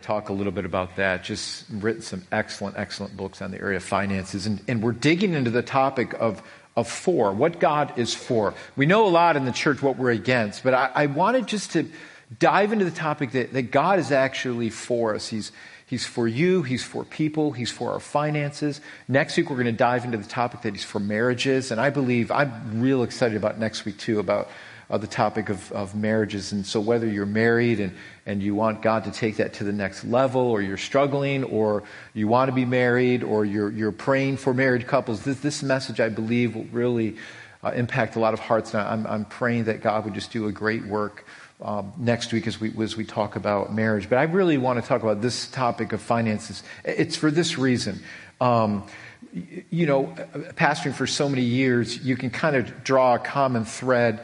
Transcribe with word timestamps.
to 0.00 0.06
talk 0.06 0.28
a 0.28 0.32
little 0.32 0.52
bit 0.52 0.64
about 0.64 0.96
that. 0.96 1.24
Just 1.24 1.64
written 1.70 2.02
some 2.02 2.22
excellent, 2.32 2.76
excellent 2.76 3.16
books 3.16 3.42
on 3.42 3.50
the 3.50 3.60
area 3.60 3.76
of 3.76 3.84
finances. 3.84 4.46
And, 4.46 4.60
and 4.68 4.82
we're 4.82 4.92
digging 4.92 5.34
into 5.34 5.50
the 5.50 5.62
topic 5.62 6.14
of, 6.14 6.42
of 6.76 6.88
for, 6.88 7.32
what 7.32 7.60
God 7.60 7.98
is 7.98 8.14
for. 8.14 8.54
We 8.76 8.86
know 8.86 9.06
a 9.06 9.10
lot 9.10 9.36
in 9.36 9.44
the 9.44 9.52
church 9.52 9.82
what 9.82 9.96
we're 9.96 10.10
against, 10.10 10.62
but 10.62 10.74
I, 10.74 10.90
I 10.94 11.06
wanted 11.06 11.46
just 11.46 11.72
to 11.72 11.88
dive 12.38 12.72
into 12.72 12.84
the 12.84 12.90
topic 12.90 13.32
that, 13.32 13.52
that 13.52 13.70
God 13.70 13.98
is 13.98 14.12
actually 14.12 14.70
for 14.70 15.14
us. 15.14 15.28
He's, 15.28 15.52
He's 15.86 16.06
for 16.06 16.28
you, 16.28 16.62
He's 16.62 16.84
for 16.84 17.04
people, 17.04 17.52
He's 17.52 17.70
for 17.70 17.92
our 17.92 18.00
finances. 18.00 18.82
Next 19.08 19.36
week, 19.38 19.48
we're 19.48 19.56
going 19.56 19.66
to 19.66 19.72
dive 19.72 20.04
into 20.04 20.18
the 20.18 20.28
topic 20.28 20.60
that 20.62 20.74
He's 20.74 20.84
for 20.84 21.00
marriages. 21.00 21.70
And 21.70 21.80
I 21.80 21.88
believe, 21.88 22.30
I'm 22.30 22.82
real 22.82 23.02
excited 23.02 23.36
about 23.36 23.58
next 23.58 23.86
week 23.86 23.96
too, 23.96 24.18
about 24.18 24.50
uh, 24.90 24.98
the 24.98 25.06
topic 25.06 25.48
of, 25.48 25.70
of 25.72 25.94
marriages. 25.94 26.52
And 26.52 26.64
so, 26.66 26.80
whether 26.80 27.06
you're 27.06 27.26
married 27.26 27.80
and, 27.80 27.94
and 28.26 28.42
you 28.42 28.54
want 28.54 28.82
God 28.82 29.04
to 29.04 29.10
take 29.10 29.36
that 29.36 29.52
to 29.54 29.64
the 29.64 29.72
next 29.72 30.04
level, 30.04 30.40
or 30.40 30.62
you're 30.62 30.76
struggling, 30.76 31.44
or 31.44 31.82
you 32.14 32.28
want 32.28 32.48
to 32.48 32.54
be 32.54 32.64
married, 32.64 33.22
or 33.22 33.44
you're, 33.44 33.70
you're 33.70 33.92
praying 33.92 34.38
for 34.38 34.54
married 34.54 34.86
couples, 34.86 35.22
this, 35.24 35.40
this 35.40 35.62
message, 35.62 36.00
I 36.00 36.08
believe, 36.08 36.54
will 36.54 36.64
really 36.64 37.16
uh, 37.62 37.72
impact 37.74 38.16
a 38.16 38.20
lot 38.20 38.34
of 38.34 38.40
hearts. 38.40 38.74
And 38.74 38.82
I'm, 38.82 39.06
I'm 39.06 39.24
praying 39.24 39.64
that 39.64 39.82
God 39.82 40.04
would 40.04 40.14
just 40.14 40.30
do 40.30 40.46
a 40.46 40.52
great 40.52 40.86
work 40.86 41.26
um, 41.60 41.92
next 41.98 42.32
week 42.32 42.46
as 42.46 42.60
we, 42.60 42.72
as 42.82 42.96
we 42.96 43.04
talk 43.04 43.36
about 43.36 43.74
marriage. 43.74 44.08
But 44.08 44.18
I 44.18 44.22
really 44.24 44.58
want 44.58 44.80
to 44.80 44.86
talk 44.86 45.02
about 45.02 45.20
this 45.20 45.48
topic 45.48 45.92
of 45.92 46.00
finances. 46.00 46.62
It's 46.84 47.16
for 47.16 47.30
this 47.30 47.58
reason. 47.58 48.00
Um, 48.40 48.86
you 49.70 49.86
know, 49.86 50.14
pastoring 50.56 50.94
for 50.94 51.06
so 51.06 51.28
many 51.28 51.42
years, 51.42 51.98
you 52.04 52.16
can 52.16 52.30
kind 52.30 52.56
of 52.56 52.84
draw 52.84 53.16
a 53.16 53.18
common 53.18 53.64
thread 53.64 54.20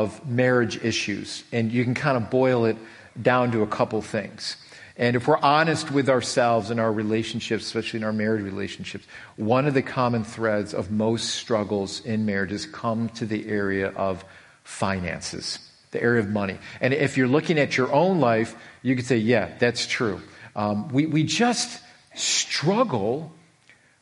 of 0.00 0.26
marriage 0.26 0.82
issues, 0.84 1.44
and 1.52 1.72
you 1.72 1.84
can 1.84 1.94
kind 1.94 2.16
of 2.16 2.30
boil 2.30 2.64
it 2.64 2.76
down 3.20 3.52
to 3.52 3.62
a 3.62 3.66
couple 3.66 4.00
things. 4.02 4.56
And 4.96 5.16
if 5.16 5.26
we're 5.26 5.38
honest 5.38 5.90
with 5.90 6.08
ourselves 6.08 6.70
in 6.70 6.78
our 6.78 6.92
relationships, 6.92 7.64
especially 7.64 7.98
in 7.98 8.04
our 8.04 8.12
married 8.12 8.42
relationships, 8.42 9.06
one 9.36 9.66
of 9.66 9.74
the 9.74 9.82
common 9.82 10.24
threads 10.24 10.74
of 10.74 10.90
most 10.90 11.30
struggles 11.30 12.04
in 12.04 12.26
marriages 12.26 12.66
come 12.66 13.08
to 13.10 13.26
the 13.26 13.48
area 13.48 13.88
of 13.88 14.24
finances 14.64 15.58
the 15.92 16.02
area 16.02 16.20
of 16.20 16.28
money. 16.28 16.58
And 16.80 16.92
if 16.92 17.16
you're 17.16 17.28
looking 17.28 17.58
at 17.58 17.76
your 17.76 17.92
own 17.92 18.18
life, 18.18 18.56
you 18.82 18.96
could 18.96 19.06
say, 19.06 19.18
yeah, 19.18 19.50
that's 19.58 19.86
true. 19.86 20.20
Um, 20.56 20.88
we, 20.88 21.06
we 21.06 21.22
just 21.22 21.80
struggle 22.14 23.32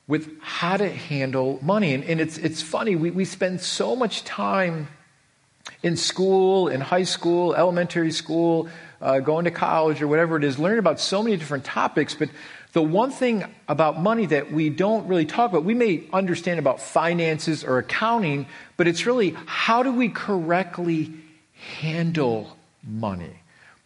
with 0.07 0.41
how 0.41 0.77
to 0.77 0.89
handle 0.89 1.59
money. 1.63 1.95
And, 1.95 2.05
and 2.05 2.21
it's, 2.21 2.39
it's 2.39 2.63
funny, 2.63 2.97
we, 2.97 3.11
we 3.11 3.25
spend 3.25 3.61
so 3.61 3.95
much 3.95 4.25
time 4.25 4.89
in 5.83 5.97
school, 5.97 6.69
in 6.69 6.81
high 6.81 7.05
school, 7.05 7.55
elementary 7.55 8.13
school, 8.13 8.69
uh, 9.01 9.21
going 9.21 9.45
to 9.45 9.51
college, 9.51 10.03
or 10.03 10.09
whatever 10.09 10.37
it 10.37 10.45
is, 10.45 10.59
learning 10.59 10.79
about 10.79 11.01
so 11.01 11.23
many 11.23 11.37
different 11.37 11.65
topics. 11.65 12.15
But 12.15 12.29
the 12.73 12.83
one 12.83 13.11
thing 13.11 13.45
about 13.69 14.01
money 14.01 14.27
that 14.27 14.53
we 14.53 14.71
don't 14.71 15.09
really 15.09 15.25
talk 15.25 15.51
about, 15.51 15.65
we 15.65 15.75
may 15.75 16.05
understand 16.13 16.59
about 16.59 16.81
finances 16.81 17.65
or 17.65 17.79
accounting, 17.79 18.47
but 18.77 18.87
it's 18.87 19.07
really 19.07 19.37
how 19.47 19.83
do 19.83 19.93
we 19.93 20.09
correctly 20.09 21.13
handle 21.55 22.57
money? 22.83 23.37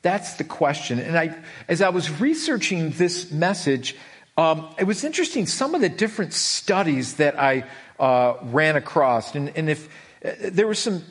That's 0.02 0.34
the 0.34 0.44
question. 0.44 0.98
And 0.98 1.16
I, 1.16 1.34
as 1.66 1.80
I 1.80 1.88
was 1.88 2.20
researching 2.20 2.90
this 2.90 3.30
message, 3.30 3.96
um, 4.36 4.68
it 4.78 4.84
was 4.84 5.02
interesting 5.02 5.46
some 5.46 5.74
of 5.74 5.80
the 5.80 5.88
different 5.88 6.34
studies 6.34 7.14
that 7.14 7.38
I 7.40 7.64
uh, 7.98 8.34
ran 8.42 8.76
across. 8.76 9.34
And, 9.34 9.50
and 9.56 9.70
if 9.70 9.88
uh, 10.24 10.32
there 10.50 10.66
were 10.66 10.74
some 10.74 11.04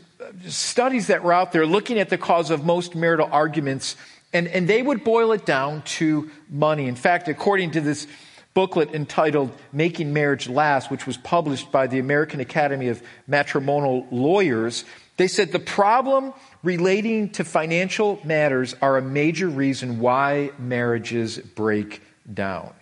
studies 0.47 1.07
that 1.07 1.23
were 1.23 1.33
out 1.33 1.51
there 1.51 1.65
looking 1.65 1.99
at 1.99 2.09
the 2.09 2.17
cause 2.17 2.49
of 2.51 2.65
most 2.65 2.95
marital 2.95 3.29
arguments, 3.31 3.95
and, 4.31 4.47
and 4.47 4.67
they 4.67 4.81
would 4.81 5.03
boil 5.03 5.31
it 5.31 5.45
down 5.45 5.81
to 5.83 6.29
money. 6.49 6.87
In 6.87 6.95
fact, 6.95 7.27
according 7.27 7.71
to 7.71 7.81
this 7.81 8.07
booklet 8.53 8.93
entitled 8.93 9.51
Making 9.71 10.13
Marriage 10.13 10.47
Last, 10.47 10.91
which 10.91 11.07
was 11.07 11.17
published 11.17 11.71
by 11.71 11.87
the 11.87 11.99
American 11.99 12.39
Academy 12.39 12.89
of 12.89 13.01
Matrimonial 13.27 14.07
Lawyers, 14.11 14.85
they 15.17 15.27
said 15.27 15.51
the 15.51 15.59
problem 15.59 16.33
relating 16.63 17.29
to 17.31 17.43
financial 17.43 18.19
matters 18.23 18.75
are 18.81 18.97
a 18.97 19.01
major 19.01 19.47
reason 19.47 19.99
why 19.99 20.51
marriages 20.57 21.37
break 21.37 22.01
down. 22.31 22.73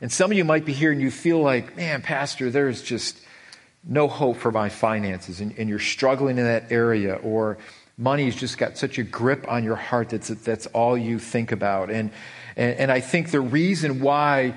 And 0.00 0.12
some 0.12 0.30
of 0.30 0.36
you 0.36 0.44
might 0.44 0.64
be 0.64 0.72
here 0.72 0.92
and 0.92 1.00
you 1.00 1.10
feel 1.10 1.40
like, 1.40 1.76
man, 1.76 2.02
Pastor, 2.02 2.50
there's 2.50 2.82
just 2.82 3.18
no 3.86 4.08
hope 4.08 4.36
for 4.36 4.50
my 4.50 4.68
finances, 4.68 5.40
and, 5.40 5.54
and 5.58 5.68
you're 5.68 5.78
struggling 5.78 6.38
in 6.38 6.44
that 6.44 6.72
area, 6.72 7.14
or 7.14 7.56
money's 7.96 8.36
just 8.36 8.58
got 8.58 8.76
such 8.76 8.98
a 8.98 9.02
grip 9.02 9.46
on 9.48 9.64
your 9.64 9.76
heart 9.76 10.10
that's, 10.10 10.28
that's 10.28 10.66
all 10.68 10.98
you 10.98 11.18
think 11.18 11.52
about. 11.52 11.90
And, 11.90 12.10
and, 12.56 12.78
and 12.78 12.92
I 12.92 13.00
think 13.00 13.30
the 13.30 13.40
reason 13.40 14.00
why 14.00 14.54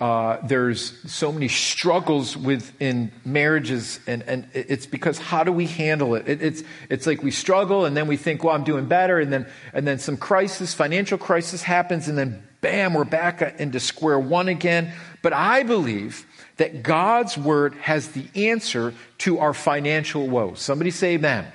uh, 0.00 0.38
there's 0.46 1.10
so 1.10 1.30
many 1.30 1.48
struggles 1.48 2.36
within 2.36 3.12
marriages, 3.24 4.00
and, 4.06 4.22
and 4.24 4.48
it's 4.52 4.86
because 4.86 5.18
how 5.18 5.44
do 5.44 5.52
we 5.52 5.66
handle 5.66 6.16
it? 6.16 6.28
it? 6.28 6.42
It's, 6.42 6.64
it's 6.90 7.06
like 7.06 7.22
we 7.22 7.30
struggle, 7.30 7.84
and 7.84 7.96
then 7.96 8.08
we 8.08 8.16
think, 8.16 8.42
well, 8.42 8.54
I'm 8.54 8.64
doing 8.64 8.86
better, 8.86 9.20
and 9.20 9.32
then, 9.32 9.46
and 9.72 9.86
then 9.86 9.98
some 10.00 10.16
crisis, 10.16 10.74
financial 10.74 11.16
crisis 11.16 11.62
happens, 11.62 12.08
and 12.08 12.18
then 12.18 12.42
bam, 12.60 12.94
we're 12.94 13.04
back 13.04 13.60
into 13.60 13.78
square 13.78 14.18
one 14.18 14.48
again. 14.48 14.92
But 15.22 15.32
I 15.32 15.62
believe 15.62 16.26
that 16.56 16.82
God's 16.82 17.36
word 17.36 17.74
has 17.74 18.08
the 18.08 18.26
answer 18.48 18.94
to 19.18 19.38
our 19.38 19.54
financial 19.54 20.28
woes. 20.28 20.60
Somebody 20.60 20.90
say 20.90 21.14
amen. 21.14 21.46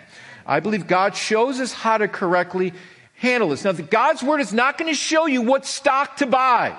I 0.45 0.59
believe 0.59 0.87
God 0.87 1.15
shows 1.15 1.59
us 1.59 1.71
how 1.71 1.97
to 1.97 2.07
correctly 2.07 2.73
handle 3.15 3.49
this. 3.49 3.63
Now, 3.63 3.71
God's 3.73 4.23
word 4.23 4.41
is 4.41 4.53
not 4.53 4.77
going 4.77 4.91
to 4.91 4.95
show 4.95 5.25
you 5.25 5.41
what 5.41 5.65
stock 5.65 6.17
to 6.17 6.25
buy. 6.25 6.75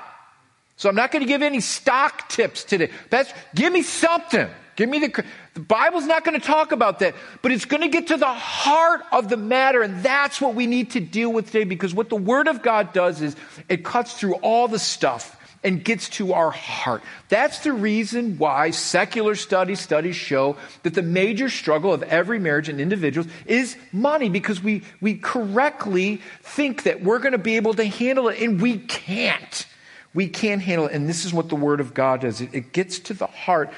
So 0.77 0.89
I'm 0.89 0.95
not 0.95 1.13
going 1.13 1.23
to 1.23 1.29
give 1.29 1.43
any 1.43 1.61
stock 1.61 2.29
tips 2.29 2.65
today. 2.65 2.91
That's, 3.11 3.33
give 3.55 3.73
me 3.73 3.83
something. 3.83 4.49
Give 4.77 4.89
me 4.89 4.99
the, 4.99 5.25
the 5.53 5.61
Bible's 5.61 6.07
not 6.07 6.25
going 6.25 6.41
to 6.41 6.47
talk 6.47 6.73
about 6.73 7.01
that, 7.01 7.15
but 7.43 7.53
it's 7.53 7.67
going 7.67 7.83
to 7.83 7.89
get 7.89 8.07
to 8.07 8.17
the 8.17 8.25
heart 8.25 9.03
of 9.13 9.29
the 9.29 9.37
matter. 9.37 9.83
And 9.83 10.03
that's 10.03 10.41
what 10.41 10.55
we 10.55 10.67
need 10.67 10.93
to 10.93 11.01
deal 11.01 11.31
with 11.31 11.47
today 11.47 11.65
because 11.65 11.93
what 11.93 12.09
the 12.09 12.17
Word 12.17 12.49
of 12.49 12.63
God 12.63 12.95
does 12.95 13.21
is 13.21 13.37
it 13.69 13.85
cuts 13.85 14.15
through 14.15 14.37
all 14.37 14.69
the 14.69 14.79
stuff 14.79 15.37
and 15.63 15.85
gets 15.85 16.09
to 16.09 16.33
our 16.33 16.51
heart. 16.51 17.03
That's 17.29 17.61
the 17.61 17.73
reason 17.73 18.39
why 18.39 18.71
secular 18.71 19.35
studies, 19.35 19.81
studies 19.81 20.17
show 20.17 20.57
that 20.83 20.95
the 20.95 21.03
major 21.03 21.49
struggle 21.49 21.93
of 21.93 22.03
every 22.05 22.39
marriage 22.39 22.69
and 22.69 22.81
individuals 22.81 23.31
is 23.47 23.77
money 23.93 24.29
because 24.29 24.63
we, 24.63 24.83
we 25.01 25.17
correctly 25.17 26.21
think 26.43 26.85
that 26.85 27.03
we're 27.03 27.19
going 27.19 27.33
to 27.33 27.39
be 27.39 27.57
able 27.57 27.75
to 27.75 27.85
handle 27.85 28.29
it 28.29 28.41
and 28.41 28.61
we 28.61 28.79
can't. 28.79 29.67
We 30.15 30.29
can't 30.29 30.63
handle 30.63 30.87
it. 30.87 30.95
And 30.95 31.09
this 31.09 31.25
is 31.25 31.33
what 31.33 31.49
the 31.49 31.57
Word 31.57 31.81
of 31.81 31.95
God 31.95 32.23
does 32.23 32.41
it, 32.41 32.55
it 32.55 32.73
gets 32.73 32.99
to 33.01 33.15
the 33.15 33.27
heart 33.27 33.71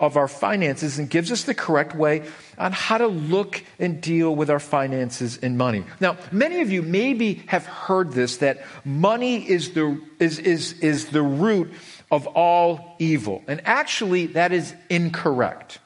of 0.00 0.16
our 0.16 0.28
finances 0.28 0.98
and 0.98 1.08
gives 1.08 1.30
us 1.30 1.44
the 1.44 1.54
correct 1.54 1.94
way 1.94 2.22
on 2.58 2.72
how 2.72 2.98
to 2.98 3.06
look 3.06 3.62
and 3.78 4.00
deal 4.00 4.34
with 4.34 4.50
our 4.50 4.58
finances 4.58 5.38
and 5.38 5.56
money. 5.56 5.84
Now, 6.00 6.16
many 6.32 6.60
of 6.60 6.70
you 6.70 6.82
maybe 6.82 7.34
have 7.46 7.66
heard 7.66 8.12
this 8.12 8.38
that 8.38 8.64
money 8.84 9.48
is 9.48 9.72
the, 9.72 10.00
is, 10.18 10.38
is, 10.38 10.72
is 10.80 11.06
the 11.06 11.22
root 11.22 11.72
of 12.10 12.26
all 12.28 12.96
evil. 12.98 13.42
And 13.46 13.60
actually, 13.64 14.26
that 14.28 14.52
is 14.52 14.74
incorrect. 14.90 15.78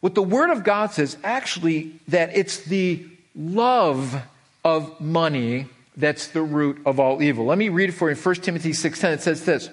What 0.00 0.14
the 0.14 0.22
Word 0.22 0.50
of 0.50 0.62
God 0.62 0.92
says, 0.92 1.16
actually, 1.24 1.92
that 2.08 2.36
it's 2.36 2.58
the 2.58 3.06
love 3.34 4.22
of 4.64 5.00
money 5.00 5.66
that's 5.96 6.28
the 6.28 6.42
root 6.42 6.78
of 6.84 7.00
all 7.00 7.22
evil. 7.22 7.46
Let 7.46 7.58
me 7.58 7.68
read 7.68 7.88
it 7.88 7.92
for 7.92 8.10
you. 8.10 8.16
1 8.16 8.34
Timothy 8.36 8.72
6.10, 8.72 9.14
it 9.14 9.22
says 9.22 9.44
this. 9.44 9.70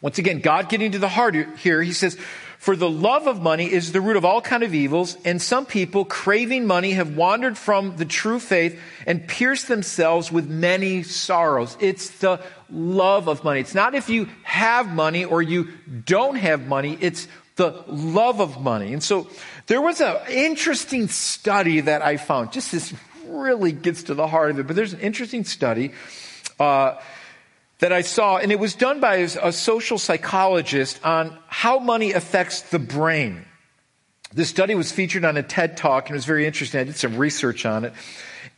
Once 0.00 0.18
again, 0.18 0.40
God 0.40 0.68
getting 0.68 0.92
to 0.92 0.98
the 0.98 1.08
heart 1.08 1.36
here, 1.58 1.80
he 1.80 1.92
says, 1.92 2.18
for 2.62 2.76
the 2.76 2.88
love 2.88 3.26
of 3.26 3.42
money 3.42 3.72
is 3.72 3.90
the 3.90 4.00
root 4.00 4.14
of 4.14 4.24
all 4.24 4.40
kind 4.40 4.62
of 4.62 4.72
evils, 4.72 5.16
and 5.24 5.42
some 5.42 5.66
people 5.66 6.04
craving 6.04 6.64
money 6.64 6.92
have 6.92 7.16
wandered 7.16 7.58
from 7.58 7.96
the 7.96 8.04
true 8.04 8.38
faith 8.38 8.80
and 9.04 9.26
pierced 9.26 9.66
themselves 9.66 10.30
with 10.30 10.48
many 10.48 11.02
sorrows. 11.02 11.76
It's 11.80 12.10
the 12.20 12.40
love 12.70 13.26
of 13.26 13.42
money. 13.42 13.58
It's 13.58 13.74
not 13.74 13.96
if 13.96 14.08
you 14.08 14.28
have 14.44 14.86
money 14.94 15.24
or 15.24 15.42
you 15.42 15.70
don't 16.04 16.36
have 16.36 16.68
money. 16.68 16.96
It's 17.00 17.26
the 17.56 17.82
love 17.88 18.40
of 18.40 18.60
money. 18.60 18.92
And 18.92 19.02
so 19.02 19.28
there 19.66 19.80
was 19.80 20.00
an 20.00 20.18
interesting 20.30 21.08
study 21.08 21.80
that 21.80 22.00
I 22.02 22.16
found, 22.16 22.52
just 22.52 22.70
this 22.70 22.94
really 23.26 23.72
gets 23.72 24.04
to 24.04 24.14
the 24.14 24.28
heart 24.28 24.52
of 24.52 24.60
it. 24.60 24.68
But 24.68 24.76
there's 24.76 24.92
an 24.92 25.00
interesting 25.00 25.42
study 25.42 25.94
uh, 26.60 26.94
that 27.82 27.92
I 27.92 28.02
saw, 28.02 28.36
and 28.36 28.52
it 28.52 28.60
was 28.60 28.76
done 28.76 29.00
by 29.00 29.16
a 29.16 29.50
social 29.50 29.98
psychologist 29.98 31.04
on 31.04 31.36
how 31.48 31.80
money 31.80 32.12
affects 32.12 32.62
the 32.62 32.78
brain. 32.78 33.44
This 34.32 34.48
study 34.48 34.76
was 34.76 34.92
featured 34.92 35.24
on 35.24 35.36
a 35.36 35.42
TED 35.42 35.76
Talk 35.76 36.06
and 36.06 36.14
it 36.14 36.18
was 36.18 36.24
very 36.24 36.46
interesting. 36.46 36.78
I 36.78 36.84
did 36.84 36.94
some 36.94 37.16
research 37.16 37.66
on 37.66 37.84
it. 37.84 37.92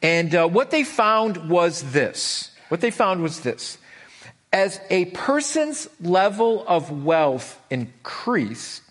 And 0.02 0.34
uh, 0.34 0.46
what 0.46 0.70
they 0.70 0.84
found 0.84 1.48
was 1.48 1.90
this. 1.90 2.50
What 2.68 2.82
they 2.82 2.90
found 2.90 3.22
was 3.22 3.40
this. 3.40 3.78
As 4.52 4.78
a 4.90 5.06
person's 5.06 5.88
level 6.02 6.62
of 6.68 6.90
wealth 6.90 7.58
increased, 7.70 8.82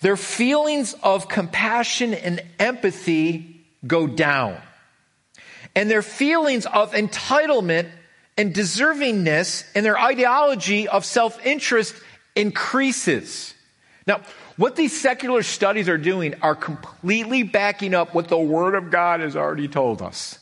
their 0.00 0.18
feelings 0.18 0.94
of 1.02 1.28
compassion 1.28 2.12
and 2.12 2.42
empathy 2.58 3.64
go 3.86 4.06
down 4.06 4.60
and 5.74 5.90
their 5.90 6.02
feelings 6.02 6.66
of 6.66 6.92
entitlement 6.92 7.88
and 8.36 8.54
deservingness 8.54 9.64
and 9.74 9.84
their 9.84 9.98
ideology 9.98 10.88
of 10.88 11.04
self 11.04 11.44
interest 11.44 11.94
increases. 12.34 13.54
Now, 14.06 14.22
what 14.56 14.76
these 14.76 14.98
secular 14.98 15.42
studies 15.42 15.88
are 15.88 15.98
doing 15.98 16.34
are 16.42 16.54
completely 16.54 17.42
backing 17.42 17.94
up 17.94 18.14
what 18.14 18.28
the 18.28 18.38
Word 18.38 18.74
of 18.74 18.90
God 18.90 19.20
has 19.20 19.36
already 19.36 19.68
told 19.68 20.02
us. 20.02 20.38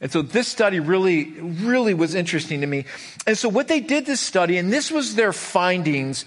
And 0.00 0.10
so 0.10 0.20
this 0.20 0.48
study 0.48 0.80
really, 0.80 1.30
really 1.30 1.94
was 1.94 2.14
interesting 2.14 2.60
to 2.62 2.66
me. 2.66 2.86
And 3.26 3.38
so 3.38 3.48
what 3.48 3.68
they 3.68 3.80
did 3.80 4.04
this 4.04 4.20
study, 4.20 4.58
and 4.58 4.72
this 4.72 4.90
was 4.90 5.14
their 5.14 5.32
findings 5.32 6.24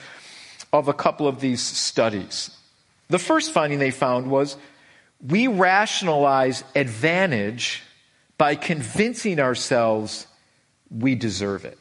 of 0.71 0.87
a 0.87 0.93
couple 0.93 1.27
of 1.27 1.41
these 1.41 1.61
studies. 1.61 2.51
The 3.09 3.19
first 3.19 3.51
finding 3.51 3.79
they 3.79 3.91
found 3.91 4.31
was 4.31 4.55
we 5.25 5.47
rationalize 5.47 6.63
advantage 6.75 7.83
by 8.37 8.55
convincing 8.55 9.39
ourselves 9.39 10.27
we 10.89 11.15
deserve 11.15 11.65
it. 11.65 11.77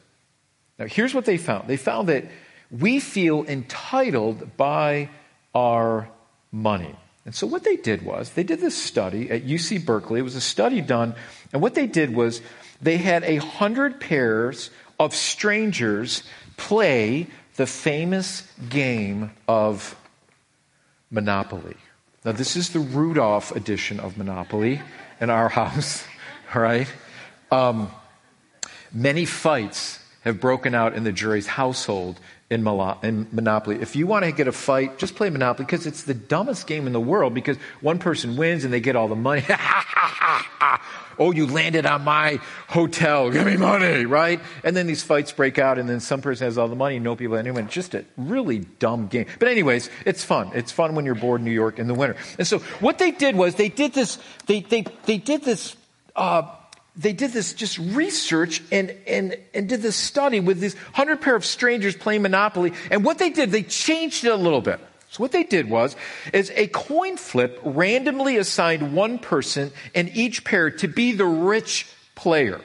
Now, 0.77 0.85
here's 0.85 1.13
what 1.13 1.25
they 1.25 1.37
found 1.37 1.67
they 1.67 1.77
found 1.77 2.09
that 2.09 2.25
we 2.71 2.99
feel 2.99 3.43
entitled 3.45 4.57
by 4.57 5.09
our 5.53 6.09
money. 6.51 6.95
And 7.25 7.33
so, 7.33 7.47
what 7.47 7.63
they 7.63 7.75
did 7.75 8.03
was, 8.03 8.31
they 8.31 8.43
did 8.43 8.59
this 8.59 8.77
study 8.77 9.31
at 9.31 9.45
UC 9.45 9.85
Berkeley. 9.85 10.19
It 10.19 10.23
was 10.23 10.35
a 10.35 10.41
study 10.41 10.81
done, 10.81 11.15
and 11.53 11.61
what 11.61 11.75
they 11.75 11.87
did 11.87 12.15
was, 12.15 12.41
they 12.81 12.97
had 12.97 13.23
a 13.23 13.37
hundred 13.37 13.99
pairs 13.99 14.69
of 14.99 15.15
strangers 15.15 16.23
play 16.57 17.27
the 17.55 17.65
famous 17.65 18.47
game 18.69 19.31
of 19.47 19.95
Monopoly. 21.09 21.77
Now, 22.23 22.33
this 22.33 22.55
is 22.55 22.69
the 22.69 22.79
Rudolph 22.79 23.55
edition 23.55 23.99
of 23.99 24.17
Monopoly 24.17 24.81
in 25.21 25.29
our 25.29 25.49
house, 25.61 26.03
all 26.53 26.61
right? 26.61 26.87
Um, 27.51 27.91
many 28.95 29.25
fights 29.25 29.99
have 30.21 30.41
broken 30.41 30.73
out 30.73 30.95
in 30.95 31.03
the 31.03 31.11
jury's 31.11 31.45
household 31.45 32.19
in, 32.49 32.63
Monopoly. 32.63 33.81
If 33.81 33.95
you 33.95 34.07
want 34.07 34.25
to 34.25 34.31
get 34.31 34.47
a 34.47 34.51
fight, 34.51 34.97
just 34.97 35.15
play 35.15 35.29
Monopoly 35.29 35.65
because 35.65 35.85
it's 35.85 36.03
the 36.03 36.13
dumbest 36.13 36.67
game 36.67 36.87
in 36.87 36.93
the 36.93 36.99
world 36.99 37.33
because 37.33 37.57
one 37.81 37.99
person 37.99 38.37
wins 38.37 38.63
and 38.63 38.73
they 38.73 38.79
get 38.79 38.95
all 38.95 39.07
the 39.07 39.15
money. 39.15 39.43
oh, 41.19 41.31
you 41.31 41.47
landed 41.47 41.85
on 41.85 42.03
my 42.03 42.39
hotel. 42.67 43.29
Give 43.29 43.45
me 43.45 43.57
money, 43.57 44.05
right? 44.05 44.39
And 44.63 44.75
then 44.75 44.87
these 44.87 45.03
fights 45.03 45.31
break 45.31 45.59
out, 45.59 45.77
and 45.77 45.89
then 45.89 45.99
some 45.99 46.21
person 46.21 46.45
has 46.45 46.57
all 46.57 46.67
the 46.67 46.75
money, 46.75 46.95
and 46.95 47.03
no 47.03 47.15
people. 47.15 47.35
It's 47.35 47.73
just 47.73 47.95
a 47.95 48.05
really 48.17 48.59
dumb 48.59 49.07
game. 49.07 49.25
But 49.39 49.49
anyways, 49.49 49.89
it's 50.05 50.23
fun. 50.23 50.51
It's 50.53 50.71
fun 50.71 50.95
when 50.95 51.05
you're 51.05 51.15
bored 51.15 51.41
in 51.41 51.45
New 51.45 51.51
York 51.51 51.79
in 51.79 51.87
the 51.87 51.93
winter. 51.93 52.15
And 52.37 52.47
so 52.47 52.59
what 52.79 52.99
they 52.99 53.11
did 53.11 53.35
was 53.35 53.55
they 53.55 53.69
did 53.69 53.93
this. 53.93 54.17
They 54.45 54.61
they 54.61 54.85
they 55.05 55.17
did 55.17 55.43
this. 55.43 55.75
Uh, 56.15 56.43
they 56.97 57.13
did 57.13 57.31
this 57.31 57.53
just 57.53 57.77
research 57.77 58.61
and, 58.71 58.95
and, 59.05 59.37
and 59.53 59.67
did 59.67 59.81
this 59.81 59.95
study 59.95 60.39
with 60.39 60.59
these 60.59 60.75
hundred 60.93 61.21
pair 61.21 61.35
of 61.35 61.45
strangers 61.45 61.95
playing 61.95 62.21
Monopoly. 62.21 62.73
And 62.89 63.03
what 63.03 63.17
they 63.17 63.29
did, 63.29 63.51
they 63.51 63.63
changed 63.63 64.23
it 64.23 64.29
a 64.29 64.35
little 64.35 64.61
bit. 64.61 64.79
So 65.09 65.21
what 65.21 65.31
they 65.31 65.43
did 65.43 65.69
was, 65.69 65.95
is 66.33 66.51
a 66.55 66.67
coin 66.67 67.17
flip 67.17 67.59
randomly 67.63 68.37
assigned 68.37 68.93
one 68.93 69.19
person 69.19 69.71
in 69.93 70.09
each 70.09 70.43
pair 70.43 70.71
to 70.71 70.87
be 70.87 71.11
the 71.11 71.25
rich 71.25 71.87
player. 72.15 72.61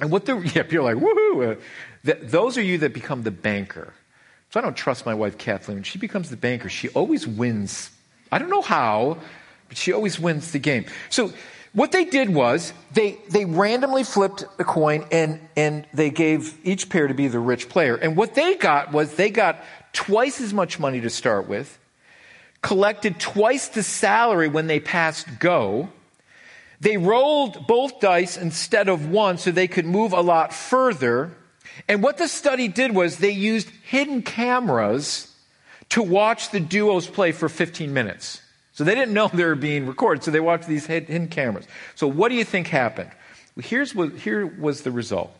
And 0.00 0.10
what 0.10 0.26
the, 0.26 0.36
yeah, 0.54 0.62
people 0.62 0.88
are 0.88 0.94
like, 0.94 1.02
woohoo! 1.02 1.56
Uh, 1.56 1.60
the, 2.02 2.14
those 2.14 2.58
are 2.58 2.62
you 2.62 2.78
that 2.78 2.92
become 2.92 3.22
the 3.22 3.30
banker. 3.30 3.92
So 4.50 4.60
I 4.60 4.62
don't 4.62 4.76
trust 4.76 5.06
my 5.06 5.14
wife 5.14 5.38
Kathleen. 5.38 5.78
When 5.78 5.84
she 5.84 5.98
becomes 5.98 6.30
the 6.30 6.36
banker, 6.36 6.68
she 6.68 6.88
always 6.90 7.26
wins. 7.26 7.90
I 8.30 8.38
don't 8.38 8.50
know 8.50 8.62
how, 8.62 9.18
but 9.68 9.76
she 9.76 9.92
always 9.92 10.18
wins 10.18 10.52
the 10.52 10.58
game. 10.58 10.84
So 11.10 11.32
what 11.74 11.90
they 11.90 12.04
did 12.04 12.30
was 12.30 12.72
they, 12.92 13.18
they 13.30 13.44
randomly 13.44 14.04
flipped 14.04 14.44
a 14.58 14.64
coin 14.64 15.04
and, 15.10 15.40
and 15.56 15.86
they 15.92 16.08
gave 16.08 16.56
each 16.64 16.88
pair 16.88 17.08
to 17.08 17.14
be 17.14 17.26
the 17.26 17.40
rich 17.40 17.68
player. 17.68 17.96
And 17.96 18.16
what 18.16 18.34
they 18.34 18.54
got 18.54 18.92
was 18.92 19.16
they 19.16 19.30
got 19.30 19.60
twice 19.92 20.40
as 20.40 20.54
much 20.54 20.78
money 20.78 21.00
to 21.00 21.10
start 21.10 21.48
with, 21.48 21.78
collected 22.62 23.18
twice 23.18 23.68
the 23.68 23.82
salary 23.82 24.48
when 24.48 24.68
they 24.68 24.78
passed 24.78 25.40
go. 25.40 25.88
They 26.80 26.96
rolled 26.96 27.66
both 27.66 27.98
dice 27.98 28.36
instead 28.36 28.88
of 28.88 29.10
one 29.10 29.38
so 29.38 29.50
they 29.50 29.68
could 29.68 29.86
move 29.86 30.12
a 30.12 30.20
lot 30.20 30.54
further. 30.54 31.32
And 31.88 32.04
what 32.04 32.18
the 32.18 32.28
study 32.28 32.68
did 32.68 32.94
was 32.94 33.18
they 33.18 33.32
used 33.32 33.68
hidden 33.82 34.22
cameras 34.22 35.34
to 35.88 36.02
watch 36.02 36.50
the 36.50 36.60
duos 36.60 37.08
play 37.08 37.32
for 37.32 37.48
15 37.48 37.92
minutes. 37.92 38.40
So 38.74 38.84
they 38.84 38.94
didn't 38.94 39.14
know 39.14 39.28
they 39.32 39.44
were 39.44 39.54
being 39.54 39.86
recorded, 39.86 40.22
so 40.22 40.30
they 40.30 40.40
watched 40.40 40.68
these 40.68 40.86
hidden 40.86 41.28
cameras. 41.28 41.66
So 41.94 42.06
what 42.06 42.28
do 42.28 42.34
you 42.34 42.44
think 42.44 42.68
happened? 42.68 43.10
Here's 43.58 43.94
what, 43.94 44.12
here 44.12 44.46
was 44.46 44.82
the 44.82 44.90
result. 44.90 45.34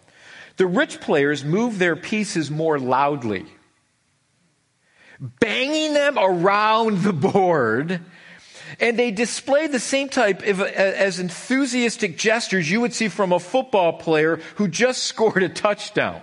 The 0.57 0.67
rich 0.67 1.01
players 1.01 1.45
moved 1.45 1.79
their 1.79 1.97
pieces 1.97 2.51
more 2.51 2.79
loudly 2.79 3.47
banging 5.19 5.95
them 5.95 6.19
around 6.19 7.03
the 7.03 7.13
board. 7.13 8.01
And 8.81 8.99
they 8.99 9.11
displayed 9.11 9.73
the 9.73 9.81
same 9.81 10.09
type 10.09 10.43
of 10.43 10.61
as 10.61 11.21
enthusiastic 11.21 12.19
gestures 12.19 12.71
you 12.71 12.81
would 12.81 12.93
see 12.93 13.09
from 13.09 13.33
a 13.33 13.39
football 13.39 13.95
player 13.95 14.41
who 14.57 14.69
just 14.69 15.03
scored 15.05 15.43
a 15.43 15.49
touchdown. 15.49 16.23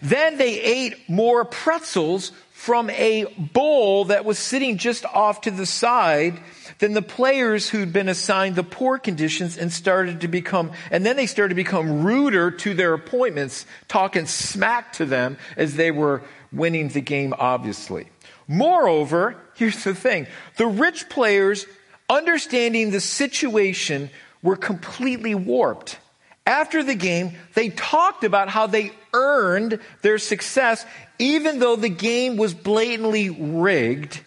Then 0.00 0.36
they 0.36 0.60
ate 0.60 1.08
more 1.08 1.44
pretzels 1.44 2.32
from 2.62 2.88
a 2.90 3.24
bowl 3.36 4.04
that 4.04 4.24
was 4.24 4.38
sitting 4.38 4.78
just 4.78 5.04
off 5.04 5.40
to 5.40 5.50
the 5.50 5.66
side 5.66 6.38
than 6.78 6.92
the 6.92 7.02
players 7.02 7.68
who'd 7.68 7.92
been 7.92 8.08
assigned 8.08 8.54
the 8.54 8.62
poor 8.62 9.00
conditions 9.00 9.58
and 9.58 9.72
started 9.72 10.20
to 10.20 10.28
become, 10.28 10.70
and 10.92 11.04
then 11.04 11.16
they 11.16 11.26
started 11.26 11.48
to 11.48 11.54
become 11.56 12.04
ruder 12.04 12.52
to 12.52 12.72
their 12.72 12.94
appointments, 12.94 13.66
talking 13.88 14.26
smack 14.26 14.92
to 14.92 15.04
them 15.04 15.36
as 15.56 15.74
they 15.74 15.90
were 15.90 16.22
winning 16.52 16.86
the 16.90 17.00
game, 17.00 17.34
obviously. 17.36 18.08
Moreover, 18.46 19.34
here's 19.56 19.82
the 19.82 19.92
thing 19.92 20.28
the 20.56 20.68
rich 20.68 21.08
players, 21.08 21.66
understanding 22.08 22.92
the 22.92 23.00
situation, 23.00 24.08
were 24.40 24.54
completely 24.56 25.34
warped. 25.34 25.98
After 26.46 26.82
the 26.82 26.94
game, 26.94 27.32
they 27.54 27.68
talked 27.70 28.24
about 28.24 28.48
how 28.48 28.66
they 28.66 28.92
earned 29.14 29.78
their 30.02 30.18
success, 30.18 30.84
even 31.18 31.60
though 31.60 31.76
the 31.76 31.88
game 31.88 32.36
was 32.36 32.52
blatantly 32.52 33.30
rigged, 33.30 34.20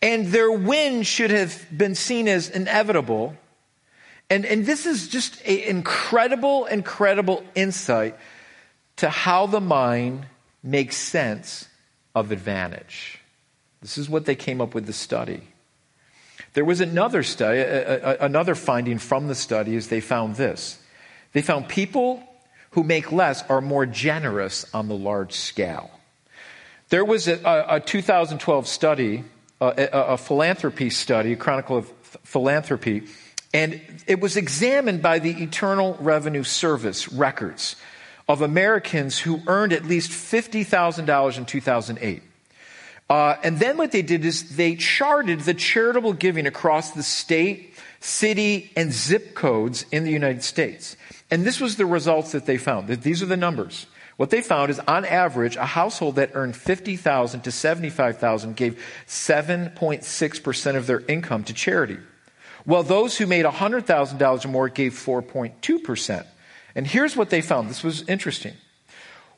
and 0.00 0.28
their 0.28 0.50
win 0.50 1.02
should 1.02 1.30
have 1.30 1.66
been 1.76 1.94
seen 1.94 2.28
as 2.28 2.48
inevitable. 2.48 3.36
And, 4.30 4.46
and 4.46 4.64
this 4.64 4.86
is 4.86 5.08
just 5.08 5.40
an 5.42 5.58
incredible, 5.58 6.64
incredible 6.64 7.44
insight 7.54 8.16
to 8.96 9.10
how 9.10 9.46
the 9.46 9.60
mind 9.60 10.26
makes 10.62 10.96
sense 10.96 11.68
of 12.14 12.32
advantage. 12.32 13.18
This 13.82 13.98
is 13.98 14.08
what 14.08 14.24
they 14.24 14.34
came 14.34 14.62
up 14.62 14.74
with 14.74 14.86
the 14.86 14.94
study. 14.94 15.42
There 16.54 16.64
was 16.64 16.80
another 16.80 17.22
study, 17.22 17.60
another 17.60 18.54
finding 18.54 18.98
from 18.98 19.26
the 19.26 19.34
study 19.34 19.74
is 19.74 19.88
they 19.88 20.00
found 20.00 20.36
this. 20.36 20.78
They 21.34 21.42
found 21.42 21.68
people 21.68 22.22
who 22.70 22.82
make 22.82 23.12
less 23.12 23.42
are 23.50 23.60
more 23.60 23.84
generous 23.84 24.64
on 24.72 24.88
the 24.88 24.96
large 24.96 25.32
scale. 25.32 25.90
There 26.88 27.04
was 27.04 27.28
a, 27.28 27.66
a 27.68 27.80
2012 27.80 28.66
study, 28.66 29.24
a, 29.60 29.88
a 29.92 30.16
philanthropy 30.16 30.90
study, 30.90 31.32
a 31.32 31.36
chronicle 31.36 31.76
of 31.76 31.88
philanthropy, 32.22 33.02
and 33.52 33.80
it 34.06 34.20
was 34.20 34.36
examined 34.36 35.02
by 35.02 35.18
the 35.18 35.30
Internal 35.30 35.96
Revenue 36.00 36.44
Service 36.44 37.12
records 37.12 37.76
of 38.28 38.40
Americans 38.40 39.18
who 39.18 39.40
earned 39.46 39.72
at 39.72 39.84
least 39.84 40.10
$50,000 40.10 41.38
in 41.38 41.44
2008. 41.44 42.22
Uh, 43.10 43.36
and 43.42 43.58
then 43.58 43.76
what 43.76 43.92
they 43.92 44.02
did 44.02 44.24
is 44.24 44.56
they 44.56 44.76
charted 44.76 45.40
the 45.40 45.54
charitable 45.54 46.14
giving 46.14 46.46
across 46.46 46.92
the 46.92 47.02
state, 47.02 47.74
city, 48.00 48.72
and 48.76 48.92
zip 48.92 49.34
codes 49.34 49.84
in 49.92 50.04
the 50.04 50.10
United 50.10 50.42
States. 50.42 50.96
And 51.30 51.44
this 51.44 51.60
was 51.60 51.76
the 51.76 51.86
results 51.86 52.32
that 52.32 52.46
they 52.46 52.58
found. 52.58 52.88
These 52.88 53.22
are 53.22 53.26
the 53.26 53.36
numbers. 53.36 53.86
What 54.16 54.30
they 54.30 54.42
found 54.42 54.70
is 54.70 54.78
on 54.80 55.04
average, 55.04 55.56
a 55.56 55.64
household 55.64 56.16
that 56.16 56.30
earned 56.34 56.56
50,000 56.56 57.40
to 57.40 57.50
75,000 57.50 58.54
gave 58.54 58.84
7.6% 59.08 60.76
of 60.76 60.86
their 60.86 61.00
income 61.00 61.42
to 61.44 61.52
charity. 61.52 61.98
While 62.64 62.84
those 62.84 63.18
who 63.18 63.26
made 63.26 63.44
$100,000 63.44 64.44
or 64.44 64.48
more 64.48 64.68
gave 64.68 64.92
4.2%. 64.92 66.26
And 66.74 66.86
here's 66.86 67.16
what 67.16 67.30
they 67.30 67.40
found. 67.40 67.68
This 67.68 67.82
was 67.82 68.08
interesting. 68.08 68.54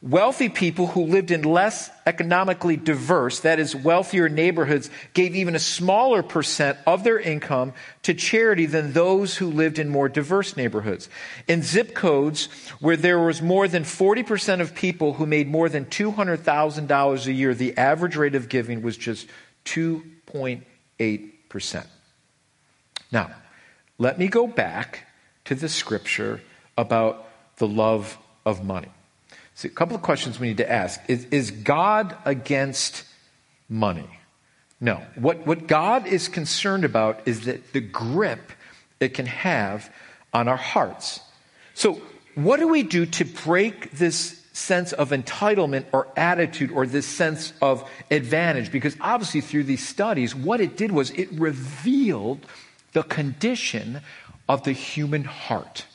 Wealthy 0.06 0.48
people 0.48 0.86
who 0.86 1.06
lived 1.06 1.32
in 1.32 1.42
less 1.42 1.90
economically 2.06 2.76
diverse, 2.76 3.40
that 3.40 3.58
is, 3.58 3.74
wealthier 3.74 4.28
neighborhoods, 4.28 4.88
gave 5.14 5.34
even 5.34 5.56
a 5.56 5.58
smaller 5.58 6.22
percent 6.22 6.78
of 6.86 7.02
their 7.02 7.18
income 7.18 7.72
to 8.02 8.14
charity 8.14 8.66
than 8.66 8.92
those 8.92 9.36
who 9.36 9.50
lived 9.50 9.80
in 9.80 9.88
more 9.88 10.08
diverse 10.08 10.56
neighborhoods. 10.56 11.08
In 11.48 11.64
zip 11.64 11.92
codes 11.92 12.48
where 12.78 12.96
there 12.96 13.18
was 13.18 13.42
more 13.42 13.66
than 13.66 13.82
40% 13.82 14.60
of 14.60 14.76
people 14.76 15.14
who 15.14 15.26
made 15.26 15.48
more 15.48 15.68
than 15.68 15.86
$200,000 15.86 17.26
a 17.26 17.32
year, 17.32 17.52
the 17.52 17.76
average 17.76 18.14
rate 18.14 18.36
of 18.36 18.48
giving 18.48 18.82
was 18.82 18.96
just 18.96 19.26
2.8%. 19.64 21.86
Now, 23.10 23.32
let 23.98 24.20
me 24.20 24.28
go 24.28 24.46
back 24.46 25.08
to 25.46 25.56
the 25.56 25.68
scripture 25.68 26.40
about 26.78 27.26
the 27.56 27.66
love 27.66 28.16
of 28.44 28.64
money. 28.64 28.90
So, 29.56 29.68
a 29.68 29.70
couple 29.70 29.96
of 29.96 30.02
questions 30.02 30.38
we 30.38 30.48
need 30.48 30.58
to 30.58 30.70
ask. 30.70 31.00
Is, 31.08 31.24
is 31.30 31.50
God 31.50 32.14
against 32.26 33.04
money? 33.70 34.20
No. 34.82 35.00
What, 35.14 35.46
what 35.46 35.66
God 35.66 36.06
is 36.06 36.28
concerned 36.28 36.84
about 36.84 37.26
is 37.26 37.46
that 37.46 37.72
the 37.72 37.80
grip 37.80 38.52
it 39.00 39.14
can 39.14 39.24
have 39.24 39.90
on 40.34 40.46
our 40.46 40.58
hearts. 40.58 41.20
So, 41.72 42.02
what 42.34 42.60
do 42.60 42.68
we 42.68 42.82
do 42.82 43.06
to 43.06 43.24
break 43.24 43.92
this 43.92 44.44
sense 44.52 44.92
of 44.92 45.08
entitlement 45.08 45.86
or 45.90 46.06
attitude 46.18 46.70
or 46.70 46.86
this 46.86 47.06
sense 47.06 47.54
of 47.62 47.88
advantage? 48.10 48.70
Because 48.70 48.94
obviously, 49.00 49.40
through 49.40 49.64
these 49.64 49.88
studies, 49.88 50.34
what 50.34 50.60
it 50.60 50.76
did 50.76 50.92
was 50.92 51.10
it 51.12 51.32
revealed 51.32 52.44
the 52.92 53.04
condition 53.04 54.02
of 54.50 54.64
the 54.64 54.72
human 54.72 55.24
heart. 55.24 55.86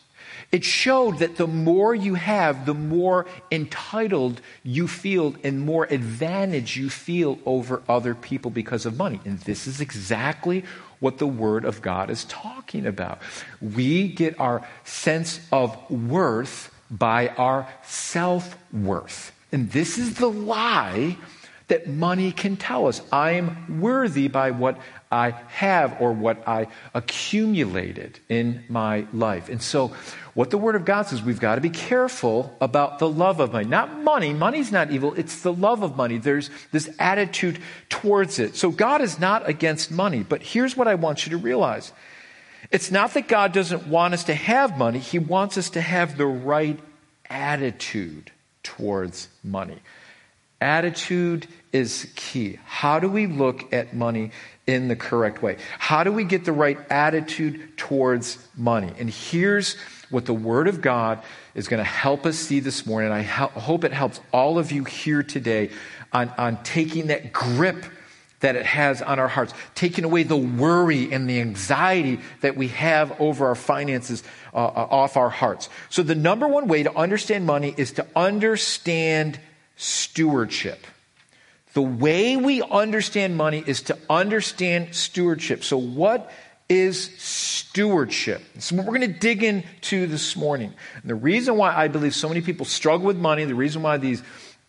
It 0.51 0.65
showed 0.65 1.20
that 1.20 1.38
the 1.38 1.48
more 1.48 1.96
you 1.96 2.15
have, 2.15 2.65
the 2.65 2.74
more 2.74 3.25
entitled 3.51 4.41
you 4.63 4.88
feel 4.88 5.36
and 5.43 5.62
more 5.62 5.86
advantage 5.86 6.75
you 6.75 6.89
feel 6.89 7.39
over 7.46 7.81
other 7.88 8.13
people 8.13 8.51
because 8.51 8.86
of 8.86 8.98
money. 8.98 9.22
And 9.24 9.39
this 9.39 9.65
is 9.65 9.79
exactly 9.79 10.65
what 11.00 11.20
the 11.20 11.27
Word 11.27 11.63
of 11.63 11.81
God 11.81 12.10
is 12.10 12.25
talking 12.25 12.86
about. 12.86 13.20
We 13.62 14.10
get 14.10 14.39
our 14.39 14.67
sense 14.84 15.39
of 15.53 15.77
worth 15.89 16.74
by 16.89 17.29
our 17.29 17.67
self 17.84 18.58
worth. 18.74 19.31
And 19.53 19.72
this 19.72 19.98
is 19.98 20.15
the 20.15 20.29
lie 20.29 21.17
that 21.71 21.87
money 21.87 22.33
can 22.33 22.57
tell 22.57 22.87
us. 22.87 23.01
I'm 23.13 23.79
worthy 23.79 24.27
by 24.27 24.51
what 24.51 24.77
I 25.09 25.31
have 25.31 26.01
or 26.01 26.11
what 26.11 26.45
I 26.45 26.67
accumulated 26.93 28.19
in 28.27 28.65
my 28.67 29.07
life. 29.13 29.47
And 29.47 29.61
so, 29.61 29.93
what 30.33 30.49
the 30.49 30.57
Word 30.57 30.75
of 30.75 30.83
God 30.83 31.03
says, 31.03 31.23
we've 31.23 31.39
got 31.39 31.55
to 31.55 31.61
be 31.61 31.69
careful 31.69 32.55
about 32.59 32.99
the 32.99 33.07
love 33.07 33.39
of 33.39 33.53
money. 33.53 33.67
Not 33.67 34.03
money. 34.03 34.33
Money's 34.33 34.69
not 34.69 34.91
evil. 34.91 35.13
It's 35.13 35.41
the 35.43 35.53
love 35.53 35.81
of 35.81 35.95
money. 35.95 36.17
There's 36.17 36.49
this 36.73 36.89
attitude 36.99 37.59
towards 37.87 38.37
it. 38.37 38.57
So, 38.57 38.69
God 38.69 39.01
is 39.01 39.17
not 39.17 39.47
against 39.47 39.91
money. 39.91 40.23
But 40.23 40.43
here's 40.43 40.75
what 40.75 40.89
I 40.89 40.95
want 40.95 41.25
you 41.25 41.31
to 41.31 41.37
realize 41.37 41.93
it's 42.69 42.91
not 42.91 43.13
that 43.13 43.29
God 43.29 43.53
doesn't 43.53 43.87
want 43.87 44.13
us 44.13 44.25
to 44.25 44.35
have 44.35 44.77
money, 44.77 44.99
He 44.99 45.19
wants 45.19 45.57
us 45.57 45.69
to 45.71 45.81
have 45.81 46.17
the 46.17 46.27
right 46.27 46.79
attitude 47.29 48.29
towards 48.61 49.29
money. 49.41 49.79
Attitude 50.59 51.47
is 51.73 52.11
key. 52.15 52.59
How 52.65 52.99
do 52.99 53.07
we 53.07 53.27
look 53.27 53.73
at 53.73 53.93
money 53.93 54.31
in 54.67 54.87
the 54.87 54.95
correct 54.95 55.41
way? 55.41 55.57
How 55.79 56.03
do 56.03 56.11
we 56.11 56.23
get 56.23 56.45
the 56.45 56.51
right 56.51 56.77
attitude 56.89 57.77
towards 57.77 58.37
money? 58.55 58.91
And 58.97 59.09
here's 59.09 59.75
what 60.09 60.25
the 60.25 60.33
Word 60.33 60.67
of 60.67 60.81
God 60.81 61.23
is 61.55 61.67
going 61.67 61.79
to 61.79 61.83
help 61.83 62.25
us 62.25 62.37
see 62.37 62.59
this 62.59 62.85
morning. 62.85 63.11
I 63.11 63.21
hope 63.21 63.83
it 63.83 63.93
helps 63.93 64.19
all 64.33 64.59
of 64.59 64.71
you 64.71 64.83
here 64.83 65.23
today 65.23 65.71
on, 66.11 66.29
on 66.37 66.61
taking 66.63 67.07
that 67.07 67.31
grip 67.31 67.85
that 68.41 68.55
it 68.55 68.65
has 68.65 69.01
on 69.01 69.19
our 69.19 69.27
hearts, 69.27 69.53
taking 69.75 70.03
away 70.03 70.23
the 70.23 70.35
worry 70.35 71.11
and 71.11 71.29
the 71.29 71.39
anxiety 71.39 72.19
that 72.41 72.57
we 72.57 72.69
have 72.69 73.19
over 73.21 73.47
our 73.47 73.55
finances 73.55 74.23
uh, 74.53 74.57
uh 74.57 74.87
off 74.89 75.15
our 75.15 75.29
hearts. 75.29 75.69
So, 75.89 76.03
the 76.03 76.15
number 76.15 76.47
one 76.47 76.67
way 76.67 76.83
to 76.83 76.95
understand 76.95 77.45
money 77.45 77.73
is 77.77 77.93
to 77.93 78.07
understand 78.15 79.39
stewardship. 79.77 80.85
The 81.73 81.81
way 81.81 82.35
we 82.35 82.61
understand 82.61 83.37
money 83.37 83.63
is 83.65 83.83
to 83.83 83.97
understand 84.09 84.93
stewardship. 84.93 85.63
So, 85.63 85.77
what 85.77 86.31
is 86.67 87.15
stewardship? 87.17 88.41
So, 88.59 88.75
what 88.75 88.85
we're 88.85 88.97
going 88.97 89.13
to 89.13 89.19
dig 89.19 89.43
into 89.43 90.07
this 90.07 90.35
morning. 90.35 90.73
And 90.95 91.09
the 91.09 91.15
reason 91.15 91.55
why 91.55 91.73
I 91.73 91.87
believe 91.87 92.13
so 92.13 92.27
many 92.27 92.41
people 92.41 92.65
struggle 92.65 93.07
with 93.07 93.17
money, 93.17 93.45
the 93.45 93.55
reason 93.55 93.83
why 93.83 93.97
these 93.97 94.21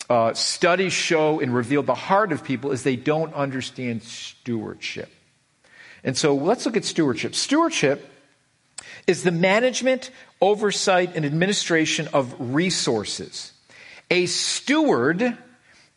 uh, 0.09 0.35
studies 0.35 0.92
show 0.92 1.40
and 1.40 1.52
reveal 1.52 1.82
the 1.82 1.94
heart 1.94 2.30
of 2.30 2.44
people 2.44 2.71
is 2.71 2.85
they 2.85 2.97
don't 2.97 3.35
understand 3.35 4.04
stewardship. 4.04 5.11
And 6.04 6.16
so, 6.16 6.37
let's 6.37 6.66
look 6.66 6.76
at 6.76 6.85
stewardship. 6.85 7.35
Stewardship 7.35 8.09
is 9.09 9.25
the 9.25 9.32
management, 9.32 10.12
oversight, 10.40 11.16
and 11.16 11.25
administration 11.25 12.09
of 12.12 12.32
resources. 12.38 13.52
A 14.09 14.26
steward 14.26 15.37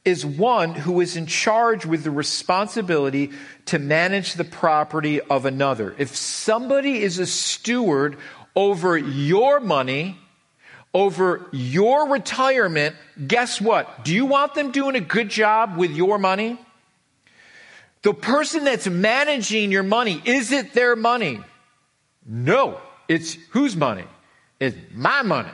is 0.06 0.24
one 0.26 0.76
who 0.76 1.02
is 1.02 1.18
in 1.18 1.26
charge 1.26 1.86
with 1.86 2.04
the 2.04 2.12
responsibility 2.12 3.32
to 3.66 3.80
manage 3.80 4.36
the 4.36 4.44
property 4.44 5.20
of 5.20 5.46
another. 5.46 5.96
If 5.98 6.16
somebody 6.16 7.02
is 7.02 7.18
a 7.18 7.26
steward 7.26 8.18
over 8.56 8.96
your 8.98 9.60
money, 9.60 10.18
over 10.94 11.48
your 11.52 12.08
retirement, 12.08 12.96
guess 13.28 13.60
what? 13.60 14.06
Do 14.06 14.14
you 14.14 14.28
want 14.28 14.54
them 14.54 14.72
doing 14.72 14.96
a 14.96 15.02
good 15.02 15.30
job 15.30 15.76
with 15.76 15.92
your 15.92 16.20
money? 16.20 16.58
The 18.04 18.14
person 18.14 18.64
that's 18.64 18.88
managing 18.88 19.72
your 19.72 19.84
money, 19.84 20.22
is 20.24 20.52
it 20.52 20.74
their 20.74 20.96
money? 20.96 21.40
No. 22.26 22.80
It's 23.08 23.34
whose 23.50 23.76
money? 23.76 24.06
It's 24.60 24.78
my 24.94 25.24
money. 25.24 25.50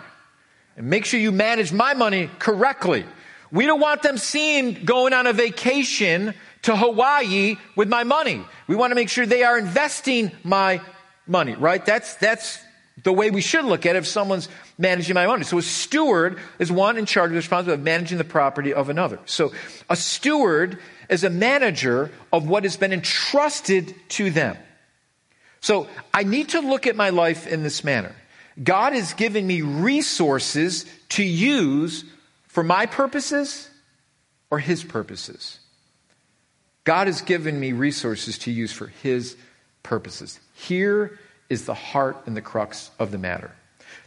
And 0.78 0.90
make 0.90 1.06
sure 1.06 1.20
you 1.20 1.32
manage 1.32 1.72
my 1.72 1.94
money 1.94 2.30
correctly. 2.40 3.06
We 3.52 3.66
don't 3.66 3.82
want 3.82 4.02
them 4.02 4.18
seen 4.18 4.86
going 4.86 5.14
on 5.14 5.28
a 5.28 5.34
vacation 5.34 6.34
to 6.64 6.76
Hawaii 6.76 7.58
with 7.76 7.90
my 7.90 8.04
money. 8.04 8.44
We 8.68 8.76
want 8.76 8.92
to 8.92 8.96
make 8.96 9.10
sure 9.10 9.26
they 9.26 9.44
are 9.44 9.58
investing 9.58 10.32
my 10.44 10.82
money, 11.28 11.56
right? 11.56 11.86
That's, 11.86 12.16
that's 12.16 12.60
the 13.04 13.12
way 13.12 13.32
we 13.32 13.42
should 13.42 13.66
look 13.66 13.86
at 13.86 13.96
it 13.96 14.00
if 14.00 14.08
someone's 14.08 14.48
managing 14.78 15.16
my 15.16 15.26
money. 15.26 15.44
So 15.44 15.58
a 15.58 15.62
steward 15.62 16.40
is 16.60 16.72
one 16.72 16.98
in 16.98 17.06
charge 17.06 17.28
of 17.28 17.32
the 17.32 17.38
responsibility 17.38 17.80
of 17.80 17.84
managing 17.84 18.18
the 18.18 18.24
property 18.24 18.74
of 18.74 18.90
another. 18.90 19.20
So 19.26 19.52
a 19.90 19.96
steward 19.96 20.80
is 21.10 21.24
a 21.24 21.30
manager 21.30 22.12
of 22.32 22.48
what 22.48 22.64
has 22.64 22.78
been 22.78 22.94
entrusted 22.94 23.96
to 24.10 24.30
them. 24.30 24.58
So 25.62 25.88
I 26.14 26.24
need 26.24 26.50
to 26.50 26.62
look 26.62 26.88
at 26.88 26.96
my 26.96 27.10
life 27.10 27.48
in 27.48 27.64
this 27.64 27.84
manner. 27.84 28.16
God 28.62 28.94
has 28.94 29.14
given 29.14 29.46
me 29.46 29.62
resources 29.62 30.86
to 31.10 31.24
use 31.24 32.04
for 32.52 32.64
my 32.64 32.86
purposes 32.86 33.70
or 34.50 34.60
His 34.60 34.84
purposes? 34.84 35.60
God 36.84 37.08
has 37.08 37.22
given 37.22 37.60
me 37.60 37.72
resources 37.72 38.38
to 38.40 38.52
use 38.52 38.74
for 38.74 38.88
His 38.88 39.38
purposes. 39.84 40.40
Here 40.54 41.18
is 41.50 41.66
the 41.66 41.74
heart 41.74 42.18
and 42.26 42.36
the 42.36 42.42
crux 42.42 42.92
of 43.00 43.12
the 43.12 43.18
matter. 43.18 43.52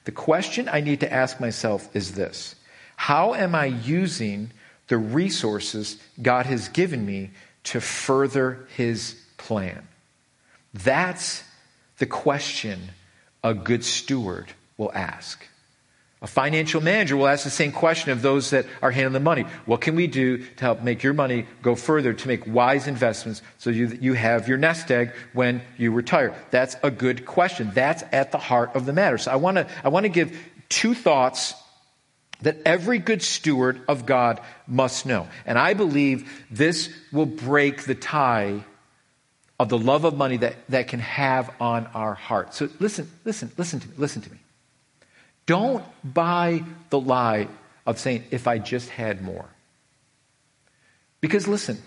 The 0.05 0.13
question 0.13 0.69
I 0.69 0.81
need 0.81 1.01
to 1.01 1.13
ask 1.13 1.41
myself 1.41 1.95
is 1.97 2.13
this 2.13 2.55
How 2.97 3.35
am 3.35 3.55
I 3.55 3.67
using 3.67 4.51
the 4.89 4.99
resources 4.99 5.99
God 6.21 6.47
has 6.47 6.69
given 6.69 7.07
me 7.07 7.31
to 7.65 7.81
further 7.81 8.67
His 8.77 9.17
plan? 9.39 9.89
That's 10.75 11.45
the 11.99 12.07
question 12.07 12.91
a 13.43 13.55
good 13.55 13.85
steward 13.85 14.53
will 14.77 14.93
ask. 14.93 15.47
A 16.25 16.27
financial 16.27 16.81
manager 16.81 17.19
will 17.19 17.29
ask 17.29 17.45
the 17.45 17.51
same 17.51 17.71
question 17.71 18.11
of 18.11 18.23
those 18.23 18.49
that 18.49 18.65
are 18.81 18.91
handling 18.91 19.13
the 19.13 19.21
money. 19.21 19.43
What 19.67 19.83
can 19.83 19.95
we 19.95 20.07
do 20.07 20.39
to 20.39 20.61
help 20.61 20.81
make 20.81 21.03
your 21.03 21.13
money 21.13 21.47
go 21.61 21.75
further, 21.75 22.15
to 22.15 22.29
make 22.29 22.47
wise 22.47 22.89
investments 22.89 23.43
so 23.59 23.69
you, 23.69 23.89
you 24.01 24.15
have 24.15 24.49
your 24.49 24.57
nest 24.57 24.91
egg 24.91 25.13
when 25.35 25.61
you 25.77 25.93
retire? 25.93 26.35
That's 26.51 26.77
a 26.83 26.91
good 26.91 27.27
question. 27.27 27.73
That's 27.75 28.03
at 28.11 28.33
the 28.33 28.39
heart 28.39 28.75
of 28.75 28.87
the 28.87 28.95
matter. 28.95 29.19
So 29.19 29.33
I 29.33 29.37
want 29.37 29.59
to 29.59 29.69
I 29.85 29.91
want 29.91 30.05
to 30.05 30.09
give 30.09 30.35
two 30.71 30.95
thoughts 30.95 31.53
that 32.41 32.57
every 32.65 32.99
good 32.99 33.21
steward 33.21 33.83
of 33.87 34.07
God 34.07 34.41
must 34.67 35.05
know. 35.05 35.29
And 35.45 35.59
I 35.59 35.75
believe 35.75 36.47
this 36.51 36.89
will 37.13 37.27
break 37.27 37.85
the 37.85 37.95
tie 37.95 38.65
of 39.61 39.69
the 39.69 39.79
love 39.79 40.05
of 40.07 40.17
money 40.17 40.39
that, 40.39 40.57
that 40.71 40.89
can 40.89 41.01
have 41.01 41.51
on 41.61 41.87
our 41.89 42.15
heart. 42.15 42.55
So 42.55 42.71
listen, 42.81 43.11
listen, 43.27 43.53
listen 43.59 43.81
to 43.81 43.89
me, 43.89 43.95
listen 43.99 44.23
to 44.23 44.33
me. 44.33 44.39
Don't 45.47 45.85
buy 46.03 46.65
the 46.91 46.99
lie 46.99 47.49
of 47.87 47.99
saying, 47.99 48.25
if 48.31 48.47
I 48.47 48.59
just 48.59 48.89
had 48.89 49.23
more. 49.23 49.47
Because 51.21 51.47
listen, 51.47 51.83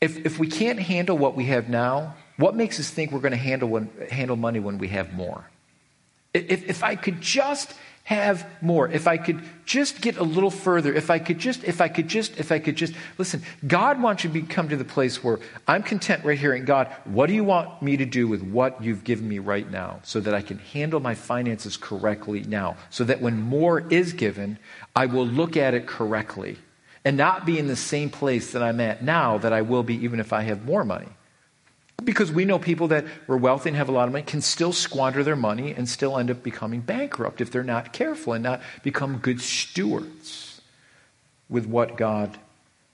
if, 0.00 0.24
if 0.24 0.38
we 0.38 0.46
can't 0.46 0.78
handle 0.78 1.16
what 1.16 1.34
we 1.34 1.46
have 1.46 1.68
now, 1.68 2.14
what 2.36 2.56
makes 2.56 2.78
us 2.80 2.90
think 2.90 3.12
we're 3.12 3.20
going 3.20 3.32
to 3.32 3.36
handle, 3.36 3.88
handle 4.10 4.36
money 4.36 4.60
when 4.60 4.78
we 4.78 4.88
have 4.88 5.12
more? 5.12 5.48
If, 6.32 6.68
if 6.68 6.82
I 6.82 6.96
could 6.96 7.20
just 7.20 7.74
have 8.04 8.46
more, 8.60 8.86
if 8.90 9.08
I 9.08 9.16
could 9.16 9.42
just 9.64 10.02
get 10.02 10.18
a 10.18 10.22
little 10.22 10.50
further, 10.50 10.92
if 10.92 11.10
I 11.10 11.18
could 11.18 11.38
just, 11.38 11.64
if 11.64 11.80
I 11.80 11.88
could 11.88 12.06
just, 12.06 12.38
if 12.38 12.52
I 12.52 12.58
could 12.58 12.76
just, 12.76 12.92
listen, 13.16 13.42
God 13.66 14.00
wants 14.00 14.24
you 14.24 14.30
to 14.30 14.42
come 14.42 14.68
to 14.68 14.76
the 14.76 14.84
place 14.84 15.24
where 15.24 15.40
I'm 15.66 15.82
content 15.82 16.22
right 16.22 16.38
here 16.38 16.52
and 16.52 16.66
God, 16.66 16.88
what 17.04 17.26
do 17.26 17.32
you 17.32 17.44
want 17.44 17.80
me 17.80 17.96
to 17.96 18.04
do 18.04 18.28
with 18.28 18.42
what 18.42 18.82
you've 18.84 19.04
given 19.04 19.26
me 19.26 19.38
right 19.38 19.68
now 19.70 20.00
so 20.02 20.20
that 20.20 20.34
I 20.34 20.42
can 20.42 20.58
handle 20.58 21.00
my 21.00 21.14
finances 21.14 21.78
correctly 21.78 22.44
now? 22.44 22.76
So 22.90 23.04
that 23.04 23.22
when 23.22 23.40
more 23.40 23.80
is 23.90 24.12
given, 24.12 24.58
I 24.94 25.06
will 25.06 25.26
look 25.26 25.56
at 25.56 25.72
it 25.72 25.86
correctly 25.86 26.58
and 27.06 27.16
not 27.16 27.46
be 27.46 27.58
in 27.58 27.68
the 27.68 27.76
same 27.76 28.10
place 28.10 28.52
that 28.52 28.62
I'm 28.62 28.80
at 28.80 29.02
now 29.02 29.38
that 29.38 29.54
I 29.54 29.62
will 29.62 29.82
be 29.82 29.94
even 30.04 30.20
if 30.20 30.34
I 30.34 30.42
have 30.42 30.66
more 30.66 30.84
money. 30.84 31.08
Because 32.02 32.32
we 32.32 32.44
know 32.44 32.58
people 32.58 32.88
that 32.88 33.04
were 33.26 33.36
wealthy 33.36 33.70
and 33.70 33.76
have 33.76 33.88
a 33.88 33.92
lot 33.92 34.08
of 34.08 34.12
money 34.12 34.24
can 34.24 34.40
still 34.40 34.72
squander 34.72 35.22
their 35.22 35.36
money 35.36 35.72
and 35.72 35.88
still 35.88 36.18
end 36.18 36.30
up 36.30 36.42
becoming 36.42 36.80
bankrupt 36.80 37.40
if 37.40 37.50
they're 37.50 37.62
not 37.62 37.92
careful 37.92 38.32
and 38.32 38.42
not 38.42 38.60
become 38.82 39.18
good 39.18 39.40
stewards 39.40 40.60
with 41.48 41.66
what 41.66 41.96
God 41.96 42.36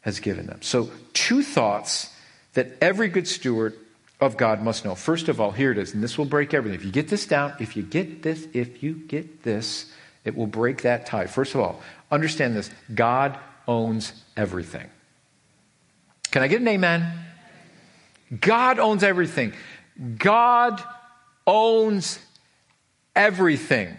has 0.02 0.20
given 0.20 0.46
them. 0.46 0.60
So, 0.62 0.90
two 1.12 1.42
thoughts 1.42 2.14
that 2.54 2.72
every 2.80 3.08
good 3.08 3.26
steward 3.26 3.74
of 4.20 4.36
God 4.36 4.62
must 4.62 4.84
know. 4.84 4.94
First 4.94 5.28
of 5.28 5.40
all, 5.40 5.50
here 5.50 5.72
it 5.72 5.78
is, 5.78 5.94
and 5.94 6.02
this 6.02 6.18
will 6.18 6.26
break 6.26 6.52
everything. 6.52 6.78
If 6.78 6.84
you 6.84 6.92
get 6.92 7.08
this 7.08 7.26
down, 7.26 7.54
if 7.58 7.76
you 7.76 7.82
get 7.82 8.22
this, 8.22 8.46
if 8.52 8.82
you 8.82 8.94
get 8.94 9.42
this, 9.42 9.90
it 10.24 10.36
will 10.36 10.46
break 10.46 10.82
that 10.82 11.06
tie. 11.06 11.26
First 11.26 11.54
of 11.54 11.60
all, 11.60 11.80
understand 12.10 12.54
this 12.54 12.70
God 12.94 13.38
owns 13.66 14.12
everything. 14.36 14.88
Can 16.30 16.42
I 16.42 16.48
get 16.48 16.60
an 16.60 16.68
amen? 16.68 17.12
God 18.38 18.78
owns 18.78 19.02
everything. 19.02 19.52
God 20.18 20.82
owns 21.46 22.18
everything. 23.16 23.96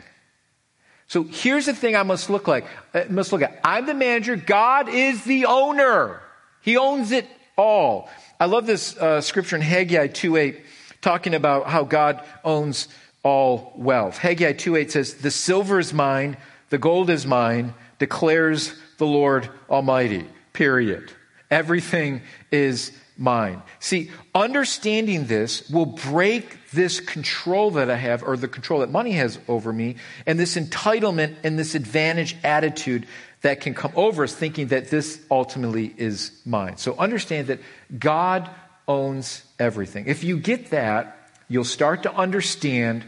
So 1.08 1.24
here's 1.24 1.66
the 1.66 1.74
thing 1.74 1.96
I 1.96 2.04
must 2.04 2.30
look 2.30 2.48
like. 2.48 2.66
I 2.94 3.02
uh, 3.02 3.06
must 3.10 3.34
look 3.34 3.42
at. 3.42 3.60
I'm 3.66 3.86
the 3.86 3.94
manager. 3.94 4.38
God 4.38 4.88
is 4.88 5.26
the 5.26 5.46
owner. 5.46 6.22
He 6.62 6.78
owns 6.78 7.12
it 7.12 7.28
all. 7.58 8.10
I 8.40 8.46
love 8.46 8.66
this 8.66 8.96
uh, 8.98 9.20
scripture 9.20 9.58
in 9.58 9.62
Haggai 9.62 10.08
2:8 10.08 10.62
talking 11.02 11.34
about 11.34 11.68
how 11.68 11.84
God 11.84 12.24
owns 12.46 12.88
all 13.24 13.74
wealth. 13.76 14.18
Haggai 14.18 14.54
2:8 14.54 14.92
says, 14.92 15.16
"The 15.16 15.32
silver 15.32 15.80
is 15.80 15.94
mine, 15.94 16.38
the 16.70 16.78
gold 16.78 17.10
is 17.10 17.26
mine, 17.26 17.74
declares 18.00 18.74
the 18.98 19.06
Lord 19.06 19.50
Almighty." 19.70 20.26
Period. 20.54 21.12
Everything 21.50 22.22
is 22.52 22.94
mine. 23.22 23.62
See, 23.80 24.10
understanding 24.34 25.26
this 25.26 25.70
will 25.70 25.86
break 25.86 26.72
this 26.72 27.00
control 27.00 27.72
that 27.72 27.90
I 27.90 27.96
have, 27.96 28.24
or 28.24 28.36
the 28.36 28.48
control 28.48 28.80
that 28.80 28.90
money 28.90 29.12
has 29.12 29.38
over 29.48 29.72
me, 29.72 29.98
and 30.26 30.40
this 30.40 30.56
entitlement 30.56 31.36
and 31.44 31.58
this 31.58 31.76
advantage 31.76 32.36
attitude 32.44 33.06
that 33.42 33.62
can 33.62 33.74
come 33.74 33.92
over 33.96 34.24
us 34.24 34.34
thinking 34.34 34.68
that 34.68 34.90
this 34.90 35.22
ultimately 35.30 35.94
is 35.98 36.32
mine. 36.46 36.78
So 36.78 36.96
understand 36.98 37.48
that 37.48 37.60
God 37.98 38.50
owns 38.88 39.44
everything. 39.60 40.06
If 40.08 40.24
you 40.24 40.38
get 40.38 40.72
that, 40.72 41.30
you'll 41.48 41.64
start 41.64 42.04
to 42.04 42.14
understand 42.14 43.06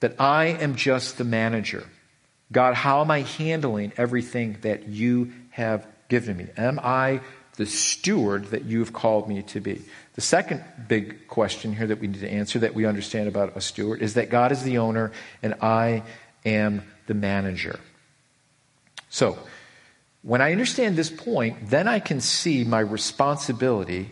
that 0.00 0.20
I 0.20 0.46
am 0.46 0.74
just 0.74 1.18
the 1.18 1.24
manager. 1.24 1.84
God, 2.50 2.74
how 2.74 3.00
am 3.00 3.10
I 3.10 3.20
handling 3.22 3.92
everything 3.96 4.58
that 4.62 4.88
you 4.88 5.32
have 5.50 5.86
given 6.08 6.36
me? 6.36 6.46
Am 6.56 6.78
I 6.82 7.20
the 7.56 7.66
steward 7.66 8.46
that 8.46 8.64
you've 8.64 8.92
called 8.92 9.28
me 9.28 9.42
to 9.42 9.60
be. 9.60 9.82
The 10.14 10.20
second 10.20 10.64
big 10.88 11.28
question 11.28 11.74
here 11.74 11.86
that 11.86 12.00
we 12.00 12.08
need 12.08 12.20
to 12.20 12.30
answer 12.30 12.58
that 12.60 12.74
we 12.74 12.84
understand 12.84 13.28
about 13.28 13.56
a 13.56 13.60
steward 13.60 14.02
is 14.02 14.14
that 14.14 14.30
God 14.30 14.52
is 14.52 14.62
the 14.62 14.78
owner 14.78 15.12
and 15.42 15.54
I 15.60 16.02
am 16.44 16.82
the 17.06 17.14
manager. 17.14 17.78
So, 19.08 19.38
when 20.22 20.40
I 20.40 20.52
understand 20.52 20.96
this 20.96 21.10
point, 21.10 21.68
then 21.68 21.86
I 21.86 22.00
can 22.00 22.20
see 22.20 22.64
my 22.64 22.80
responsibility 22.80 24.10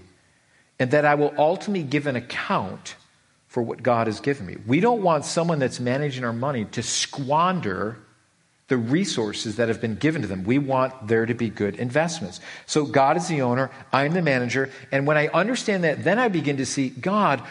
and 0.78 0.90
that 0.90 1.04
I 1.04 1.14
will 1.14 1.32
ultimately 1.38 1.84
give 1.84 2.06
an 2.06 2.16
account 2.16 2.96
for 3.48 3.62
what 3.62 3.82
God 3.82 4.06
has 4.08 4.20
given 4.20 4.46
me. 4.46 4.56
We 4.66 4.80
don't 4.80 5.02
want 5.02 5.24
someone 5.24 5.58
that's 5.58 5.80
managing 5.80 6.24
our 6.24 6.32
money 6.32 6.64
to 6.66 6.82
squander 6.82 7.98
the 8.72 8.78
resources 8.78 9.56
that 9.56 9.68
have 9.68 9.82
been 9.82 9.96
given 9.96 10.22
to 10.22 10.28
them. 10.28 10.44
We 10.44 10.56
want 10.58 11.06
there 11.06 11.26
to 11.26 11.34
be 11.34 11.50
good 11.50 11.74
investments. 11.76 12.40
So 12.64 12.86
God 12.86 13.18
is 13.18 13.28
the 13.28 13.42
owner, 13.42 13.70
I'm 13.92 14.14
the 14.14 14.22
manager, 14.22 14.70
and 14.90 15.06
when 15.06 15.18
I 15.18 15.28
understand 15.28 15.84
that, 15.84 16.04
then 16.04 16.18
I 16.18 16.28
begin 16.28 16.56
to 16.56 16.64
see 16.64 16.88
God, 16.88 17.42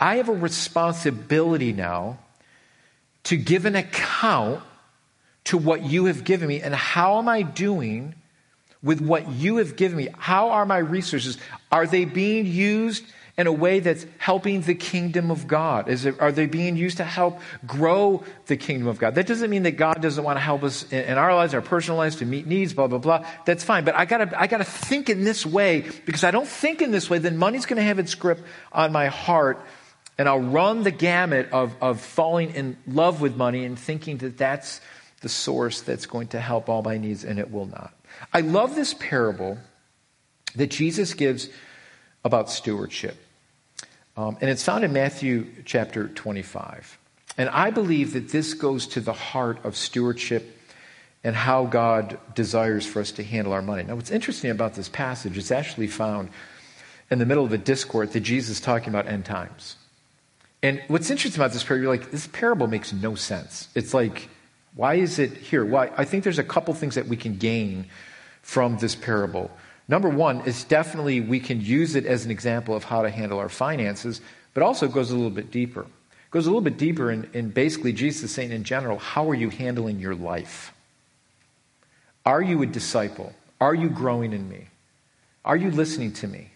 I 0.00 0.16
have 0.16 0.28
a 0.28 0.34
responsibility 0.34 1.72
now 1.72 2.18
to 3.22 3.36
give 3.36 3.66
an 3.66 3.76
account 3.76 4.64
to 5.44 5.58
what 5.58 5.84
you 5.84 6.06
have 6.06 6.24
given 6.24 6.48
me 6.48 6.60
and 6.60 6.74
how 6.74 7.18
am 7.18 7.28
I 7.28 7.42
doing 7.42 8.16
with 8.82 9.00
what 9.00 9.30
you 9.30 9.58
have 9.58 9.76
given 9.76 9.96
me? 9.96 10.08
How 10.18 10.50
are 10.50 10.66
my 10.66 10.78
resources? 10.78 11.38
Are 11.70 11.86
they 11.86 12.04
being 12.04 12.46
used 12.46 13.04
in 13.38 13.46
a 13.46 13.52
way 13.52 13.80
that's 13.80 14.06
helping 14.18 14.62
the 14.62 14.74
kingdom 14.74 15.30
of 15.30 15.46
God? 15.46 15.88
Is 15.88 16.06
it, 16.06 16.20
are 16.20 16.32
they 16.32 16.46
being 16.46 16.76
used 16.76 16.96
to 16.96 17.04
help 17.04 17.40
grow 17.66 18.24
the 18.46 18.56
kingdom 18.56 18.88
of 18.88 18.98
God? 18.98 19.14
That 19.14 19.26
doesn't 19.26 19.50
mean 19.50 19.64
that 19.64 19.72
God 19.72 20.00
doesn't 20.00 20.24
want 20.24 20.36
to 20.36 20.40
help 20.40 20.62
us 20.62 20.90
in, 20.90 21.04
in 21.04 21.18
our 21.18 21.34
lives, 21.34 21.52
our 21.52 21.60
personal 21.60 21.98
lives, 21.98 22.16
to 22.16 22.24
meet 22.24 22.46
needs, 22.46 22.72
blah, 22.72 22.86
blah, 22.86 22.98
blah. 22.98 23.26
That's 23.44 23.62
fine. 23.62 23.84
But 23.84 23.94
I 23.94 24.06
gotta, 24.06 24.40
I 24.40 24.46
gotta 24.46 24.64
think 24.64 25.10
in 25.10 25.24
this 25.24 25.44
way 25.44 25.84
because 26.06 26.24
I 26.24 26.30
don't 26.30 26.48
think 26.48 26.80
in 26.80 26.90
this 26.90 27.10
way, 27.10 27.18
then 27.18 27.36
money's 27.36 27.66
gonna 27.66 27.82
have 27.82 27.98
its 27.98 28.14
grip 28.14 28.44
on 28.72 28.92
my 28.92 29.06
heart 29.08 29.64
and 30.18 30.28
I'll 30.28 30.40
run 30.40 30.82
the 30.82 30.90
gamut 30.90 31.50
of, 31.52 31.74
of 31.80 32.00
falling 32.00 32.54
in 32.54 32.76
love 32.86 33.20
with 33.20 33.36
money 33.36 33.64
and 33.64 33.78
thinking 33.78 34.16
that 34.18 34.38
that's 34.38 34.80
the 35.20 35.28
source 35.28 35.82
that's 35.82 36.06
going 36.06 36.28
to 36.28 36.40
help 36.40 36.68
all 36.68 36.82
my 36.82 36.98
needs, 36.98 37.24
and 37.24 37.38
it 37.38 37.50
will 37.50 37.66
not. 37.66 37.92
I 38.32 38.40
love 38.40 38.74
this 38.74 38.94
parable 38.94 39.58
that 40.54 40.70
Jesus 40.70 41.14
gives 41.14 41.48
about 42.24 42.50
stewardship. 42.50 43.16
Um, 44.16 44.38
and 44.40 44.48
it's 44.48 44.62
found 44.62 44.84
in 44.84 44.92
Matthew 44.92 45.46
chapter 45.64 46.08
25. 46.08 46.98
And 47.38 47.48
I 47.50 47.70
believe 47.70 48.14
that 48.14 48.30
this 48.30 48.54
goes 48.54 48.86
to 48.88 49.00
the 49.00 49.12
heart 49.12 49.64
of 49.64 49.76
stewardship 49.76 50.58
and 51.22 51.36
how 51.36 51.66
God 51.66 52.18
desires 52.34 52.86
for 52.86 53.00
us 53.00 53.10
to 53.12 53.24
handle 53.24 53.52
our 53.52 53.60
money. 53.60 53.82
Now, 53.82 53.96
what's 53.96 54.10
interesting 54.10 54.50
about 54.50 54.74
this 54.74 54.88
passage, 54.88 55.36
it's 55.36 55.50
actually 55.50 55.88
found 55.88 56.30
in 57.10 57.18
the 57.18 57.26
middle 57.26 57.44
of 57.44 57.52
a 57.52 57.58
discourse 57.58 58.12
that 58.12 58.20
Jesus 58.20 58.56
is 58.56 58.60
talking 58.60 58.88
about 58.88 59.06
end 59.06 59.24
times. 59.24 59.76
And 60.62 60.82
what's 60.88 61.10
interesting 61.10 61.40
about 61.40 61.52
this 61.52 61.62
parable, 61.62 61.82
you're 61.82 61.92
like, 61.92 62.10
this 62.10 62.26
parable 62.26 62.66
makes 62.66 62.92
no 62.92 63.14
sense. 63.14 63.68
It's 63.74 63.92
like, 63.92 64.28
why 64.74 64.94
is 64.94 65.18
it 65.18 65.36
here? 65.36 65.64
Why? 65.64 65.90
I 65.96 66.04
think 66.04 66.24
there's 66.24 66.38
a 66.38 66.44
couple 66.44 66.72
things 66.74 66.94
that 66.94 67.06
we 67.06 67.16
can 67.16 67.36
gain 67.36 67.86
from 68.42 68.78
this 68.78 68.94
parable. 68.94 69.50
Number 69.88 70.08
one 70.08 70.40
is 70.42 70.64
definitely 70.64 71.20
we 71.20 71.38
can 71.40 71.60
use 71.60 71.94
it 71.94 72.06
as 72.06 72.24
an 72.24 72.30
example 72.30 72.74
of 72.74 72.84
how 72.84 73.02
to 73.02 73.10
handle 73.10 73.38
our 73.38 73.48
finances, 73.48 74.20
but 74.52 74.62
also 74.62 74.86
it 74.86 74.92
goes 74.92 75.10
a 75.10 75.14
little 75.14 75.30
bit 75.30 75.50
deeper. 75.50 75.82
It 75.82 76.30
goes 76.30 76.46
a 76.46 76.50
little 76.50 76.60
bit 76.62 76.76
deeper 76.76 77.10
in, 77.10 77.28
in 77.32 77.50
basically 77.50 77.92
Jesus 77.92 78.32
saying 78.32 78.50
in 78.50 78.64
general, 78.64 78.98
how 78.98 79.30
are 79.30 79.34
you 79.34 79.50
handling 79.50 80.00
your 80.00 80.14
life? 80.14 80.72
Are 82.24 82.42
you 82.42 82.62
a 82.62 82.66
disciple? 82.66 83.32
Are 83.60 83.74
you 83.74 83.88
growing 83.88 84.32
in 84.32 84.48
me? 84.48 84.66
Are 85.44 85.56
you 85.56 85.70
listening 85.70 86.12
to 86.14 86.26
me? 86.26 86.50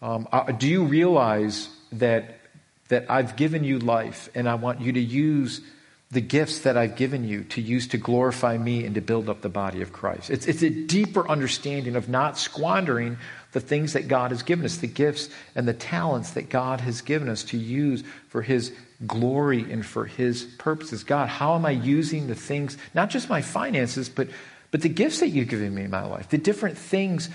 Um, 0.00 0.26
uh, 0.32 0.52
do 0.52 0.66
you 0.66 0.84
realize 0.84 1.68
that, 1.92 2.40
that 2.88 3.10
I've 3.10 3.36
given 3.36 3.64
you 3.64 3.78
life 3.78 4.30
and 4.34 4.48
I 4.48 4.54
want 4.54 4.80
you 4.80 4.92
to 4.92 5.00
use 5.00 5.60
the 6.10 6.20
gifts 6.22 6.60
that 6.60 6.76
I've 6.76 6.96
given 6.96 7.28
you 7.28 7.44
to 7.44 7.60
use 7.60 7.86
to 7.88 7.98
glorify 7.98 8.56
me 8.56 8.84
and 8.84 8.94
to 8.94 9.02
build 9.02 9.28
up 9.28 9.42
the 9.42 9.50
body 9.50 9.82
of 9.82 9.92
Christ. 9.92 10.30
It's, 10.30 10.46
it's 10.46 10.62
a 10.62 10.70
deeper 10.70 11.28
understanding 11.28 11.96
of 11.96 12.08
not 12.08 12.38
squandering 12.38 13.18
the 13.52 13.60
things 13.60 13.92
that 13.92 14.08
God 14.08 14.30
has 14.30 14.42
given 14.42 14.64
us, 14.64 14.78
the 14.78 14.86
gifts 14.86 15.28
and 15.54 15.68
the 15.68 15.74
talents 15.74 16.30
that 16.30 16.48
God 16.48 16.80
has 16.80 17.02
given 17.02 17.28
us 17.28 17.44
to 17.44 17.58
use 17.58 18.04
for 18.28 18.40
His 18.40 18.72
glory 19.06 19.70
and 19.70 19.84
for 19.84 20.06
His 20.06 20.44
purposes. 20.58 21.04
God, 21.04 21.28
how 21.28 21.54
am 21.54 21.66
I 21.66 21.72
using 21.72 22.26
the 22.26 22.34
things, 22.34 22.78
not 22.94 23.10
just 23.10 23.28
my 23.28 23.42
finances, 23.42 24.08
but, 24.08 24.28
but 24.70 24.80
the 24.80 24.88
gifts 24.88 25.20
that 25.20 25.28
you've 25.28 25.48
given 25.48 25.74
me 25.74 25.82
in 25.82 25.90
my 25.90 26.06
life, 26.06 26.30
the 26.30 26.38
different 26.38 26.78
things 26.78 27.28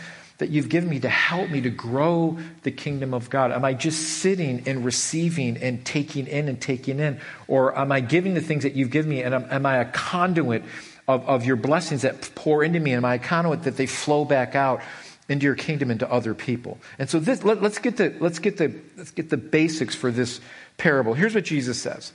that 0.43 0.49
you've 0.49 0.67
given 0.67 0.89
me 0.89 0.99
to 0.99 1.07
help 1.07 1.49
me 1.49 1.61
to 1.61 1.69
grow 1.69 2.37
the 2.63 2.71
kingdom 2.71 3.13
of 3.13 3.29
God? 3.29 3.53
Am 3.53 3.63
I 3.63 3.73
just 3.73 4.19
sitting 4.19 4.63
and 4.67 4.83
receiving 4.83 5.55
and 5.55 5.85
taking 5.85 6.27
in 6.27 6.49
and 6.49 6.59
taking 6.59 6.99
in? 6.99 7.21
Or 7.47 7.77
am 7.79 7.93
I 7.93 8.01
giving 8.01 8.33
the 8.33 8.41
things 8.41 8.63
that 8.63 8.73
you've 8.73 8.89
given 8.89 9.09
me 9.09 9.23
and 9.23 9.33
am, 9.33 9.47
am 9.49 9.65
I 9.65 9.77
a 9.77 9.85
conduit 9.85 10.65
of, 11.07 11.25
of 11.29 11.45
your 11.45 11.55
blessings 11.55 12.01
that 12.01 12.35
pour 12.35 12.61
into 12.61 12.81
me? 12.81 12.91
And 12.91 12.97
am 12.97 13.05
I 13.05 13.15
a 13.15 13.19
conduit 13.19 13.63
that 13.63 13.77
they 13.77 13.85
flow 13.85 14.25
back 14.25 14.53
out? 14.53 14.81
into 15.29 15.45
your 15.45 15.55
kingdom 15.55 15.89
into 15.89 16.11
other 16.11 16.33
people. 16.33 16.77
And 16.99 17.09
so 17.09 17.17
this, 17.17 17.45
let, 17.45 17.63
us 17.63 17.79
get 17.79 17.95
the, 17.95 18.13
let's, 18.19 18.39
get 18.39 18.57
the, 18.57 18.75
let's 18.97 19.11
get 19.11 19.29
the 19.29 19.37
basics 19.37 19.95
for 19.95 20.11
this 20.11 20.41
parable. 20.77 21.13
Here's 21.13 21.33
what 21.33 21.45
Jesus 21.45 21.81
says. 21.81 22.11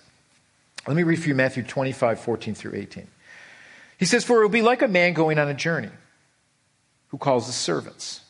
Let 0.87 0.95
me 0.95 1.05
read 1.05 1.19
for 1.19 1.27
you 1.27 1.35
Matthew 1.35 1.63
25, 1.63 2.21
14 2.21 2.55
through 2.55 2.75
18. 2.75 3.07
He 3.97 4.05
says, 4.05 4.27
For 4.27 4.41
it 4.41 4.43
will 4.43 4.51
be 4.51 4.61
like 4.61 4.83
a 4.83 4.89
man 4.89 5.15
going 5.15 5.39
on 5.39 5.49
a 5.49 5.55
journey 5.55 5.89
who 7.09 7.19
calls 7.19 7.47
the 7.47 7.53
servants. 7.53 8.21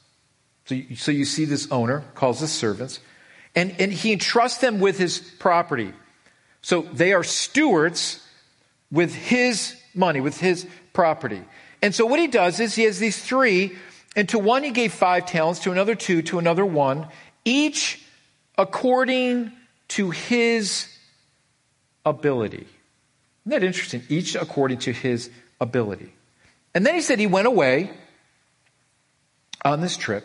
So 0.67 0.75
you, 0.75 0.97
so 0.97 1.11
you 1.13 1.25
see 1.25 1.45
this 1.45 1.71
owner 1.71 2.05
calls 2.15 2.41
the 2.41 2.49
servants, 2.49 3.01
and, 3.55 3.75
and 3.79 3.93
he 3.93 4.13
entrusts 4.13 4.59
them 4.59 4.81
with 4.81 4.99
his 4.99 5.19
property. 5.19 5.93
So 6.61 6.83
they 6.83 7.13
are 7.13 7.25
stewards 7.25 8.23
with 8.91 9.15
his 9.15 9.81
money, 9.95 10.21
with 10.21 10.39
his 10.39 10.67
property. 10.93 11.43
And 11.81 11.95
so 11.95 12.07
what 12.07 12.21
he 12.21 12.27
does 12.27 12.61
is 12.61 12.75
he 12.75 12.85
has 12.85 12.99
these 12.99 13.23
three, 13.23 13.77
and 14.17 14.29
to 14.31 14.39
one 14.39 14.63
he 14.63 14.71
gave 14.71 14.93
five 14.93 15.27
talents, 15.27 15.61
to 15.61 15.73
another 15.73 15.95
two, 15.95 16.23
to 16.23 16.39
another 16.39 16.67
one, 16.67 17.07
each 17.45 18.03
according 18.57 19.53
to 19.89 20.11
his 20.11 20.89
ability. 22.05 22.67
Isn't 23.47 23.61
that 23.61 23.63
interesting? 23.63 24.03
Each 24.09 24.35
according 24.35 24.79
to 24.81 24.93
his 24.93 25.31
ability. 25.61 26.13
And 26.75 26.85
then 26.85 26.95
he 26.95 27.01
said 27.01 27.19
he 27.19 27.27
went 27.27 27.47
away 27.47 27.91
on 29.65 29.81
this 29.81 29.97
trip. 29.97 30.25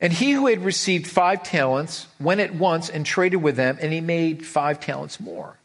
And 0.00 0.12
he 0.12 0.32
who 0.32 0.46
had 0.46 0.64
received 0.64 1.06
five 1.06 1.42
talents 1.42 2.06
went 2.18 2.40
at 2.40 2.54
once 2.54 2.88
and 2.88 3.04
traded 3.04 3.42
with 3.42 3.56
them, 3.56 3.78
and 3.80 3.92
he 3.92 4.00
made 4.00 4.46
five 4.46 4.80
talents 4.80 5.20
more. 5.20 5.58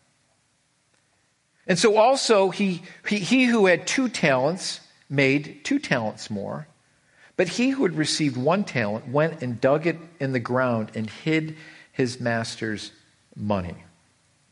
And 1.68 1.80
so 1.80 1.98
also 1.98 2.50
he, 2.50 2.84
he, 3.08 3.20
he 3.20 3.46
who 3.46 3.66
had 3.66 3.88
two 3.88 4.10
talents 4.10 4.82
made 5.10 5.62
two 5.64 5.80
talents 5.80 6.30
more. 6.30 6.68
But 7.38 7.50
he 7.50 7.70
who 7.70 7.84
had 7.84 7.96
received 7.96 8.38
one 8.38 8.64
talent 8.64 9.08
went 9.08 9.42
and 9.42 9.60
dug 9.60 9.88
it 9.88 9.98
in 10.20 10.32
the 10.32 10.40
ground 10.40 10.92
and 10.96 11.10
hid 11.10 11.56
his 11.92 12.20
master's 12.20 12.92
money. 13.36 13.76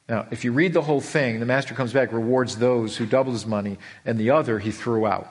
Now, 0.09 0.27
if 0.31 0.43
you 0.43 0.51
read 0.51 0.73
the 0.73 0.81
whole 0.81 1.01
thing, 1.01 1.39
the 1.39 1.45
master 1.45 1.73
comes 1.73 1.93
back, 1.93 2.11
rewards 2.11 2.57
those 2.57 2.97
who 2.97 3.05
doubled 3.05 3.35
his 3.35 3.45
money, 3.45 3.77
and 4.05 4.17
the 4.17 4.31
other 4.31 4.59
he 4.59 4.71
threw 4.71 5.05
out. 5.05 5.29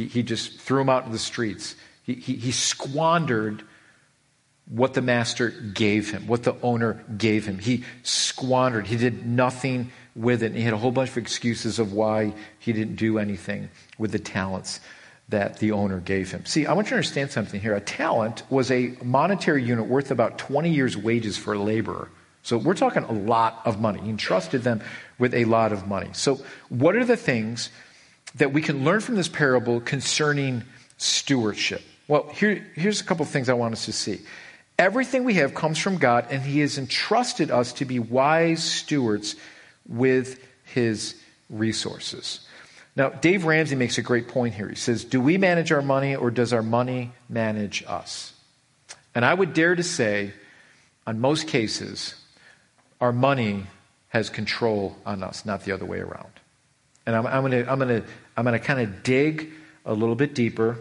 He, 0.00 0.06
he 0.06 0.22
just 0.22 0.58
threw 0.58 0.80
him 0.80 0.88
out 0.88 1.04
in 1.04 1.12
the 1.12 1.18
streets. 1.18 1.76
He, 2.04 2.14
he, 2.14 2.34
he 2.36 2.52
squandered 2.52 3.62
what 4.66 4.94
the 4.94 5.02
master 5.02 5.50
gave 5.50 6.10
him, 6.10 6.26
what 6.26 6.42
the 6.42 6.56
owner 6.62 7.04
gave 7.18 7.44
him. 7.44 7.58
He 7.58 7.84
squandered. 8.02 8.86
He 8.86 8.96
did 8.96 9.26
nothing 9.26 9.92
with 10.16 10.42
it. 10.42 10.46
And 10.46 10.56
he 10.56 10.62
had 10.62 10.72
a 10.72 10.78
whole 10.78 10.90
bunch 10.90 11.10
of 11.10 11.18
excuses 11.18 11.78
of 11.78 11.92
why 11.92 12.32
he 12.58 12.72
didn't 12.72 12.96
do 12.96 13.18
anything 13.18 13.68
with 13.98 14.12
the 14.12 14.18
talents 14.18 14.80
that 15.28 15.58
the 15.58 15.72
owner 15.72 16.00
gave 16.00 16.30
him. 16.30 16.46
See, 16.46 16.64
I 16.64 16.72
want 16.72 16.86
you 16.86 16.90
to 16.90 16.96
understand 16.96 17.30
something 17.30 17.60
here. 17.60 17.74
A 17.74 17.80
talent 17.80 18.42
was 18.48 18.70
a 18.70 18.96
monetary 19.02 19.62
unit 19.62 19.86
worth 19.86 20.10
about 20.10 20.38
20 20.38 20.70
years' 20.70 20.96
wages 20.96 21.36
for 21.36 21.52
a 21.52 21.58
laborer. 21.58 22.08
So 22.42 22.56
we're 22.56 22.72
talking 22.72 23.02
a 23.02 23.12
lot 23.12 23.60
of 23.66 23.78
money. 23.82 24.00
He 24.00 24.08
entrusted 24.08 24.62
them 24.62 24.80
with 25.18 25.34
a 25.34 25.44
lot 25.44 25.72
of 25.72 25.86
money. 25.86 26.08
So, 26.14 26.40
what 26.70 26.96
are 26.96 27.04
the 27.04 27.18
things 27.18 27.68
that 28.36 28.52
we 28.52 28.62
can 28.62 28.84
learn 28.84 29.00
from 29.00 29.16
this 29.16 29.28
parable 29.28 29.80
concerning 29.80 30.64
stewardship? 30.96 31.82
Well, 32.08 32.28
here, 32.34 32.66
here's 32.74 33.00
a 33.00 33.04
couple 33.04 33.24
of 33.24 33.30
things 33.30 33.48
I 33.48 33.54
want 33.54 33.72
us 33.72 33.84
to 33.86 33.92
see. 33.92 34.20
Everything 34.78 35.24
we 35.24 35.34
have 35.34 35.54
comes 35.54 35.78
from 35.78 35.98
God, 35.98 36.26
and 36.30 36.42
He 36.42 36.60
has 36.60 36.78
entrusted 36.78 37.50
us 37.50 37.72
to 37.74 37.84
be 37.84 37.98
wise 37.98 38.64
stewards 38.64 39.36
with 39.86 40.42
His 40.64 41.14
resources. 41.50 42.40
Now, 42.96 43.10
Dave 43.10 43.44
Ramsey 43.44 43.76
makes 43.76 43.98
a 43.98 44.02
great 44.02 44.28
point 44.28 44.54
here. 44.54 44.68
He 44.68 44.74
says, 44.74 45.04
Do 45.04 45.20
we 45.20 45.38
manage 45.38 45.70
our 45.70 45.82
money, 45.82 46.16
or 46.16 46.30
does 46.30 46.52
our 46.52 46.62
money 46.62 47.12
manage 47.28 47.84
us? 47.86 48.32
And 49.14 49.24
I 49.24 49.34
would 49.34 49.54
dare 49.54 49.74
to 49.74 49.82
say, 49.82 50.32
on 51.06 51.20
most 51.20 51.48
cases, 51.48 52.14
our 53.00 53.12
money 53.12 53.66
has 54.08 54.30
control 54.30 54.96
on 55.06 55.22
us, 55.22 55.44
not 55.44 55.64
the 55.64 55.72
other 55.72 55.84
way 55.84 55.98
around. 55.98 56.39
And 57.10 57.16
I'm, 57.16 57.26
I'm 57.26 57.40
going 57.40 57.64
to 57.64 57.68
I'm 57.68 57.80
gonna, 57.80 58.04
I'm 58.36 58.44
gonna 58.44 58.60
kind 58.60 58.78
of 58.78 59.02
dig 59.02 59.50
a 59.84 59.92
little 59.92 60.14
bit 60.14 60.32
deeper. 60.32 60.78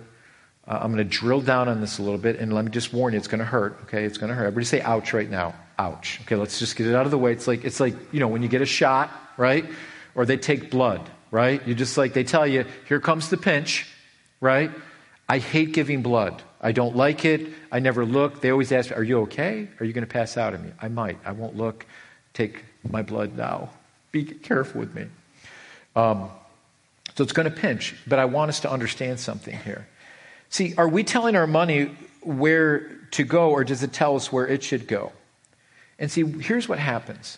Uh, 0.68 0.78
I'm 0.80 0.94
going 0.94 1.04
to 1.04 1.18
drill 1.18 1.42
down 1.42 1.68
on 1.68 1.82
this 1.82 1.98
a 1.98 2.04
little 2.04 2.20
bit, 2.20 2.36
and 2.39 2.54
let 2.54 2.63
me 2.63 2.70
just 2.70 2.94
warn 2.94 3.13
you, 3.13 3.18
it's 3.18 3.28
going 3.28 3.39
to 3.39 3.46
hurt. 3.46 3.80
Okay, 3.86 4.04
it's 4.04 4.20
going 4.20 4.30
to 4.30 4.36
hurt. 4.36 4.46
Everybody 4.46 4.65
say 4.65 4.80
"ouch" 4.82 5.12
right 5.12 5.28
now. 5.28 5.56
Ouch. 5.80 6.20
Okay, 6.22 6.36
let's 6.36 6.60
just 6.60 6.76
get 6.76 6.86
it 6.86 6.94
out 6.94 7.06
of 7.06 7.12
the 7.12 7.18
way. 7.18 7.32
It's 7.32 7.48
like 7.48 7.65
it's 7.65 7.80
like 7.80 7.96
you 8.13 8.20
know 8.20 8.28
when 8.28 8.44
you 8.44 8.48
get 8.48 8.62
a 8.62 8.68
shot, 8.68 9.10
right? 9.38 9.65
Or 10.13 10.24
they 10.28 10.38
take 10.38 10.70
blood, 10.70 11.02
right? 11.32 11.68
You 11.68 11.74
just 11.74 11.98
like 11.98 12.13
they 12.13 12.24
tell 12.24 12.46
you, 12.46 12.63
here 12.88 13.00
comes 13.00 13.30
the 13.30 13.38
pinch, 13.38 13.88
right? 14.39 14.70
I 15.28 15.39
hate 15.39 15.74
giving 15.74 16.04
blood. 16.04 16.44
I 16.62 16.74
don't 16.74 16.96
like 16.96 17.26
it. 17.26 17.48
I 17.72 17.80
never 17.80 18.06
look. 18.06 18.39
They 18.42 18.52
always 18.52 18.72
ask, 18.72 18.96
"Are 18.96 19.04
you 19.04 19.22
okay? 19.22 19.68
Are 19.80 19.84
you 19.84 19.94
going 19.94 20.06
to 20.06 20.13
pass 20.13 20.38
out 20.38 20.54
on 20.54 20.62
me?" 20.62 20.74
I 20.80 20.89
might. 20.89 21.18
I 21.26 21.32
won't 21.32 21.58
look. 21.58 21.88
Take 22.36 22.65
my 22.88 23.02
blood 23.02 23.36
now. 23.36 23.72
Be 24.12 24.26
careful 24.26 24.82
with 24.82 24.94
me. 24.94 25.08
Um, 25.95 26.30
so 27.15 27.23
it's 27.23 27.34
going 27.34 27.49
to 27.49 27.56
pinch, 27.56 27.95
but 28.08 28.19
I 28.19 28.25
want 28.25 28.49
us 28.49 28.62
to 28.62 28.71
understand 28.71 29.19
something 29.19 29.58
here. 29.58 29.88
See, 30.49 30.73
are 30.78 30.88
we 30.88 31.04
telling 31.04 31.36
our 31.36 31.47
money 31.47 31.91
where 32.21 32.97
to 33.12 33.23
go, 33.23 33.49
or 33.52 33.63
does 33.63 33.84
it 33.84 33.93
tell 33.93 34.15
us 34.15 34.32
where 34.32 34.47
it 34.47 34.63
should 34.63 34.88
go? 34.88 35.12
And 35.97 36.10
see, 36.10 36.23
here's 36.23 36.69
what 36.69 36.80
happens 36.80 37.38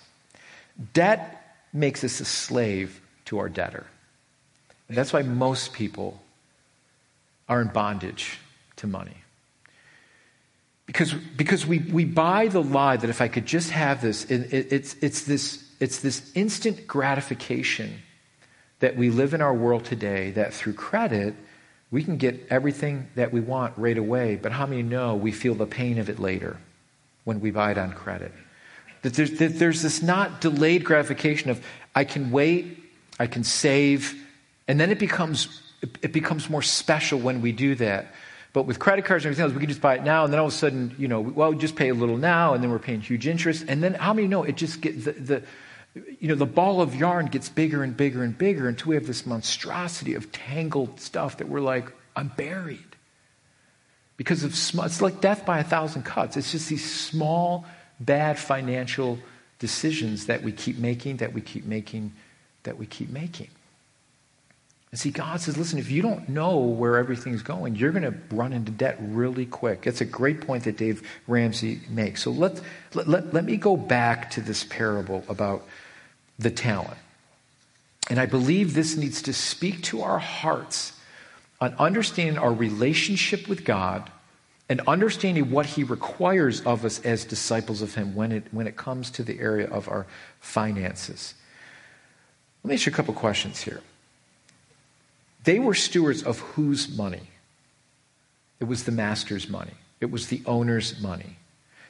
debt 0.94 1.38
makes 1.74 2.04
us 2.04 2.20
a 2.20 2.26
slave 2.26 3.02
to 3.26 3.40
our 3.40 3.50
debtor. 3.50 3.86
And 4.88 4.98
that's 4.98 5.14
why 5.14 5.22
most 5.22 5.74
people 5.74 6.22
are 7.48 7.62
in 7.62 7.70
bondage 7.70 8.40
to 8.78 8.88
money. 8.88 9.18
Because, 10.86 11.14
because 11.14 11.66
we, 11.66 11.80
we 11.80 12.04
buy 12.04 12.48
the 12.48 12.62
lie 12.62 12.98
that 12.98 13.10
if 13.10 13.22
I 13.22 13.30
could 13.30 13.46
just 13.46 13.72
have 13.72 14.02
this, 14.02 14.26
it, 14.26 14.54
it, 14.54 14.74
it's, 14.74 14.96
it's, 14.96 15.24
this, 15.24 15.64
it's 15.80 16.00
this 16.00 16.32
instant 16.36 16.86
gratification 16.88 18.00
that 18.82 18.98
we 18.98 19.10
live 19.10 19.34
in 19.34 19.42
our 19.42 19.54
world 19.54 19.86
today 19.86 20.32
that 20.32 20.54
through 20.54 20.74
credit, 20.74 21.34
we 21.90 22.04
can 22.04 22.18
get 22.18 22.48
everything 22.50 23.08
that 23.16 23.32
we 23.32 23.40
want 23.40 23.78
right 23.78 23.98
away. 23.98 24.36
But 24.36 24.52
how 24.52 24.66
many 24.66 24.84
know 24.84 25.16
we 25.16 25.32
feel 25.32 25.56
the 25.56 25.66
pain 25.66 25.98
of 25.98 26.10
it 26.10 26.20
later 26.20 26.58
when 27.24 27.40
we 27.40 27.52
buy 27.52 27.72
it 27.72 27.78
on 27.78 27.94
credit? 27.94 28.34
That 29.04 29.14
there's, 29.14 29.38
that 29.40 29.60
there's 29.60 29.82
this 29.82 30.02
not 30.02 30.42
delayed 30.42 30.84
gratification 30.84 31.50
of 31.50 31.64
I 31.96 32.04
can 32.04 32.32
wait, 32.32 32.84
I 33.20 33.28
can 33.28 33.44
save, 33.44 34.16
and 34.68 34.80
then 34.80 34.90
it 34.90 35.00
becomes, 35.00 35.62
it 36.02 36.12
becomes 36.12 36.50
more 36.50 36.62
special 36.62 37.20
when 37.20 37.42
we 37.42 37.52
do 37.52 37.76
that. 37.76 38.14
But 38.54 38.64
with 38.64 38.80
credit 38.80 39.06
cards 39.06 39.26
and 39.26 39.32
everything 39.32 39.44
else, 39.44 39.54
we 39.54 39.60
can 39.60 39.70
just 39.70 39.82
buy 39.82 39.96
it 39.96 40.04
now, 40.04 40.24
and 40.24 40.34
then 40.34 40.40
all 40.40 40.48
of 40.48 40.54
a 40.54 40.56
sudden, 40.56 40.96
you 40.98 41.08
know, 41.08 41.22
well, 41.22 41.52
we 41.52 41.58
just 41.58 41.76
pay 41.76 41.90
a 41.90 41.94
little 41.94 42.18
now, 42.18 42.54
and 42.54 42.64
then 42.64 42.70
we're 42.70 42.80
paying 42.80 43.02
huge 43.02 43.28
interest. 43.28 43.66
And 43.68 43.82
then 43.82 43.94
how 43.94 44.14
many 44.14 44.28
know 44.28 44.44
it 44.44 44.58
just 44.58 44.82
gets 44.82 45.06
the, 45.06 45.12
the 45.12 45.44
you 45.94 46.28
know, 46.30 46.36
the 46.36 46.46
ball 46.46 46.82
of 46.82 46.96
yarn 46.96 47.26
gets 47.26 47.50
bigger 47.50 47.84
and 47.84 47.96
bigger 47.96 48.24
and 48.24 48.38
bigger 48.38 48.68
until 48.68 48.90
we 48.90 48.96
have 48.96 49.08
this 49.08 49.26
monstrosity 49.26 50.14
of 50.16 50.32
tangled 50.32 51.00
stuff 51.00 51.38
that 51.38 51.50
we're 51.50 51.60
like, 51.60 51.92
I'm 52.16 52.30
buried. 52.30 52.80
Because 54.18 54.44
of 54.44 54.56
small, 54.56 54.86
it's 54.86 55.02
like 55.02 55.20
death 55.20 55.46
by 55.46 55.60
a 55.60 55.64
thousand 55.64 56.04
cuts. 56.04 56.38
It's 56.38 56.52
just 56.52 56.70
these 56.70 56.90
small, 56.90 57.66
bad 58.00 58.38
financial 58.40 59.20
decisions 59.60 60.28
that 60.28 60.44
we 60.44 60.52
keep 60.52 60.78
making, 60.78 61.18
that 61.18 61.34
we 61.34 61.42
keep 61.42 61.66
making, 61.66 62.14
that 62.64 62.78
we 62.78 62.86
keep 62.86 63.10
making. 63.10 63.50
And 64.92 65.00
see, 65.00 65.10
God 65.10 65.40
says, 65.40 65.58
listen, 65.58 65.80
if 65.80 65.90
you 65.90 66.02
don't 66.02 66.28
know 66.28 66.58
where 66.58 66.98
everything's 66.98 67.42
going, 67.42 67.76
you're 67.76 67.92
going 67.92 68.04
to 68.04 68.36
run 68.36 68.52
into 68.52 68.72
debt 68.72 68.98
really 69.00 69.46
quick. 69.46 69.88
It's 69.88 70.02
a 70.02 70.06
great 70.06 70.42
point 70.42 70.66
that 70.66 70.76
Dave 70.76 71.08
Ramsey 71.28 71.80
makes. 71.90 72.24
So 72.24 72.32
let, 72.32 72.60
let, 72.94 73.08
let, 73.08 73.34
let 73.34 73.46
me 73.46 73.56
go 73.56 73.78
back 73.78 74.32
to 74.32 74.42
this 74.42 74.66
parable 74.66 75.24
about 75.30 75.66
the 76.38 76.52
talent. 76.52 76.98
And 78.10 78.20
I 78.20 78.26
believe 78.26 78.74
this 78.74 78.98
needs 78.98 79.22
to 79.24 79.34
speak 79.34 79.82
to 79.84 80.02
our 80.02 80.20
hearts 80.20 80.92
on 81.62 81.74
understanding 81.80 82.38
our 82.38 82.52
relationship 82.52 83.48
with 83.48 83.64
God 83.64 84.12
and 84.68 84.82
understanding 84.88 85.52
what 85.52 85.68
He 85.68 85.86
requires 85.86 86.60
of 86.62 86.84
us 86.84 87.00
as 87.06 87.24
disciples 87.24 87.82
of 87.82 87.96
Him 87.96 88.14
when 88.14 88.34
it, 88.34 88.44
when 88.52 88.68
it 88.68 88.76
comes 88.76 89.10
to 89.12 89.24
the 89.24 89.40
area 89.40 89.70
of 89.70 89.88
our 89.88 90.06
finances. 90.42 91.34
Let 92.64 92.70
me 92.70 92.76
ask 92.76 92.86
you 92.86 92.92
a 92.92 92.96
couple 92.96 93.14
questions 93.14 93.62
here. 93.62 93.82
They 95.44 95.60
were 95.60 95.74
stewards 95.74 96.24
of 96.24 96.40
whose 96.40 96.96
money? 96.96 97.30
It 98.60 98.66
was 98.66 98.84
the 98.84 98.92
master's 98.92 99.50
money, 99.50 99.74
it 100.00 100.12
was 100.12 100.28
the 100.28 100.42
owner's 100.46 101.02
money. 101.02 101.38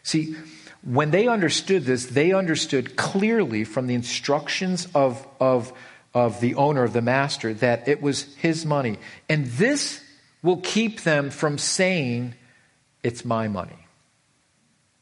See, 0.03 0.35
when 0.83 1.11
they 1.11 1.27
understood 1.27 1.83
this, 1.83 2.07
they 2.07 2.33
understood 2.33 2.95
clearly 2.95 3.63
from 3.63 3.85
the 3.85 3.93
instructions 3.93 4.87
of, 4.95 5.27
of, 5.39 5.71
of 6.13 6.41
the 6.41 6.55
owner, 6.55 6.83
of 6.83 6.93
the 6.93 7.03
master, 7.03 7.53
that 7.55 7.87
it 7.87 8.01
was 8.01 8.33
his 8.37 8.65
money. 8.65 8.97
And 9.29 9.45
this 9.45 10.03
will 10.41 10.57
keep 10.57 11.01
them 11.01 11.29
from 11.29 11.59
saying, 11.59 12.33
It's 13.03 13.23
my 13.23 13.47
money. 13.47 13.77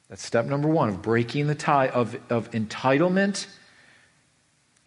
That's 0.09 0.25
step 0.25 0.47
number 0.47 0.67
one 0.67 0.89
of 0.89 1.01
breaking 1.01 1.47
the 1.47 1.55
tie 1.55 1.87
of, 1.87 2.17
of 2.29 2.51
entitlement 2.51 3.45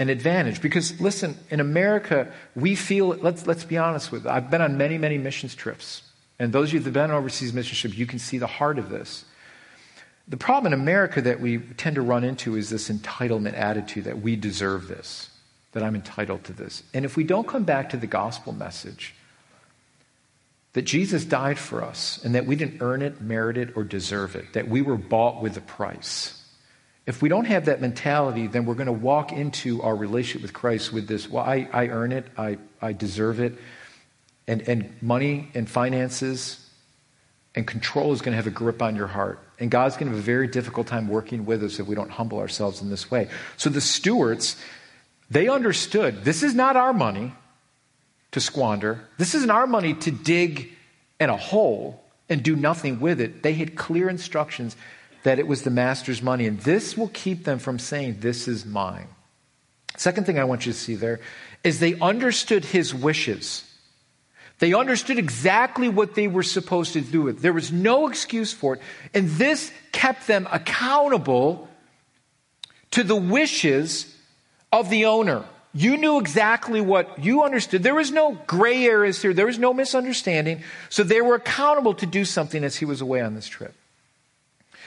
an 0.02 0.10
advantage. 0.10 0.60
Because 0.60 1.00
listen, 1.00 1.38
in 1.48 1.60
America, 1.60 2.30
we 2.54 2.74
feel, 2.74 3.08
let's, 3.08 3.46
let's 3.46 3.64
be 3.64 3.78
honest 3.78 4.12
with 4.12 4.26
it. 4.26 4.28
I've 4.28 4.50
been 4.50 4.60
on 4.60 4.76
many, 4.76 4.98
many 4.98 5.16
missions 5.16 5.54
trips. 5.54 6.02
And 6.38 6.52
those 6.52 6.70
of 6.70 6.74
you 6.74 6.80
that 6.80 6.86
have 6.86 6.94
been 6.94 7.10
on 7.10 7.16
overseas 7.16 7.52
mission 7.52 7.76
trips, 7.76 7.96
you 7.96 8.06
can 8.06 8.18
see 8.18 8.36
the 8.36 8.48
heart 8.48 8.78
of 8.78 8.90
this. 8.90 9.24
The 10.26 10.36
problem 10.36 10.72
in 10.72 10.78
America 10.78 11.22
that 11.22 11.40
we 11.40 11.58
tend 11.58 11.94
to 11.94 12.02
run 12.02 12.24
into 12.24 12.56
is 12.56 12.68
this 12.68 12.90
entitlement 12.90 13.54
attitude 13.54 14.04
that 14.04 14.20
we 14.20 14.34
deserve 14.36 14.88
this, 14.88 15.30
that 15.72 15.82
I'm 15.82 15.94
entitled 15.94 16.44
to 16.44 16.52
this. 16.52 16.82
And 16.92 17.04
if 17.04 17.16
we 17.16 17.24
don't 17.24 17.46
come 17.46 17.64
back 17.64 17.90
to 17.90 17.96
the 17.96 18.06
gospel 18.06 18.52
message, 18.52 19.14
that 20.72 20.82
Jesus 20.82 21.24
died 21.24 21.58
for 21.58 21.84
us 21.84 22.20
and 22.24 22.34
that 22.34 22.46
we 22.46 22.56
didn't 22.56 22.80
earn 22.80 23.02
it, 23.02 23.20
merit 23.20 23.56
it, 23.56 23.76
or 23.76 23.84
deserve 23.84 24.34
it, 24.34 24.52
that 24.54 24.68
we 24.68 24.82
were 24.82 24.96
bought 24.96 25.40
with 25.42 25.56
a 25.56 25.60
price 25.60 26.41
if 27.06 27.20
we 27.20 27.28
don't 27.28 27.46
have 27.46 27.64
that 27.64 27.80
mentality, 27.80 28.46
then 28.46 28.64
we're 28.64 28.74
going 28.74 28.86
to 28.86 28.92
walk 28.92 29.32
into 29.32 29.82
our 29.82 29.94
relationship 29.96 30.42
with 30.42 30.52
Christ 30.52 30.92
with 30.92 31.08
this, 31.08 31.28
well, 31.28 31.44
I, 31.44 31.68
I 31.72 31.88
earn 31.88 32.12
it, 32.12 32.26
I, 32.36 32.58
I 32.80 32.92
deserve 32.92 33.40
it. 33.40 33.54
And, 34.46 34.68
and 34.68 35.02
money 35.02 35.50
and 35.54 35.68
finances 35.68 36.68
and 37.54 37.66
control 37.66 38.12
is 38.12 38.20
going 38.20 38.32
to 38.32 38.36
have 38.36 38.46
a 38.46 38.50
grip 38.50 38.82
on 38.82 38.96
your 38.96 39.08
heart. 39.08 39.40
And 39.58 39.70
God's 39.70 39.96
going 39.96 40.10
to 40.10 40.16
have 40.16 40.22
a 40.22 40.26
very 40.26 40.46
difficult 40.46 40.86
time 40.86 41.08
working 41.08 41.44
with 41.44 41.62
us 41.62 41.78
if 41.78 41.86
we 41.86 41.94
don't 41.94 42.10
humble 42.10 42.38
ourselves 42.38 42.82
in 42.82 42.90
this 42.90 43.10
way. 43.10 43.28
So 43.56 43.68
the 43.68 43.80
stewards, 43.80 44.56
they 45.30 45.48
understood 45.48 46.24
this 46.24 46.42
is 46.42 46.54
not 46.54 46.76
our 46.76 46.92
money 46.92 47.32
to 48.32 48.40
squander, 48.40 49.00
this 49.18 49.34
isn't 49.34 49.50
our 49.50 49.66
money 49.66 49.94
to 49.94 50.10
dig 50.10 50.70
in 51.20 51.30
a 51.30 51.36
hole 51.36 52.02
and 52.28 52.42
do 52.42 52.56
nothing 52.56 52.98
with 53.00 53.20
it. 53.20 53.42
They 53.42 53.54
had 53.54 53.74
clear 53.74 54.08
instructions 54.08 54.76
that 55.22 55.38
it 55.38 55.46
was 55.46 55.62
the 55.62 55.70
master's 55.70 56.22
money, 56.22 56.46
and 56.46 56.58
this 56.60 56.96
will 56.96 57.08
keep 57.08 57.44
them 57.44 57.58
from 57.58 57.78
saying, 57.78 58.16
This 58.20 58.48
is 58.48 58.66
mine. 58.66 59.08
Second 59.96 60.26
thing 60.26 60.38
I 60.38 60.44
want 60.44 60.66
you 60.66 60.72
to 60.72 60.78
see 60.78 60.94
there 60.94 61.20
is 61.62 61.78
they 61.78 61.98
understood 62.00 62.64
his 62.64 62.94
wishes. 62.94 63.64
They 64.58 64.74
understood 64.74 65.18
exactly 65.18 65.88
what 65.88 66.14
they 66.14 66.28
were 66.28 66.42
supposed 66.42 66.92
to 66.92 67.00
do 67.00 67.22
with. 67.22 67.42
There 67.42 67.52
was 67.52 67.72
no 67.72 68.08
excuse 68.08 68.52
for 68.52 68.74
it. 68.74 68.80
And 69.12 69.28
this 69.30 69.72
kept 69.90 70.26
them 70.26 70.46
accountable 70.50 71.68
to 72.92 73.02
the 73.02 73.16
wishes 73.16 74.14
of 74.70 74.88
the 74.88 75.06
owner. 75.06 75.44
You 75.74 75.96
knew 75.96 76.20
exactly 76.20 76.80
what 76.80 77.24
you 77.24 77.42
understood. 77.42 77.82
There 77.82 77.94
was 77.94 78.10
no 78.10 78.38
gray 78.46 78.84
areas 78.84 79.20
here. 79.20 79.34
There 79.34 79.46
was 79.46 79.58
no 79.58 79.72
misunderstanding. 79.72 80.62
So 80.90 81.02
they 81.02 81.20
were 81.20 81.34
accountable 81.34 81.94
to 81.94 82.06
do 82.06 82.24
something 82.24 82.62
as 82.62 82.76
he 82.76 82.84
was 82.84 83.00
away 83.00 83.20
on 83.20 83.34
this 83.34 83.48
trip. 83.48 83.74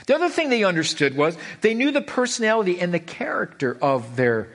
The 0.06 0.16
other 0.16 0.30
thing 0.30 0.50
they 0.50 0.64
understood 0.64 1.16
was 1.16 1.38
they 1.62 1.74
knew 1.74 1.92
the 1.92 2.02
personality 2.02 2.80
and 2.80 2.94
the 2.94 3.00
character 3.00 3.78
of 3.82 4.16
their 4.16 4.50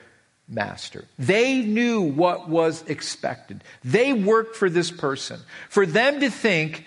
master. 0.47 1.05
They 1.17 1.61
knew 1.61 2.01
what 2.01 2.49
was 2.49 2.83
expected. 2.87 3.63
They 3.83 4.13
worked 4.13 4.55
for 4.55 4.69
this 4.69 4.91
person. 4.91 5.39
For 5.69 5.85
them 5.85 6.19
to 6.19 6.29
think 6.29 6.85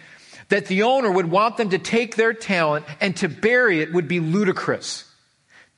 that 0.48 0.66
the 0.66 0.82
owner 0.82 1.10
would 1.10 1.30
want 1.30 1.56
them 1.56 1.70
to 1.70 1.78
take 1.78 2.16
their 2.16 2.34
talent 2.34 2.84
and 3.00 3.16
to 3.16 3.28
bury 3.28 3.80
it 3.80 3.92
would 3.92 4.08
be 4.08 4.20
ludicrous. 4.20 5.10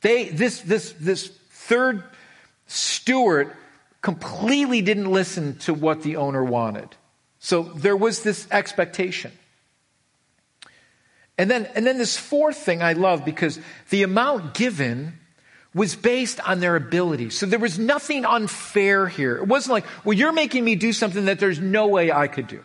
They, 0.00 0.28
this, 0.28 0.60
this, 0.60 0.92
this 0.92 1.28
third 1.50 2.02
steward 2.66 3.52
completely 4.02 4.82
didn't 4.82 5.10
listen 5.10 5.58
to 5.58 5.74
what 5.74 6.02
the 6.02 6.16
owner 6.16 6.44
wanted. 6.44 6.88
So 7.38 7.62
there 7.62 7.96
was 7.96 8.22
this 8.22 8.46
expectation. 8.50 9.32
And 11.38 11.50
then, 11.50 11.68
and 11.74 11.86
then 11.86 11.98
this 11.98 12.16
fourth 12.16 12.56
thing 12.56 12.82
I 12.82 12.94
love 12.94 13.24
because 13.24 13.60
the 13.90 14.02
amount 14.02 14.54
given 14.54 15.18
was 15.74 15.94
based 15.94 16.40
on 16.48 16.60
their 16.60 16.74
ability. 16.74 17.28
So 17.28 17.44
there 17.44 17.58
was 17.58 17.78
nothing 17.78 18.24
unfair 18.24 19.06
here. 19.08 19.36
It 19.36 19.46
wasn't 19.46 19.74
like, 19.74 19.84
well, 20.04 20.14
you're 20.14 20.32
making 20.32 20.64
me 20.64 20.74
do 20.74 20.92
something 20.92 21.26
that 21.26 21.38
there's 21.38 21.60
no 21.60 21.88
way 21.88 22.10
I 22.10 22.28
could 22.28 22.48
do. 22.48 22.62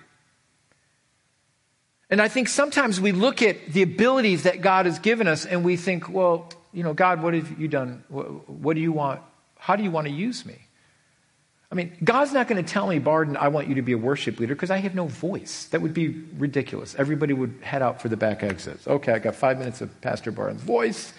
And 2.09 2.21
I 2.21 2.29
think 2.29 2.47
sometimes 2.47 3.01
we 3.01 3.11
look 3.11 3.41
at 3.41 3.73
the 3.73 3.81
abilities 3.81 4.43
that 4.43 4.61
God 4.61 4.85
has 4.85 4.99
given 4.99 5.27
us 5.27 5.45
and 5.45 5.65
we 5.65 5.75
think, 5.75 6.09
well, 6.09 6.49
you 6.71 6.83
know, 6.83 6.93
God, 6.93 7.21
what 7.21 7.33
have 7.33 7.59
you 7.59 7.67
done? 7.67 8.03
What 8.09 8.75
do 8.75 8.81
you 8.81 8.93
want? 8.93 9.21
How 9.57 9.75
do 9.75 9.83
you 9.83 9.91
want 9.91 10.07
to 10.07 10.13
use 10.13 10.45
me? 10.45 10.55
I 11.71 11.75
mean, 11.75 11.95
God's 12.03 12.33
not 12.33 12.49
going 12.49 12.63
to 12.63 12.69
tell 12.69 12.87
me, 12.87 12.99
Barden, 12.99 13.37
I 13.37 13.47
want 13.47 13.69
you 13.69 13.75
to 13.75 13.81
be 13.81 13.93
a 13.93 13.97
worship 13.97 14.39
leader 14.39 14.53
because 14.53 14.71
I 14.71 14.77
have 14.77 14.93
no 14.93 15.07
voice. 15.07 15.65
That 15.67 15.81
would 15.81 15.93
be 15.93 16.09
ridiculous. 16.37 16.95
Everybody 16.95 17.31
would 17.31 17.59
head 17.61 17.81
out 17.81 18.01
for 18.01 18.09
the 18.09 18.17
back 18.17 18.43
exits. 18.43 18.85
Okay, 18.87 19.13
I 19.13 19.19
got 19.19 19.35
five 19.35 19.57
minutes 19.57 19.79
of 19.79 20.01
Pastor 20.01 20.31
Barden's 20.31 20.63
voice. 20.63 21.13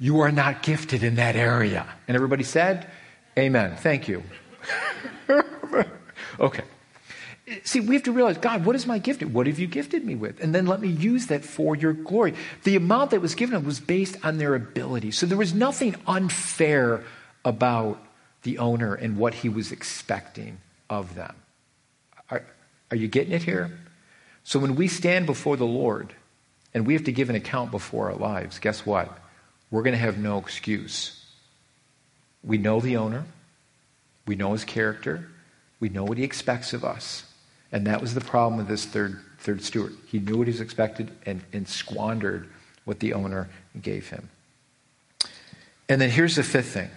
You 0.00 0.20
are 0.20 0.32
not 0.32 0.62
gifted 0.62 1.04
in 1.04 1.14
that 1.16 1.36
area. 1.36 1.86
And 2.08 2.16
everybody 2.16 2.42
said, 2.42 2.88
Amen. 3.38 3.76
Thank 3.76 4.08
you. 4.08 4.22
okay. 6.40 6.64
See, 7.62 7.78
we 7.78 7.94
have 7.94 8.02
to 8.04 8.12
realize, 8.12 8.38
God, 8.38 8.64
what 8.64 8.74
is 8.74 8.86
my 8.86 8.98
gift? 8.98 9.22
What 9.22 9.46
have 9.46 9.58
you 9.58 9.68
gifted 9.68 10.04
me 10.04 10.16
with? 10.16 10.42
And 10.42 10.52
then 10.52 10.66
let 10.66 10.80
me 10.80 10.88
use 10.88 11.26
that 11.26 11.44
for 11.44 11.76
your 11.76 11.92
glory. 11.92 12.34
The 12.64 12.74
amount 12.74 13.12
that 13.12 13.20
was 13.20 13.36
given 13.36 13.64
was 13.64 13.78
based 13.78 14.16
on 14.24 14.38
their 14.38 14.56
ability. 14.56 15.12
So 15.12 15.26
there 15.26 15.38
was 15.38 15.54
nothing 15.54 15.94
unfair 16.08 17.04
about 17.44 18.02
the 18.46 18.56
owner 18.56 18.94
and 18.94 19.18
what 19.18 19.34
he 19.34 19.50
was 19.50 19.72
expecting 19.72 20.56
of 20.88 21.14
them. 21.14 21.34
Are, 22.30 22.42
are 22.90 22.96
you 22.96 23.08
getting 23.08 23.34
it 23.34 23.42
here? 23.42 23.78
So 24.44 24.58
when 24.58 24.76
we 24.76 24.88
stand 24.88 25.26
before 25.26 25.58
the 25.58 25.66
Lord 25.66 26.14
and 26.72 26.86
we 26.86 26.94
have 26.94 27.04
to 27.04 27.12
give 27.12 27.28
an 27.28 27.36
account 27.36 27.70
before 27.70 28.10
our 28.10 28.16
lives, 28.16 28.58
guess 28.58 28.86
what? 28.86 29.18
we're 29.70 29.82
going 29.82 29.94
to 29.94 30.00
have 30.00 30.18
no 30.18 30.38
excuse. 30.38 31.24
We 32.42 32.58
know 32.58 32.80
the 32.80 32.96
owner, 32.96 33.24
we 34.26 34.36
know 34.36 34.52
his 34.52 34.64
character, 34.64 35.28
we 35.80 35.88
know 35.88 36.04
what 36.04 36.18
he 36.18 36.24
expects 36.24 36.72
of 36.72 36.84
us. 36.84 37.24
And 37.72 37.86
that 37.86 38.00
was 38.00 38.14
the 38.14 38.20
problem 38.20 38.58
with 38.58 38.68
this 38.68 38.84
third, 38.84 39.20
third 39.38 39.62
steward. 39.62 39.94
He 40.06 40.18
knew 40.18 40.38
what 40.38 40.46
he 40.46 40.52
was 40.52 40.60
expected 40.60 41.10
and, 41.26 41.42
and 41.52 41.68
squandered 41.68 42.48
what 42.84 43.00
the 43.00 43.12
owner 43.12 43.48
gave 43.80 44.08
him. 44.08 44.28
And 45.88 46.00
then 46.00 46.10
here's 46.10 46.36
the 46.36 46.42
fifth 46.42 46.68
thing. 46.68 46.90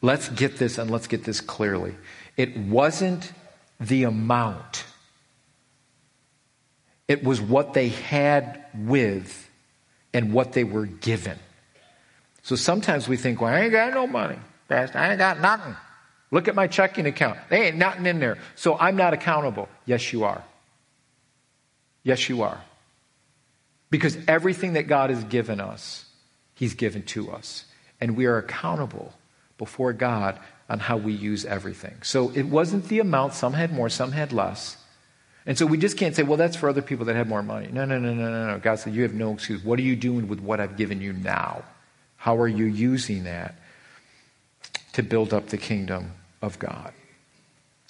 Let's 0.00 0.28
get 0.28 0.56
this 0.56 0.78
and 0.78 0.90
let's 0.90 1.06
get 1.06 1.24
this 1.24 1.40
clearly. 1.40 1.94
It 2.36 2.56
wasn't 2.56 3.32
the 3.80 4.04
amount, 4.04 4.84
it 7.06 7.24
was 7.24 7.40
what 7.40 7.74
they 7.74 7.88
had 7.88 8.64
with 8.74 9.48
and 10.12 10.32
what 10.32 10.52
they 10.52 10.64
were 10.64 10.86
given. 10.86 11.38
So 12.42 12.56
sometimes 12.56 13.06
we 13.06 13.16
think, 13.16 13.40
well, 13.40 13.52
I 13.52 13.60
ain't 13.60 13.72
got 13.72 13.94
no 13.94 14.06
money. 14.06 14.38
Pastor, 14.68 14.98
I 14.98 15.10
ain't 15.10 15.18
got 15.18 15.40
nothing. 15.40 15.76
Look 16.30 16.48
at 16.48 16.54
my 16.54 16.66
checking 16.66 17.06
account. 17.06 17.38
There 17.48 17.62
ain't 17.62 17.76
nothing 17.76 18.06
in 18.06 18.20
there. 18.20 18.38
So 18.54 18.76
I'm 18.78 18.96
not 18.96 19.14
accountable. 19.14 19.68
Yes, 19.86 20.12
you 20.12 20.24
are. 20.24 20.42
Yes, 22.02 22.28
you 22.28 22.42
are. 22.42 22.60
Because 23.90 24.18
everything 24.26 24.74
that 24.74 24.88
God 24.88 25.10
has 25.10 25.24
given 25.24 25.60
us, 25.60 26.04
He's 26.54 26.74
given 26.74 27.02
to 27.04 27.30
us. 27.30 27.64
And 28.00 28.16
we 28.16 28.26
are 28.26 28.38
accountable 28.38 29.14
before 29.58 29.92
God 29.92 30.38
on 30.68 30.78
how 30.78 30.96
we 30.96 31.12
use 31.12 31.44
everything. 31.44 31.96
So 32.02 32.30
it 32.30 32.44
wasn't 32.44 32.88
the 32.88 33.00
amount. 33.00 33.34
Some 33.34 33.52
had 33.52 33.72
more, 33.72 33.88
some 33.88 34.12
had 34.12 34.32
less. 34.32 34.76
And 35.46 35.56
so 35.56 35.64
we 35.64 35.78
just 35.78 35.96
can't 35.96 36.14
say, 36.14 36.22
well, 36.22 36.36
that's 36.36 36.56
for 36.56 36.68
other 36.68 36.82
people 36.82 37.06
that 37.06 37.16
have 37.16 37.26
more 37.26 37.42
money. 37.42 37.68
No, 37.72 37.84
no, 37.84 37.98
no, 37.98 38.12
no, 38.12 38.30
no, 38.30 38.46
no. 38.52 38.58
God 38.58 38.78
said, 38.78 38.94
you 38.94 39.02
have 39.02 39.14
no 39.14 39.32
excuse. 39.32 39.64
What 39.64 39.78
are 39.78 39.82
you 39.82 39.96
doing 39.96 40.28
with 40.28 40.40
what 40.40 40.60
I've 40.60 40.76
given 40.76 41.00
you 41.00 41.12
now? 41.12 41.64
How 42.16 42.36
are 42.36 42.48
you 42.48 42.66
using 42.66 43.24
that 43.24 43.54
to 44.92 45.02
build 45.02 45.32
up 45.32 45.46
the 45.46 45.56
kingdom 45.56 46.12
of 46.42 46.58
God? 46.58 46.92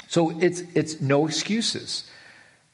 So 0.07 0.39
it's, 0.41 0.63
it's 0.75 1.01
no 1.01 1.27
excuses. 1.27 2.09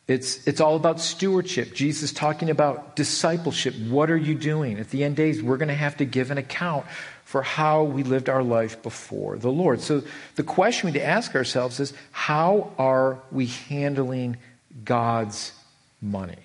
It's, 0.07 0.47
it's 0.47 0.61
all 0.61 0.77
about 0.77 1.01
stewardship. 1.01 1.75
Jesus 1.75 2.13
talking 2.13 2.51
about 2.51 2.95
discipleship. 2.95 3.75
What 3.89 4.11
are 4.11 4.17
you 4.17 4.35
doing? 4.35 4.79
At 4.79 4.91
the 4.91 5.03
end 5.03 5.17
days, 5.17 5.43
we're 5.43 5.57
going 5.57 5.69
to 5.69 5.75
have 5.75 5.97
to 5.97 6.05
give 6.05 6.31
an 6.31 6.37
account 6.37 6.85
for 7.25 7.43
how 7.43 7.85
we 7.85 8.03
lived 8.03 8.29
our 8.29 8.43
life 8.43 8.83
before 8.83 9.39
the 9.39 9.51
Lord. 9.51 9.81
So 9.81 10.03
the 10.35 10.43
question 10.43 10.89
we 10.89 10.93
need 10.93 10.99
to 10.99 11.07
ask 11.07 11.35
ourselves 11.35 11.81
is 11.81 11.95
how 12.13 12.73
are 12.79 13.19
we 13.33 13.47
handling 13.47 14.37
God's 14.85 15.53
money? 16.03 16.44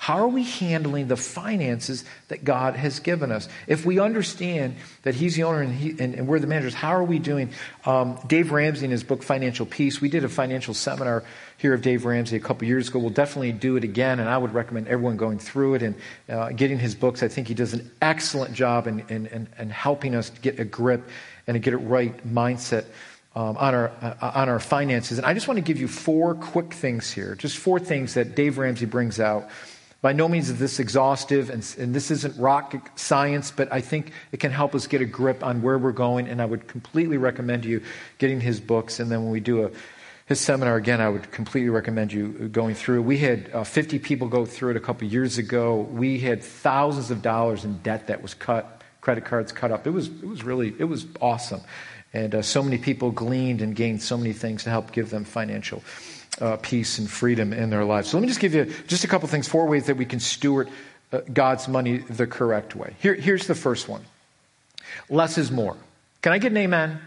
How 0.00 0.20
are 0.20 0.28
we 0.28 0.44
handling 0.44 1.08
the 1.08 1.16
finances 1.18 2.06
that 2.28 2.42
God 2.42 2.74
has 2.74 3.00
given 3.00 3.30
us? 3.30 3.50
If 3.66 3.84
we 3.84 3.98
understand 4.00 4.76
that 5.02 5.14
He's 5.14 5.36
the 5.36 5.42
owner 5.42 5.60
and, 5.60 5.74
he, 5.74 5.90
and, 5.90 6.14
and 6.14 6.26
we're 6.26 6.38
the 6.38 6.46
managers, 6.46 6.72
how 6.72 6.92
are 6.92 7.04
we 7.04 7.18
doing? 7.18 7.50
Um, 7.84 8.18
Dave 8.26 8.50
Ramsey, 8.50 8.86
in 8.86 8.92
his 8.92 9.04
book 9.04 9.22
Financial 9.22 9.66
Peace, 9.66 10.00
we 10.00 10.08
did 10.08 10.24
a 10.24 10.28
financial 10.30 10.72
seminar 10.72 11.22
here 11.58 11.74
of 11.74 11.82
Dave 11.82 12.06
Ramsey 12.06 12.36
a 12.36 12.40
couple 12.40 12.66
years 12.66 12.88
ago. 12.88 12.98
We'll 12.98 13.10
definitely 13.10 13.52
do 13.52 13.76
it 13.76 13.84
again, 13.84 14.20
and 14.20 14.28
I 14.30 14.38
would 14.38 14.54
recommend 14.54 14.88
everyone 14.88 15.18
going 15.18 15.38
through 15.38 15.74
it 15.74 15.82
and 15.82 15.94
uh, 16.30 16.48
getting 16.52 16.78
his 16.78 16.94
books. 16.94 17.22
I 17.22 17.28
think 17.28 17.46
he 17.46 17.54
does 17.54 17.74
an 17.74 17.90
excellent 18.00 18.54
job 18.54 18.86
in, 18.86 19.00
in, 19.10 19.26
in, 19.26 19.48
in 19.58 19.68
helping 19.68 20.14
us 20.14 20.30
get 20.30 20.58
a 20.58 20.64
grip 20.64 21.10
and 21.46 21.56
to 21.56 21.58
get 21.58 21.74
a 21.74 21.78
right 21.78 22.26
mindset 22.26 22.86
um, 23.36 23.56
on, 23.58 23.74
our, 23.74 23.90
uh, 24.00 24.32
on 24.34 24.48
our 24.48 24.60
finances. 24.60 25.18
And 25.18 25.26
I 25.26 25.34
just 25.34 25.46
want 25.46 25.58
to 25.58 25.62
give 25.62 25.78
you 25.78 25.88
four 25.88 26.34
quick 26.34 26.72
things 26.72 27.12
here, 27.12 27.34
just 27.34 27.58
four 27.58 27.78
things 27.78 28.14
that 28.14 28.34
Dave 28.34 28.58
Ramsey 28.58 28.86
brings 28.86 29.20
out 29.20 29.50
by 30.02 30.14
no 30.14 30.28
means 30.28 30.48
is 30.48 30.58
this 30.58 30.80
exhaustive, 30.80 31.50
and, 31.50 31.76
and, 31.78 31.94
this 31.94 32.10
isn't 32.10 32.38
rocket 32.38 32.80
science, 32.94 33.50
but 33.50 33.70
I 33.70 33.82
think 33.82 34.12
it 34.32 34.40
can 34.40 34.50
help 34.50 34.74
us 34.74 34.86
get 34.86 35.02
a 35.02 35.04
grip 35.04 35.44
on 35.44 35.60
where 35.60 35.76
we're 35.76 35.92
going. 35.92 36.26
And 36.26 36.40
I 36.40 36.46
would 36.46 36.66
completely 36.66 37.18
recommend 37.18 37.66
you 37.66 37.82
getting 38.16 38.40
his 38.40 38.60
books. 38.60 38.98
And 38.98 39.10
then 39.10 39.22
when 39.22 39.30
we 39.30 39.40
do 39.40 39.66
a, 39.66 39.70
his 40.24 40.40
seminar 40.40 40.76
again, 40.76 41.02
I 41.02 41.10
would 41.10 41.30
completely 41.32 41.68
recommend 41.68 42.14
you 42.14 42.48
going 42.48 42.74
through. 42.74 43.02
We 43.02 43.18
had 43.18 43.50
uh, 43.52 43.62
50 43.62 43.98
people 43.98 44.28
go 44.28 44.46
through 44.46 44.70
it 44.70 44.76
a 44.76 44.80
couple 44.80 45.06
years 45.06 45.36
ago. 45.36 45.80
We 45.80 46.18
had 46.18 46.42
thousands 46.42 47.10
of 47.10 47.20
dollars 47.20 47.66
in 47.66 47.76
debt 47.78 48.06
that 48.06 48.22
was 48.22 48.32
cut, 48.32 48.82
credit 49.02 49.26
cards 49.26 49.52
cut 49.52 49.70
up. 49.70 49.86
It 49.86 49.90
was, 49.90 50.08
it 50.08 50.26
was 50.26 50.44
really, 50.44 50.74
it 50.78 50.84
was 50.84 51.06
awesome. 51.20 51.60
And 52.14 52.34
uh, 52.34 52.42
so 52.42 52.62
many 52.62 52.78
people 52.78 53.10
gleaned 53.10 53.60
and 53.60 53.76
gained 53.76 54.02
so 54.02 54.16
many 54.16 54.32
things 54.32 54.64
to 54.64 54.70
help 54.70 54.92
give 54.92 55.10
them 55.10 55.24
financial 55.24 55.82
uh, 56.40 56.56
peace 56.56 56.98
and 56.98 57.10
freedom 57.10 57.52
in 57.52 57.70
their 57.70 57.84
lives. 57.84 58.08
So 58.08 58.16
let 58.16 58.22
me 58.22 58.28
just 58.28 58.40
give 58.40 58.54
you 58.54 58.66
just 58.86 59.04
a 59.04 59.08
couple 59.08 59.28
things, 59.28 59.48
four 59.48 59.66
ways 59.66 59.86
that 59.86 59.96
we 59.96 60.04
can 60.04 60.20
steward 60.20 60.68
uh, 61.12 61.20
God's 61.32 61.68
money 61.68 61.98
the 61.98 62.26
correct 62.26 62.76
way. 62.76 62.94
Here, 63.00 63.14
here's 63.14 63.46
the 63.46 63.54
first 63.54 63.88
one 63.88 64.04
less 65.08 65.38
is 65.38 65.50
more. 65.50 65.76
Can 66.22 66.32
I 66.32 66.38
get 66.38 66.52
an 66.52 66.58
amen? 66.58 67.00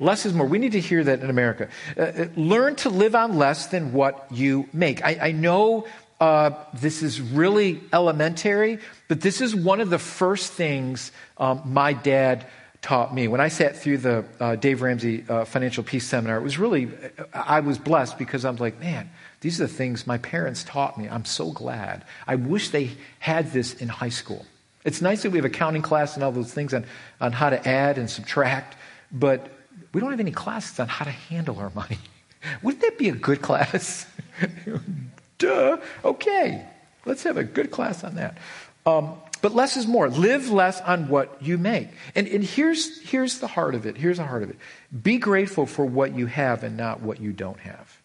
Less 0.00 0.26
is 0.26 0.32
more. 0.32 0.46
We 0.46 0.58
need 0.58 0.72
to 0.72 0.80
hear 0.80 1.02
that 1.04 1.20
in 1.20 1.30
America. 1.30 1.68
Uh, 1.96 2.02
uh 2.02 2.26
learn 2.36 2.76
to 2.76 2.90
live 2.90 3.14
on 3.14 3.36
less 3.36 3.66
than 3.66 3.92
what 3.92 4.26
you 4.30 4.68
make. 4.72 5.04
I, 5.04 5.28
I 5.28 5.32
know 5.32 5.86
uh, 6.20 6.50
this 6.74 7.02
is 7.02 7.20
really 7.20 7.80
elementary, 7.92 8.78
but 9.08 9.20
this 9.20 9.40
is 9.40 9.54
one 9.54 9.80
of 9.80 9.90
the 9.90 9.98
first 9.98 10.52
things 10.52 11.12
um, 11.36 11.62
my 11.64 11.92
dad 11.92 12.46
taught 12.82 13.14
me. 13.14 13.28
When 13.28 13.40
I 13.40 13.48
sat 13.48 13.76
through 13.76 13.98
the 13.98 14.24
uh, 14.40 14.56
Dave 14.56 14.82
Ramsey 14.82 15.24
uh, 15.28 15.44
Financial 15.44 15.82
Peace 15.82 16.06
Seminar, 16.06 16.38
it 16.38 16.42
was 16.42 16.58
really, 16.58 16.88
I 17.32 17.60
was 17.60 17.78
blessed 17.78 18.18
because 18.18 18.44
I'm 18.44 18.56
like, 18.56 18.78
man, 18.80 19.10
these 19.40 19.60
are 19.60 19.66
the 19.66 19.72
things 19.72 20.06
my 20.06 20.18
parents 20.18 20.64
taught 20.64 20.98
me. 20.98 21.08
I'm 21.08 21.24
so 21.24 21.50
glad. 21.50 22.04
I 22.26 22.36
wish 22.36 22.70
they 22.70 22.90
had 23.18 23.52
this 23.52 23.74
in 23.74 23.88
high 23.88 24.08
school. 24.08 24.46
It's 24.84 25.02
nice 25.02 25.22
that 25.22 25.30
we 25.30 25.38
have 25.38 25.44
accounting 25.44 25.82
class 25.82 26.14
and 26.14 26.24
all 26.24 26.32
those 26.32 26.52
things 26.52 26.72
on, 26.72 26.84
on 27.20 27.32
how 27.32 27.50
to 27.50 27.68
add 27.68 27.98
and 27.98 28.08
subtract, 28.08 28.76
but 29.10 29.50
we 29.92 30.00
don't 30.00 30.10
have 30.10 30.20
any 30.20 30.30
classes 30.30 30.78
on 30.78 30.88
how 30.88 31.04
to 31.04 31.10
handle 31.10 31.58
our 31.58 31.70
money. 31.70 31.98
Wouldn't 32.62 32.82
that 32.82 32.96
be 32.98 33.08
a 33.08 33.14
good 33.14 33.42
class? 33.42 34.06
Duh. 35.38 35.78
Okay. 36.04 36.64
Let's 37.04 37.22
have 37.24 37.36
a 37.36 37.44
good 37.44 37.70
class 37.70 38.04
on 38.04 38.14
that. 38.16 38.38
Um, 38.86 39.14
but 39.40 39.54
less 39.54 39.76
is 39.76 39.86
more. 39.86 40.08
Live 40.08 40.50
less 40.50 40.80
on 40.80 41.08
what 41.08 41.40
you 41.40 41.58
make. 41.58 41.88
And, 42.14 42.26
and 42.26 42.42
here's, 42.42 43.00
here's 43.02 43.38
the 43.38 43.46
heart 43.46 43.74
of 43.74 43.86
it. 43.86 43.96
Here's 43.96 44.18
the 44.18 44.24
heart 44.24 44.42
of 44.42 44.50
it. 44.50 44.56
Be 45.02 45.18
grateful 45.18 45.66
for 45.66 45.84
what 45.84 46.14
you 46.14 46.26
have 46.26 46.64
and 46.64 46.76
not 46.76 47.00
what 47.00 47.20
you 47.20 47.32
don't 47.32 47.60
have. 47.60 48.00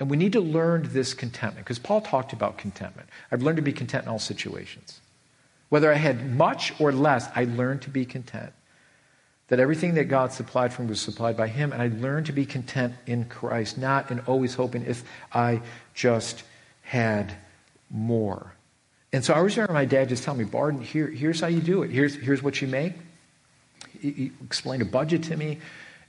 And 0.00 0.10
we 0.10 0.16
need 0.16 0.32
to 0.32 0.40
learn 0.40 0.88
this 0.92 1.14
contentment 1.14 1.64
because 1.64 1.78
Paul 1.78 2.00
talked 2.00 2.32
about 2.32 2.58
contentment. 2.58 3.08
I've 3.30 3.42
learned 3.42 3.56
to 3.56 3.62
be 3.62 3.72
content 3.72 4.04
in 4.04 4.08
all 4.08 4.18
situations. 4.18 5.00
Whether 5.68 5.92
I 5.92 5.96
had 5.96 6.34
much 6.34 6.78
or 6.80 6.92
less, 6.92 7.28
I 7.34 7.44
learned 7.44 7.82
to 7.82 7.90
be 7.90 8.04
content. 8.04 8.52
That 9.48 9.60
everything 9.60 9.94
that 9.94 10.04
God 10.04 10.32
supplied 10.32 10.72
for 10.72 10.82
me 10.82 10.88
was 10.88 11.00
supplied 11.00 11.36
by 11.36 11.48
Him, 11.48 11.72
and 11.72 11.80
I 11.80 11.88
learned 11.88 12.26
to 12.26 12.32
be 12.32 12.46
content 12.46 12.94
in 13.06 13.26
Christ, 13.26 13.78
not 13.78 14.10
in 14.10 14.20
always 14.20 14.54
hoping 14.54 14.84
if 14.84 15.04
I 15.32 15.62
just 15.94 16.42
had 16.82 17.34
more. 17.90 18.54
And 19.12 19.24
so 19.24 19.34
I 19.34 19.38
always 19.38 19.56
remember 19.56 19.74
my 19.74 19.84
dad 19.84 20.08
just 20.08 20.24
telling 20.24 20.38
me, 20.38 20.46
Barden, 20.46 20.80
here, 20.80 21.06
here's 21.06 21.40
how 21.40 21.48
you 21.48 21.60
do 21.60 21.82
it. 21.82 21.90
Here's, 21.90 22.14
here's 22.14 22.42
what 22.42 22.62
you 22.62 22.68
make. 22.68 22.94
He, 24.00 24.10
he 24.10 24.32
explained 24.42 24.82
a 24.82 24.86
budget 24.86 25.24
to 25.24 25.36
me 25.36 25.58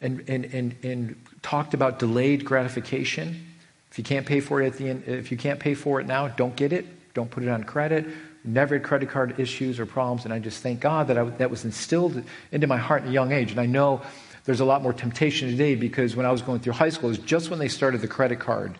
and, 0.01 0.23
and, 0.29 0.45
and, 0.45 0.75
and 0.83 1.21
talked 1.41 1.73
about 1.73 1.99
delayed 1.99 2.45
gratification. 2.45 3.45
If 3.91 3.97
you 3.97 4.03
can't 4.05 4.25
pay 4.25 4.39
for 4.39 4.61
it 4.61 4.67
at 4.67 4.77
the 4.77 4.89
end, 4.89 5.03
if 5.05 5.31
you 5.31 5.37
can't 5.37 5.59
pay 5.59 5.73
for 5.73 5.99
it 5.99 6.07
now, 6.07 6.29
don't 6.29 6.55
get 6.55 6.71
it. 6.71 6.85
Don't 7.13 7.29
put 7.29 7.43
it 7.43 7.49
on 7.49 7.63
credit. 7.63 8.07
Never 8.45 8.75
had 8.75 8.83
credit 8.83 9.09
card 9.09 9.39
issues 9.39 9.79
or 9.79 9.85
problems. 9.85 10.23
And 10.25 10.33
I 10.33 10.39
just 10.39 10.63
thank 10.63 10.79
God 10.79 11.07
that 11.07 11.17
I, 11.17 11.23
that 11.23 11.49
was 11.49 11.65
instilled 11.65 12.23
into 12.51 12.67
my 12.67 12.77
heart 12.77 13.03
at 13.03 13.09
a 13.09 13.11
young 13.11 13.33
age. 13.33 13.51
And 13.51 13.59
I 13.59 13.65
know 13.65 14.01
there's 14.45 14.61
a 14.61 14.65
lot 14.65 14.81
more 14.81 14.93
temptation 14.93 15.49
today 15.49 15.75
because 15.75 16.15
when 16.15 16.25
I 16.25 16.31
was 16.31 16.41
going 16.41 16.59
through 16.59 16.73
high 16.73 16.89
school, 16.89 17.09
it 17.09 17.17
was 17.17 17.25
just 17.25 17.49
when 17.49 17.59
they 17.59 17.67
started 17.67 18.01
the 18.01 18.07
credit 18.07 18.39
card 18.39 18.77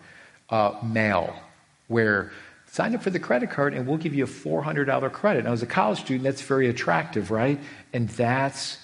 uh, 0.50 0.72
mail, 0.82 1.34
where 1.88 2.32
Sign 2.74 2.92
up 2.92 3.04
for 3.04 3.10
the 3.10 3.20
credit 3.20 3.50
card 3.50 3.72
and 3.72 3.86
we'll 3.86 3.98
give 3.98 4.14
you 4.14 4.24
a 4.24 4.26
$400 4.26 5.12
credit. 5.12 5.44
Now, 5.44 5.52
as 5.52 5.62
a 5.62 5.66
college 5.66 6.00
student, 6.00 6.24
that's 6.24 6.42
very 6.42 6.68
attractive, 6.68 7.30
right? 7.30 7.60
And 7.92 8.08
that's 8.08 8.78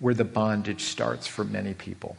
where 0.00 0.12
the 0.12 0.22
bondage 0.22 0.82
starts 0.82 1.26
for 1.26 1.42
many 1.42 1.72
people, 1.72 2.18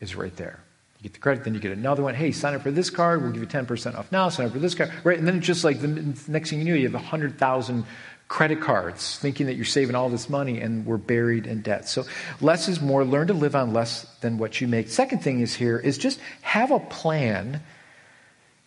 is 0.00 0.14
right 0.14 0.36
there. 0.36 0.60
You 0.98 1.02
get 1.02 1.14
the 1.14 1.18
credit, 1.18 1.42
then 1.42 1.54
you 1.54 1.58
get 1.58 1.72
another 1.72 2.04
one. 2.04 2.14
Hey, 2.14 2.30
sign 2.30 2.54
up 2.54 2.62
for 2.62 2.70
this 2.70 2.90
card. 2.90 3.22
We'll 3.22 3.32
give 3.32 3.42
you 3.42 3.48
10% 3.48 3.98
off 3.98 4.12
now. 4.12 4.28
Sign 4.28 4.46
up 4.46 4.52
for 4.52 4.60
this 4.60 4.76
card. 4.76 4.92
Right? 5.02 5.18
And 5.18 5.26
then 5.26 5.38
it's 5.38 5.46
just 5.48 5.64
like 5.64 5.80
the 5.80 5.88
next 6.28 6.50
thing 6.50 6.60
you 6.60 6.64
know, 6.66 6.74
you 6.74 6.84
have 6.84 6.94
100,000 6.94 7.84
credit 8.28 8.60
cards 8.60 9.18
thinking 9.18 9.46
that 9.46 9.54
you're 9.54 9.64
saving 9.64 9.96
all 9.96 10.10
this 10.10 10.30
money 10.30 10.60
and 10.60 10.86
we're 10.86 10.96
buried 10.96 11.48
in 11.48 11.62
debt. 11.62 11.88
So 11.88 12.04
less 12.40 12.68
is 12.68 12.80
more. 12.80 13.04
Learn 13.04 13.26
to 13.26 13.34
live 13.34 13.56
on 13.56 13.72
less 13.72 14.04
than 14.20 14.38
what 14.38 14.60
you 14.60 14.68
make. 14.68 14.90
Second 14.90 15.24
thing 15.24 15.40
is 15.40 15.56
here 15.56 15.76
is 15.76 15.98
just 15.98 16.20
have 16.42 16.70
a 16.70 16.78
plan 16.78 17.64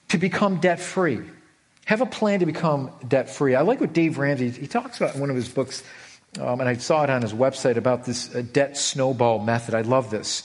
to 0.10 0.17
become 0.17 0.60
debt 0.60 0.81
free. 0.81 1.21
Have 1.86 2.02
a 2.02 2.06
plan 2.06 2.39
to 2.39 2.45
become 2.45 2.91
debt 3.08 3.30
free. 3.30 3.56
I 3.56 3.62
like 3.62 3.80
what 3.80 3.93
Dave 3.93 4.17
Ramsey, 4.17 4.50
he 4.50 4.67
talks 4.67 4.98
about 4.98 5.15
in 5.15 5.21
one 5.21 5.30
of 5.30 5.36
his 5.36 5.48
books, 5.48 5.84
um, 6.39 6.60
and 6.60 6.67
I 6.67 6.74
saw 6.76 7.04
it 7.04 7.12
on 7.12 7.21
his 7.21 7.34
website 7.34 7.78
about 7.78 8.06
this 8.06 8.34
uh, 8.34 8.41
debt 8.41 8.76
snowball 8.76 9.39
method. 9.39 9.76
I 9.76 9.82
love 9.82 10.10
this. 10.10 10.43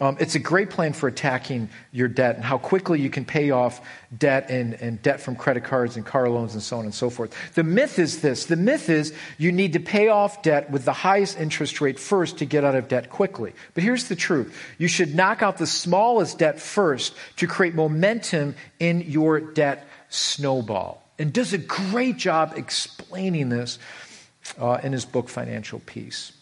Um, 0.00 0.16
it's 0.18 0.34
a 0.34 0.40
great 0.40 0.70
plan 0.70 0.94
for 0.94 1.06
attacking 1.06 1.68
your 1.92 2.08
debt 2.08 2.34
and 2.34 2.44
how 2.44 2.58
quickly 2.58 3.00
you 3.00 3.08
can 3.08 3.24
pay 3.24 3.52
off 3.52 3.80
debt 4.18 4.50
and, 4.50 4.74
and 4.74 5.00
debt 5.00 5.20
from 5.20 5.36
credit 5.36 5.62
cards 5.62 5.96
and 5.96 6.04
car 6.04 6.28
loans 6.28 6.54
and 6.54 6.62
so 6.62 6.78
on 6.78 6.84
and 6.84 6.94
so 6.94 7.08
forth. 7.08 7.32
The 7.54 7.62
myth 7.62 8.00
is 8.00 8.20
this 8.20 8.46
the 8.46 8.56
myth 8.56 8.88
is 8.88 9.14
you 9.38 9.52
need 9.52 9.74
to 9.74 9.80
pay 9.80 10.08
off 10.08 10.42
debt 10.42 10.70
with 10.72 10.84
the 10.84 10.92
highest 10.92 11.38
interest 11.38 11.80
rate 11.80 12.00
first 12.00 12.38
to 12.38 12.44
get 12.44 12.64
out 12.64 12.74
of 12.74 12.88
debt 12.88 13.10
quickly. 13.10 13.52
But 13.74 13.84
here's 13.84 14.08
the 14.08 14.16
truth 14.16 14.56
you 14.76 14.88
should 14.88 15.14
knock 15.14 15.40
out 15.40 15.58
the 15.58 15.68
smallest 15.68 16.38
debt 16.38 16.58
first 16.58 17.14
to 17.36 17.46
create 17.46 17.76
momentum 17.76 18.56
in 18.80 19.02
your 19.02 19.38
debt 19.38 19.86
snowball 20.12 21.02
and 21.18 21.32
does 21.32 21.52
a 21.52 21.58
great 21.58 22.16
job 22.16 22.54
explaining 22.56 23.48
this 23.48 23.78
uh, 24.58 24.78
in 24.82 24.92
his 24.92 25.04
book, 25.04 25.28
Financial 25.28 25.80
Peace. 25.80 26.32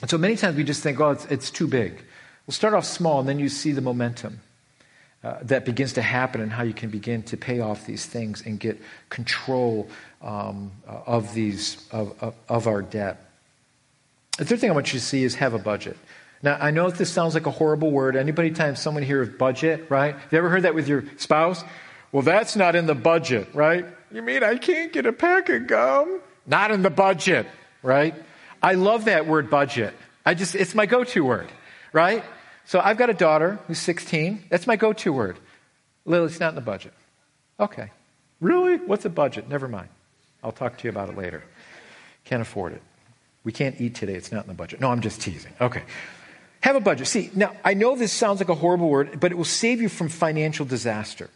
And 0.00 0.10
so 0.10 0.18
many 0.18 0.36
times 0.36 0.56
we 0.56 0.64
just 0.64 0.82
think, 0.82 1.00
oh, 1.00 1.10
it's, 1.10 1.24
it's 1.26 1.50
too 1.50 1.66
big. 1.66 2.02
We'll 2.46 2.54
start 2.54 2.74
off 2.74 2.84
small 2.84 3.20
and 3.20 3.28
then 3.28 3.38
you 3.38 3.48
see 3.48 3.72
the 3.72 3.80
momentum. 3.80 4.40
Uh, 5.24 5.38
that 5.42 5.64
begins 5.64 5.94
to 5.94 6.02
happen 6.02 6.40
and 6.40 6.52
how 6.52 6.62
you 6.62 6.74
can 6.74 6.88
begin 6.88 7.20
to 7.20 7.36
pay 7.36 7.58
off 7.58 7.84
these 7.84 8.06
things 8.06 8.44
and 8.46 8.60
get 8.60 8.80
control 9.08 9.88
um, 10.22 10.70
uh, 10.86 11.00
of 11.06 11.34
these 11.34 11.84
of, 11.90 12.14
of, 12.22 12.34
of, 12.48 12.68
our 12.68 12.80
debt. 12.80 13.28
The 14.38 14.44
third 14.44 14.60
thing 14.60 14.70
I 14.70 14.74
want 14.74 14.92
you 14.92 15.00
to 15.00 15.04
see 15.04 15.24
is 15.24 15.34
have 15.36 15.52
a 15.52 15.58
budget. 15.58 15.96
Now 16.42 16.58
I 16.60 16.70
know 16.70 16.90
this 16.90 17.10
sounds 17.10 17.34
like 17.34 17.46
a 17.46 17.50
horrible 17.50 17.90
word. 17.90 18.14
Anybody 18.14 18.52
time 18.52 18.76
someone 18.76 19.02
here 19.02 19.20
of 19.20 19.36
budget, 19.36 19.86
right? 19.90 20.14
Have 20.14 20.32
you 20.32 20.38
ever 20.38 20.48
heard 20.48 20.62
that 20.62 20.76
with 20.76 20.86
your 20.86 21.02
spouse? 21.16 21.64
Well, 22.16 22.22
that's 22.22 22.56
not 22.56 22.74
in 22.74 22.86
the 22.86 22.94
budget, 22.94 23.48
right? 23.52 23.84
You 24.10 24.22
mean 24.22 24.42
I 24.42 24.56
can't 24.56 24.90
get 24.90 25.04
a 25.04 25.12
pack 25.12 25.50
of 25.50 25.66
gum? 25.66 26.22
Not 26.46 26.70
in 26.70 26.80
the 26.80 26.88
budget, 26.88 27.46
right? 27.82 28.14
I 28.62 28.72
love 28.72 29.04
that 29.04 29.26
word 29.26 29.50
budget. 29.50 29.92
I 30.24 30.32
just, 30.32 30.54
it's 30.54 30.74
my 30.74 30.86
go 30.86 31.04
to 31.04 31.22
word, 31.22 31.52
right? 31.92 32.24
So 32.64 32.80
I've 32.80 32.96
got 32.96 33.10
a 33.10 33.12
daughter 33.12 33.58
who's 33.66 33.80
16. 33.80 34.44
That's 34.48 34.66
my 34.66 34.76
go 34.76 34.94
to 34.94 35.12
word. 35.12 35.38
Lily, 36.06 36.24
it's 36.28 36.40
not 36.40 36.48
in 36.48 36.54
the 36.54 36.62
budget. 36.62 36.94
Okay. 37.60 37.90
Really? 38.40 38.78
What's 38.78 39.04
a 39.04 39.10
budget? 39.10 39.50
Never 39.50 39.68
mind. 39.68 39.88
I'll 40.42 40.52
talk 40.52 40.78
to 40.78 40.84
you 40.84 40.90
about 40.90 41.10
it 41.10 41.18
later. 41.18 41.44
Can't 42.24 42.40
afford 42.40 42.72
it. 42.72 42.82
We 43.44 43.52
can't 43.52 43.78
eat 43.78 43.94
today. 43.94 44.14
It's 44.14 44.32
not 44.32 44.44
in 44.44 44.48
the 44.48 44.54
budget. 44.54 44.80
No, 44.80 44.90
I'm 44.90 45.02
just 45.02 45.20
teasing. 45.20 45.52
Okay. 45.60 45.82
Have 46.62 46.76
a 46.76 46.80
budget. 46.80 47.08
See, 47.08 47.30
now 47.34 47.52
I 47.62 47.74
know 47.74 47.94
this 47.94 48.10
sounds 48.10 48.40
like 48.40 48.48
a 48.48 48.54
horrible 48.54 48.88
word, 48.88 49.20
but 49.20 49.32
it 49.32 49.34
will 49.34 49.44
save 49.44 49.82
you 49.82 49.90
from 49.90 50.08
financial 50.08 50.64
disaster. 50.64 51.28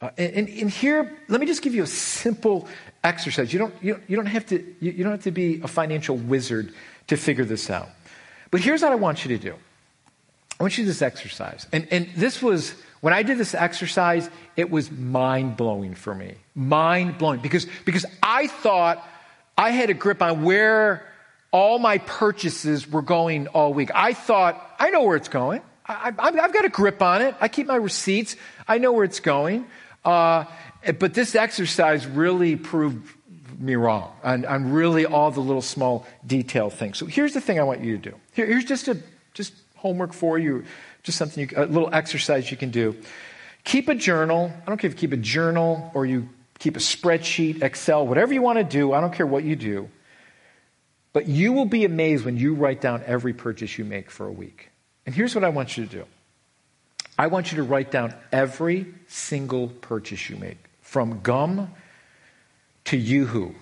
Uh, 0.00 0.10
and, 0.16 0.48
and, 0.48 0.70
here, 0.70 1.18
let 1.26 1.40
me 1.40 1.46
just 1.46 1.60
give 1.60 1.74
you 1.74 1.82
a 1.82 1.86
simple 1.86 2.68
exercise. 3.02 3.52
You 3.52 3.58
don't, 3.58 3.74
you, 3.82 4.00
you 4.06 4.14
don't, 4.14 4.26
have 4.26 4.46
to, 4.46 4.58
you, 4.78 4.92
you 4.92 5.02
don't 5.02 5.12
have 5.12 5.24
to 5.24 5.32
be 5.32 5.60
a 5.60 5.66
financial 5.66 6.16
wizard 6.16 6.72
to 7.08 7.16
figure 7.16 7.44
this 7.44 7.68
out. 7.68 7.88
But 8.52 8.60
here's 8.60 8.82
what 8.82 8.92
I 8.92 8.94
want 8.94 9.24
you 9.24 9.36
to 9.36 9.42
do. 9.42 9.54
I 10.58 10.62
want 10.62 10.78
you 10.78 10.84
to 10.84 10.86
do 10.86 10.90
this 10.92 11.02
exercise. 11.02 11.66
And, 11.72 11.88
and 11.90 12.08
this 12.14 12.40
was, 12.40 12.74
when 13.00 13.12
I 13.12 13.24
did 13.24 13.38
this 13.38 13.54
exercise, 13.54 14.30
it 14.56 14.70
was 14.70 14.90
mind 14.90 15.56
blowing 15.56 15.96
for 15.96 16.14
me. 16.14 16.34
Mind 16.54 17.18
blowing. 17.18 17.40
Because, 17.40 17.66
because 17.84 18.06
I 18.22 18.46
thought 18.46 19.04
I 19.56 19.70
had 19.70 19.90
a 19.90 19.94
grip 19.94 20.22
on 20.22 20.44
where 20.44 21.04
all 21.50 21.80
my 21.80 21.98
purchases 21.98 22.88
were 22.88 23.02
going 23.02 23.48
all 23.48 23.74
week. 23.74 23.90
I 23.94 24.12
thought, 24.12 24.76
I 24.78 24.90
know 24.90 25.02
where 25.02 25.16
it's 25.16 25.28
going. 25.28 25.62
I, 25.86 26.12
have 26.18 26.52
got 26.52 26.64
a 26.66 26.68
grip 26.68 27.00
on 27.00 27.22
it. 27.22 27.34
I 27.40 27.48
keep 27.48 27.66
my 27.66 27.76
receipts. 27.76 28.36
I 28.66 28.78
know 28.78 28.92
where 28.92 29.04
it's 29.04 29.20
going. 29.20 29.66
Uh, 30.04 30.44
but 30.98 31.14
this 31.14 31.34
exercise 31.34 32.06
really 32.06 32.56
proved 32.56 33.14
me 33.58 33.74
wrong 33.74 34.12
on, 34.22 34.44
on, 34.44 34.72
really 34.72 35.04
all 35.04 35.30
the 35.30 35.40
little 35.40 35.62
small 35.62 36.06
detail 36.26 36.70
things. 36.70 36.96
So 36.96 37.06
here's 37.06 37.34
the 37.34 37.40
thing 37.40 37.58
I 37.58 37.64
want 37.64 37.82
you 37.82 37.98
to 37.98 38.10
do. 38.10 38.16
Here, 38.32 38.46
here's 38.46 38.64
just 38.64 38.88
a 38.88 38.98
just 39.34 39.52
homework 39.76 40.12
for 40.12 40.38
you, 40.38 40.64
just 41.02 41.18
something 41.18 41.48
you, 41.48 41.56
a 41.56 41.66
little 41.66 41.90
exercise 41.92 42.50
you 42.50 42.56
can 42.56 42.70
do. 42.70 42.96
Keep 43.64 43.88
a 43.88 43.94
journal. 43.94 44.52
I 44.62 44.66
don't 44.66 44.78
care 44.78 44.88
if 44.88 44.94
you 44.94 45.00
keep 45.08 45.12
a 45.12 45.22
journal 45.22 45.90
or 45.94 46.06
you 46.06 46.28
keep 46.58 46.76
a 46.76 46.80
spreadsheet, 46.80 47.62
Excel, 47.62 48.06
whatever 48.06 48.32
you 48.32 48.42
want 48.42 48.58
to 48.58 48.64
do. 48.64 48.92
I 48.92 49.00
don't 49.00 49.12
care 49.12 49.26
what 49.26 49.44
you 49.44 49.56
do. 49.56 49.88
But 51.12 51.26
you 51.26 51.52
will 51.52 51.66
be 51.66 51.84
amazed 51.84 52.24
when 52.24 52.36
you 52.36 52.54
write 52.54 52.80
down 52.80 53.02
every 53.06 53.32
purchase 53.32 53.78
you 53.78 53.84
make 53.84 54.10
for 54.10 54.26
a 54.26 54.32
week. 54.32 54.70
And 55.06 55.14
here's 55.14 55.34
what 55.34 55.42
I 55.42 55.48
want 55.48 55.76
you 55.76 55.86
to 55.86 55.90
do. 55.90 56.04
I 57.18 57.26
want 57.26 57.50
you 57.50 57.56
to 57.56 57.64
write 57.64 57.90
down 57.90 58.14
every 58.30 58.86
single 59.08 59.68
purchase 59.68 60.30
you 60.30 60.36
make, 60.36 60.58
from 60.80 61.20
gum 61.22 61.72
to 62.84 62.96
Yoo-Hoo. 62.96 63.54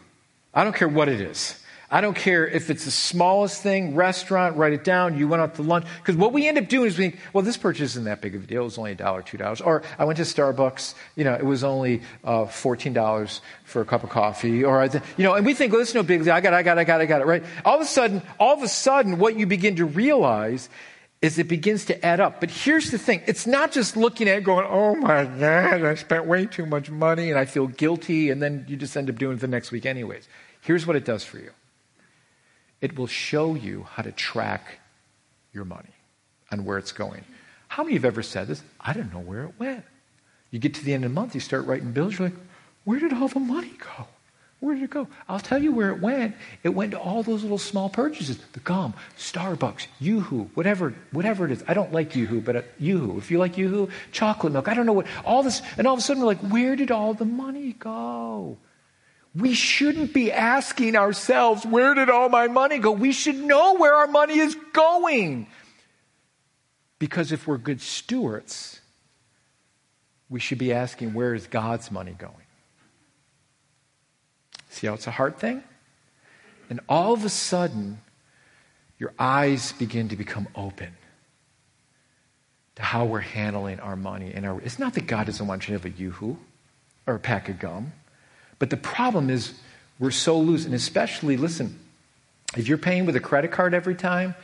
I 0.55 0.63
don't 0.63 0.77
care 0.77 0.89
what 0.89 1.09
it 1.09 1.21
is. 1.21 1.61
I 1.89 2.01
don't 2.01 2.17
care 2.17 2.47
if 2.47 2.69
it's 2.69 2.85
the 2.85 2.91
smallest 2.91 3.63
thing, 3.63 3.95
restaurant, 3.95 4.57
write 4.57 4.73
it 4.73 4.83
down. 4.83 5.17
You 5.17 5.29
went 5.29 5.41
out 5.41 5.55
to 5.55 5.63
lunch. 5.63 5.87
Because 5.99 6.17
what 6.17 6.33
we 6.33 6.49
end 6.49 6.59
up 6.59 6.69
doing 6.69 6.89
is 6.89 6.99
we 6.99 7.11
think, 7.11 7.21
well, 7.33 7.45
this 7.45 7.57
purchase 7.57 7.93
isn't 7.93 8.05
that 8.05 8.21
big 8.21 8.35
of 8.35 8.43
a 8.43 8.47
deal. 8.47 8.63
It 8.63 8.65
was 8.65 8.79
only 8.79 8.93
a 8.93 8.97
dollar, 8.97 9.23
two 9.23 9.39
dollars. 9.39 9.61
Or 9.61 9.85
I 9.97 10.05
went 10.05 10.17
to 10.17 10.25
Starbucks. 10.25 10.95
You 11.15 11.23
know, 11.23 11.35
it 11.35 11.45
was 11.45 11.63
only 11.63 12.03
uh, 12.25 12.47
fourteen 12.47 12.93
dollars 12.93 13.41
for 13.65 13.83
a 13.83 13.85
cup 13.85 14.03
of 14.03 14.11
coffee. 14.11 14.65
Or 14.65 14.81
I, 14.81 14.89
th- 14.89 15.05
you 15.17 15.23
know, 15.23 15.35
and 15.35 15.47
we 15.47 15.55
think, 15.55 15.71
well, 15.73 15.79
this 15.79 15.91
is 15.91 15.95
no 15.95 16.03
big 16.03 16.25
deal. 16.25 16.33
I 16.33 16.41
got, 16.41 16.55
it, 16.55 16.57
I 16.57 16.63
got, 16.65 16.77
it, 16.77 16.81
I 16.81 16.85
got, 16.85 17.01
it, 17.01 17.05
I 17.05 17.07
got 17.07 17.21
it. 17.21 17.27
Right? 17.27 17.45
All 17.65 17.77
of 17.77 17.83
a 17.83 17.87
sudden, 17.87 18.21
all 18.41 18.55
of 18.55 18.65
a 18.65 18.69
sudden, 18.69 19.19
what 19.19 19.37
you 19.37 19.47
begin 19.47 19.77
to 19.77 19.85
realize 19.85 20.69
is 21.23 21.39
it 21.39 21.49
begins 21.49 21.87
to 21.87 22.05
add 22.05 22.21
up. 22.21 22.41
But 22.41 22.51
here's 22.51 22.91
the 22.91 22.99
thing 22.99 23.23
it's 23.27 23.47
not 23.47 23.73
just 23.73 23.97
looking 23.97 24.29
at 24.29 24.45
going, 24.45 24.67
oh 24.69 24.95
my 24.95 25.25
God, 25.25 25.85
I 25.85 25.95
spent 25.95 26.27
way 26.27 26.47
too 26.47 26.67
much 26.67 26.91
money 26.91 27.31
and 27.31 27.39
I 27.39 27.45
feel 27.45 27.67
guilty, 27.67 28.31
and 28.31 28.43
then 28.43 28.65
you 28.69 28.77
just 28.77 28.97
end 28.97 29.09
up 29.09 29.17
doing 29.17 29.37
it 29.37 29.41
the 29.41 29.49
next 29.49 29.73
week, 29.73 29.87
anyways. 29.87 30.29
Here's 30.61 30.87
what 30.87 30.97
it 30.97 31.05
does 31.05 31.25
for 31.25 31.39
you 31.39 31.51
it 32.81 32.99
will 32.99 33.07
show 33.07 33.55
you 33.55 33.85
how 33.85 34.03
to 34.03 34.13
track 34.13 34.81
your 35.53 35.65
money 35.65 35.95
and 36.51 36.67
where 36.67 36.79
it's 36.79 36.93
going. 36.93 37.25
How 37.69 37.83
many 37.83 37.95
have 37.95 38.05
ever 38.05 38.23
said 38.23 38.49
this? 38.49 38.63
I 38.81 38.93
don't 38.93 39.13
know 39.13 39.21
where 39.21 39.45
it 39.45 39.55
went. 39.59 39.85
You 40.51 40.59
get 40.59 40.75
to 40.75 40.85
the 40.85 40.95
end 40.95 41.05
of 41.05 41.11
the 41.11 41.15
month, 41.15 41.35
you 41.35 41.41
start 41.41 41.67
writing 41.67 41.93
bills, 41.93 42.19
you're 42.19 42.29
like, 42.29 42.39
where 42.85 43.01
did 43.01 43.13
all 43.13 43.29
the 43.29 43.41
money 43.41 43.73
go? 43.79 44.07
Where 44.67 44.75
did 44.75 44.83
it 44.83 44.91
go? 44.91 45.07
I'll 45.29 45.39
tell 45.39 45.63
you 45.63 45.71
where 45.71 45.93
it 45.93 46.01
went. 46.01 46.35
It 46.65 46.71
went 46.71 46.91
to 46.91 46.99
all 46.99 47.23
those 47.23 47.43
little 47.43 47.57
small 47.57 47.89
purchases. 47.89 48.39
The 48.53 48.59
gum, 48.59 48.95
Starbucks, 49.17 49.87
Yoo-Hoo, 50.01 50.51
whatever, 50.55 50.93
whatever 51.13 51.45
it 51.45 51.53
is. 51.53 51.63
I 51.69 51.75
don't 51.75 51.93
like 51.93 52.17
Yoo-Hoo, 52.17 52.41
but 52.41 52.57
uh, 52.57 52.63
Yoo-Hoo. 52.81 53.17
If 53.17 53.31
you 53.31 53.39
like 53.39 53.57
Yoo-Hoo, 53.57 53.91
chocolate 54.11 54.53
milk. 54.53 54.67
I 54.67 54.75
don't 54.75 54.85
know 54.85 54.93
what, 54.93 55.07
all 55.25 55.45
this. 55.45 55.63
And 55.79 55.87
all 55.87 55.95
of 55.95 56.01
a 56.01 56.03
sudden 56.03 56.21
we're 56.21 56.27
like, 56.27 56.41
where 56.41 56.75
did 56.75 56.91
all 56.91 57.15
the 57.15 57.25
money 57.25 57.75
go? 57.75 58.59
We 59.37 59.55
shouldn't 59.55 60.13
be 60.13 60.33
asking 60.33 60.97
ourselves, 60.97 61.65
where 61.65 61.95
did 61.95 62.11
all 62.11 62.29
my 62.29 62.49
money 62.49 62.81
go? 62.81 62.91
We 62.91 63.13
should 63.13 63.37
know 63.37 63.77
where 63.77 63.95
our 63.95 64.09
money 64.09 64.41
is 64.41 64.57
going. 64.73 65.47
Because 66.99 67.31
if 67.31 67.47
we're 67.47 67.59
good 67.59 67.81
stewards, 67.81 68.81
we 70.29 70.41
should 70.41 70.59
be 70.59 70.73
asking, 70.73 71.15
where 71.15 71.35
is 71.35 71.47
God's 71.47 71.93
money 71.93 72.17
going? 72.19 72.46
See 74.77 74.87
how 74.89 74.93
it's 74.93 75.07
a 75.07 75.11
hard 75.11 75.39
thing? 75.39 75.63
And 76.69 76.81
all 76.87 77.15
of 77.15 77.25
a 77.25 77.31
sudden, 77.31 77.99
your 78.99 79.15
eyes 79.19 79.73
begin 79.73 80.11
to 80.11 80.17
become 80.17 80.47
open 80.55 80.95
to 82.75 82.83
how 82.83 83.07
we're 83.07 83.21
handling 83.21 83.81
our 83.81 83.97
money. 83.97 84.33
And 84.35 84.45
our, 84.45 84.61
it's 84.61 84.79
not 84.79 84.93
that 84.93 85.07
God 85.07 85.25
doesn't 85.25 85.47
want 85.47 85.67
you 85.67 85.79
to 85.79 85.83
have 85.83 85.87
a 85.87 85.99
yoo-hoo 85.99 86.37
or 87.07 87.15
a 87.15 87.19
pack 87.19 87.49
of 87.49 87.59
gum, 87.59 87.91
but 88.59 88.69
the 88.69 88.77
problem 88.77 89.31
is 89.31 89.55
we're 89.99 90.11
so 90.11 90.39
loose. 90.39 90.67
And 90.67 90.75
especially, 90.75 91.39
listen, 91.39 91.79
if 92.55 92.69
you're 92.69 92.77
paying 92.77 93.07
with 93.07 93.17
a 93.17 93.21
credit 93.21 93.53
card 93.53 93.73
every 93.73 93.95
time, 93.95 94.35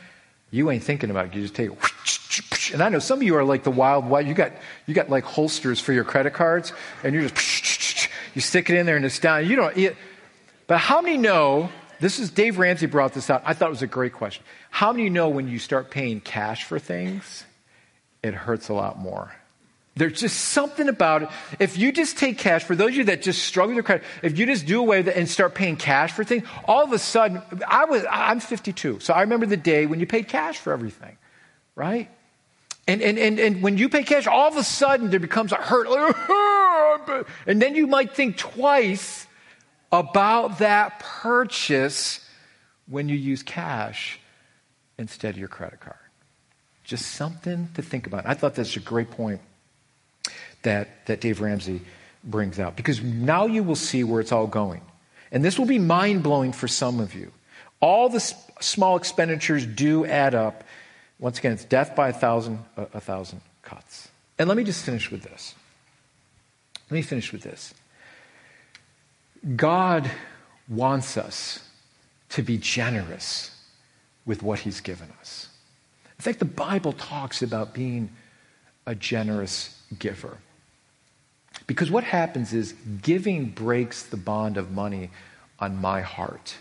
you 0.49 0.71
ain't 0.71 0.83
thinking 0.83 1.11
about 1.11 1.27
it. 1.27 1.35
You 1.35 1.43
just 1.43 1.53
take 1.53 1.69
it. 1.69 2.73
And 2.73 2.81
I 2.81 2.89
know 2.89 2.97
some 2.97 3.19
of 3.19 3.23
you 3.23 3.35
are 3.35 3.43
like 3.43 3.63
the 3.63 3.69
wild 3.69 4.07
wild. 4.07 4.25
You 4.25 4.33
got 4.33 4.53
you 4.87 4.95
got 4.95 5.11
like 5.11 5.25
holsters 5.25 5.79
for 5.79 5.93
your 5.93 6.03
credit 6.03 6.33
cards, 6.33 6.73
and 7.03 7.13
you're 7.13 7.29
just 7.29 8.09
you 8.33 8.41
stick 8.41 8.71
it 8.71 8.77
in 8.77 8.87
there 8.87 8.95
and 8.95 9.05
it's 9.05 9.19
down. 9.19 9.47
You 9.47 9.55
don't. 9.55 9.77
It, 9.77 9.95
but 10.67 10.77
how 10.77 11.01
many 11.01 11.17
know? 11.17 11.69
This 11.99 12.19
is 12.19 12.29
Dave 12.31 12.57
Ramsey 12.57 12.85
brought 12.85 13.13
this 13.13 13.29
out. 13.29 13.43
I 13.45 13.53
thought 13.53 13.67
it 13.67 13.71
was 13.71 13.81
a 13.81 13.87
great 13.87 14.13
question. 14.13 14.43
How 14.69 14.91
many 14.91 15.09
know 15.09 15.29
when 15.29 15.47
you 15.47 15.59
start 15.59 15.89
paying 15.89 16.19
cash 16.19 16.63
for 16.63 16.79
things, 16.79 17.45
it 18.21 18.33
hurts 18.33 18.69
a 18.69 18.73
lot 18.73 18.99
more? 18.99 19.33
There's 19.95 20.19
just 20.19 20.37
something 20.39 20.89
about 20.89 21.23
it. 21.23 21.29
If 21.59 21.77
you 21.77 21.91
just 21.91 22.17
take 22.17 22.39
cash, 22.39 22.63
for 22.63 22.75
those 22.75 22.89
of 22.89 22.95
you 22.95 23.03
that 23.05 23.21
just 23.21 23.43
struggle 23.43 23.75
with 23.75 23.85
credit, 23.85 24.03
if 24.23 24.39
you 24.39 24.47
just 24.47 24.65
do 24.65 24.79
away 24.79 24.97
with 24.97 25.09
it 25.09 25.17
and 25.17 25.29
start 25.29 25.53
paying 25.53 25.77
cash 25.77 26.11
for 26.11 26.23
things, 26.23 26.47
all 26.65 26.83
of 26.83 26.91
a 26.93 26.99
sudden, 26.99 27.41
I 27.67 27.85
was, 27.85 28.03
I'm 28.09 28.39
52, 28.39 29.01
so 29.01 29.13
I 29.13 29.21
remember 29.21 29.45
the 29.45 29.57
day 29.57 29.85
when 29.85 29.99
you 29.99 30.07
paid 30.07 30.27
cash 30.27 30.57
for 30.57 30.73
everything, 30.73 31.15
right? 31.75 32.09
And, 32.87 33.01
and, 33.01 33.19
and, 33.19 33.39
and 33.39 33.61
when 33.61 33.77
you 33.77 33.87
pay 33.87 34.03
cash, 34.03 34.25
all 34.25 34.47
of 34.47 34.57
a 34.57 34.63
sudden 34.63 35.11
there 35.11 35.19
becomes 35.19 35.51
a 35.51 35.57
hurt. 35.57 35.87
And 37.45 37.61
then 37.61 37.75
you 37.75 37.85
might 37.85 38.15
think 38.15 38.37
twice 38.37 39.27
about 39.93 40.57
that 40.57 40.99
purchase 40.99 42.19
when 42.87 43.07
you 43.07 43.15
use 43.15 43.43
cash 43.43 44.19
instead 44.97 45.35
of 45.35 45.37
your 45.37 45.47
credit 45.47 45.79
card. 45.79 45.95
Just 46.83 47.11
something 47.11 47.69
to 47.75 47.81
think 47.81 48.07
about. 48.07 48.25
I 48.25 48.33
thought 48.33 48.55
that's 48.55 48.75
a 48.75 48.81
great 48.81 49.11
point 49.11 49.39
that, 50.63 51.05
that 51.05 51.21
Dave 51.21 51.39
Ramsey 51.39 51.81
brings 52.23 52.59
out 52.59 52.75
because 52.75 53.01
now 53.01 53.45
you 53.45 53.63
will 53.63 53.75
see 53.75 54.03
where 54.03 54.19
it's 54.19 54.31
all 54.31 54.47
going. 54.47 54.81
And 55.31 55.45
this 55.45 55.57
will 55.57 55.65
be 55.65 55.79
mind 55.79 56.23
blowing 56.23 56.51
for 56.51 56.67
some 56.67 56.99
of 56.99 57.13
you. 57.13 57.31
All 57.79 58.09
the 58.09 58.19
small 58.61 58.97
expenditures 58.97 59.65
do 59.65 60.05
add 60.05 60.33
up. 60.35 60.63
Once 61.19 61.39
again, 61.39 61.53
it's 61.53 61.65
death 61.65 61.95
by 61.95 62.09
a 62.09 62.13
thousand, 62.13 62.59
a 62.77 62.99
thousand 62.99 63.41
cuts. 63.61 64.09
And 64.39 64.47
let 64.47 64.57
me 64.57 64.63
just 64.63 64.83
finish 64.83 65.11
with 65.11 65.21
this. 65.21 65.53
Let 66.89 66.95
me 66.95 67.01
finish 67.01 67.31
with 67.31 67.43
this. 67.43 67.73
God 69.55 70.09
wants 70.69 71.17
us 71.17 71.67
to 72.29 72.41
be 72.41 72.57
generous 72.57 73.51
with 74.25 74.41
what 74.41 74.59
He's 74.59 74.81
given 74.81 75.09
us. 75.19 75.49
In 76.17 76.23
fact, 76.23 76.39
the 76.39 76.45
Bible 76.45 76.93
talks 76.93 77.41
about 77.41 77.73
being 77.73 78.09
a 78.85 78.95
generous 78.95 79.81
giver. 79.99 80.37
Because 81.67 81.91
what 81.91 82.03
happens 82.03 82.53
is 82.53 82.73
giving 83.01 83.45
breaks 83.49 84.03
the 84.03 84.17
bond 84.17 84.57
of 84.57 84.71
money 84.71 85.11
on 85.59 85.79
my 85.79 86.01
heart. 86.01 86.55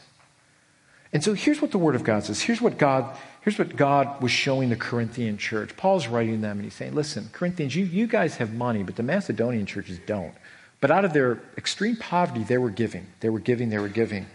And 1.12 1.22
so 1.22 1.35
here's 1.35 1.61
what 1.61 1.70
the 1.70 1.78
Word 1.78 1.95
of 1.95 2.05
God 2.05 2.24
says. 2.24 2.41
Here's 2.41 2.61
what 2.61 2.78
God, 2.78 3.16
here's 3.43 3.59
what 3.59 3.76
God 3.76 4.22
was 4.22 4.30
showing 4.30 4.70
the 4.70 4.76
Corinthian 4.76 5.39
church. 5.39 5.76
Paul's 5.76 6.07
writing 6.07 6.41
them 6.41 6.59
and 6.59 6.64
he's 6.64 6.74
saying, 6.74 6.95
listen, 6.95 7.28
Corinthians, 7.33 7.76
you, 7.76 7.85
you 7.85 8.07
guys 8.07 8.37
have 8.37 8.55
money, 8.55 8.83
but 8.83 8.97
the 8.97 9.03
Macedonian 9.03 9.66
churches 9.66 9.99
don't. 10.07 10.35
But 10.83 10.91
out 10.91 11.05
of 11.05 11.12
their 11.12 11.41
extreme 11.57 11.95
poverty, 11.95 12.43
they 12.43 12.59
were 12.59 12.68
giving. 12.68 13.07
They 13.20 13.30
were 13.30 13.39
giving, 13.39 13.70
they 13.70 13.78
were 13.78 13.89
giving. 13.89 14.26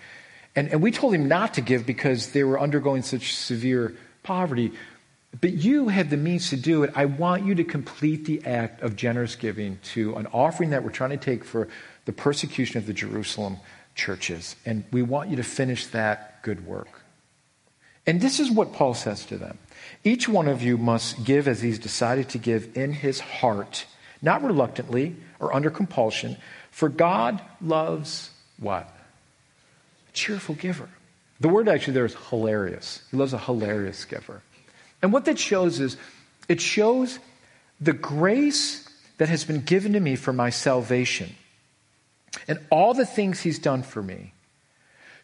And, 0.56 0.70
and 0.70 0.82
we 0.82 0.92
told 0.92 1.14
him 1.14 1.28
not 1.28 1.56
to 1.56 1.62
give 1.62 1.86
because 1.86 2.32
they 2.32 2.46
were 2.46 2.58
undergoing 2.58 3.02
such 3.02 3.36
severe 3.36 3.94
poverty. 4.24 4.72
But 5.42 5.54
you 5.54 5.90
have 5.90 6.10
the 6.10 6.16
means 6.16 6.50
to 6.52 6.56
do 6.56 6.84
it. 6.84 6.94
I 6.96 7.04
want 7.04 7.46
you 7.46 7.54
to 7.56 7.66
complete 7.66 8.24
the 8.24 8.46
act 8.46 8.82
of 8.82 8.96
generous 8.96 9.36
giving 9.36 9.80
to 9.94 10.16
an 10.16 10.26
offering 10.28 10.70
that 10.70 10.86
we're 10.86 10.90
trying 10.90 11.10
to 11.10 11.18
take 11.18 11.44
for 11.44 11.68
the 12.06 12.14
persecution 12.14 12.78
of 12.78 12.88
the 12.88 12.94
Jerusalem 12.94 13.58
churches. 13.94 14.56
And 14.66 14.86
we 14.90 15.02
want 15.02 15.30
you 15.30 15.36
to 15.36 15.44
finish 15.44 15.88
that 15.88 16.42
good 16.44 16.66
work. 16.66 17.02
And 18.06 18.22
this 18.22 18.40
is 18.40 18.50
what 18.50 18.72
Paul 18.72 18.94
says 18.94 19.26
to 19.26 19.38
them 19.38 19.58
Each 20.06 20.30
one 20.30 20.48
of 20.48 20.64
you 20.64 20.78
must 20.78 21.26
give 21.26 21.50
as 21.50 21.62
he's 21.62 21.78
decided 21.78 22.30
to 22.30 22.38
give 22.38 22.78
in 22.78 22.94
his 22.94 23.20
heart, 23.20 23.86
not 24.22 24.44
reluctantly 24.44 25.16
or 25.40 25.54
under 25.54 25.70
compulsion. 25.70 26.38
For 26.72 26.90
God 26.90 27.42
loves 27.62 28.32
what? 28.60 28.94
A 30.10 30.12
cheerful 30.14 30.56
giver. 30.56 30.90
The 31.40 31.50
word 31.50 31.70
actually 31.70 31.94
there 31.94 32.06
is 32.06 32.16
hilarious. 32.30 33.04
He 33.12 33.18
loves 33.18 33.34
a 33.34 33.38
hilarious 33.38 34.06
giver. 34.06 34.42
And 35.02 35.14
what 35.14 35.26
that 35.26 35.38
shows 35.38 35.80
is 35.80 35.98
it 36.50 36.60
shows 36.60 37.20
the 37.80 37.94
grace 37.94 38.88
that 39.18 39.30
has 39.30 39.44
been 39.46 39.62
given 39.62 39.94
to 39.94 40.00
me 40.00 40.16
for 40.16 40.34
my 40.34 40.50
salvation 40.50 41.36
and 42.48 42.60
all 42.70 42.94
the 42.94 43.06
things 43.06 43.40
he's 43.40 43.60
done 43.60 43.84
for 43.84 44.02
me 44.02 44.34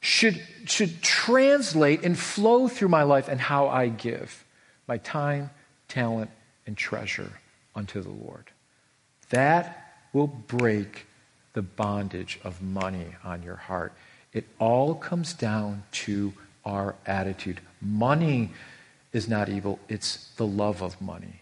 should, 0.01 0.41
should 0.65 1.01
translate 1.01 2.03
and 2.03 2.17
flow 2.17 2.67
through 2.67 2.89
my 2.89 3.03
life 3.03 3.27
and 3.27 3.39
how 3.39 3.67
I 3.69 3.87
give 3.87 4.43
my 4.87 4.97
time, 4.97 5.49
talent, 5.87 6.29
and 6.67 6.77
treasure 6.77 7.39
unto 7.75 8.01
the 8.01 8.09
Lord. 8.09 8.51
That 9.33 9.95
will 10.13 10.27
break 10.27 11.07
the 11.53 11.63
bondage 11.63 12.39
of 12.43 12.61
money 12.61 13.15
on 13.23 13.41
your 13.41 13.55
heart. 13.55 13.93
It 14.31 14.45
all 14.59 14.93
comes 14.93 15.33
down 15.33 15.83
to 16.03 16.33
our 16.63 16.93
attitude. 17.07 17.59
Money 17.81 18.51
is 19.11 19.27
not 19.27 19.49
evil, 19.49 19.79
it's 19.89 20.29
the 20.37 20.45
love 20.45 20.83
of 20.83 21.01
money. 21.01 21.41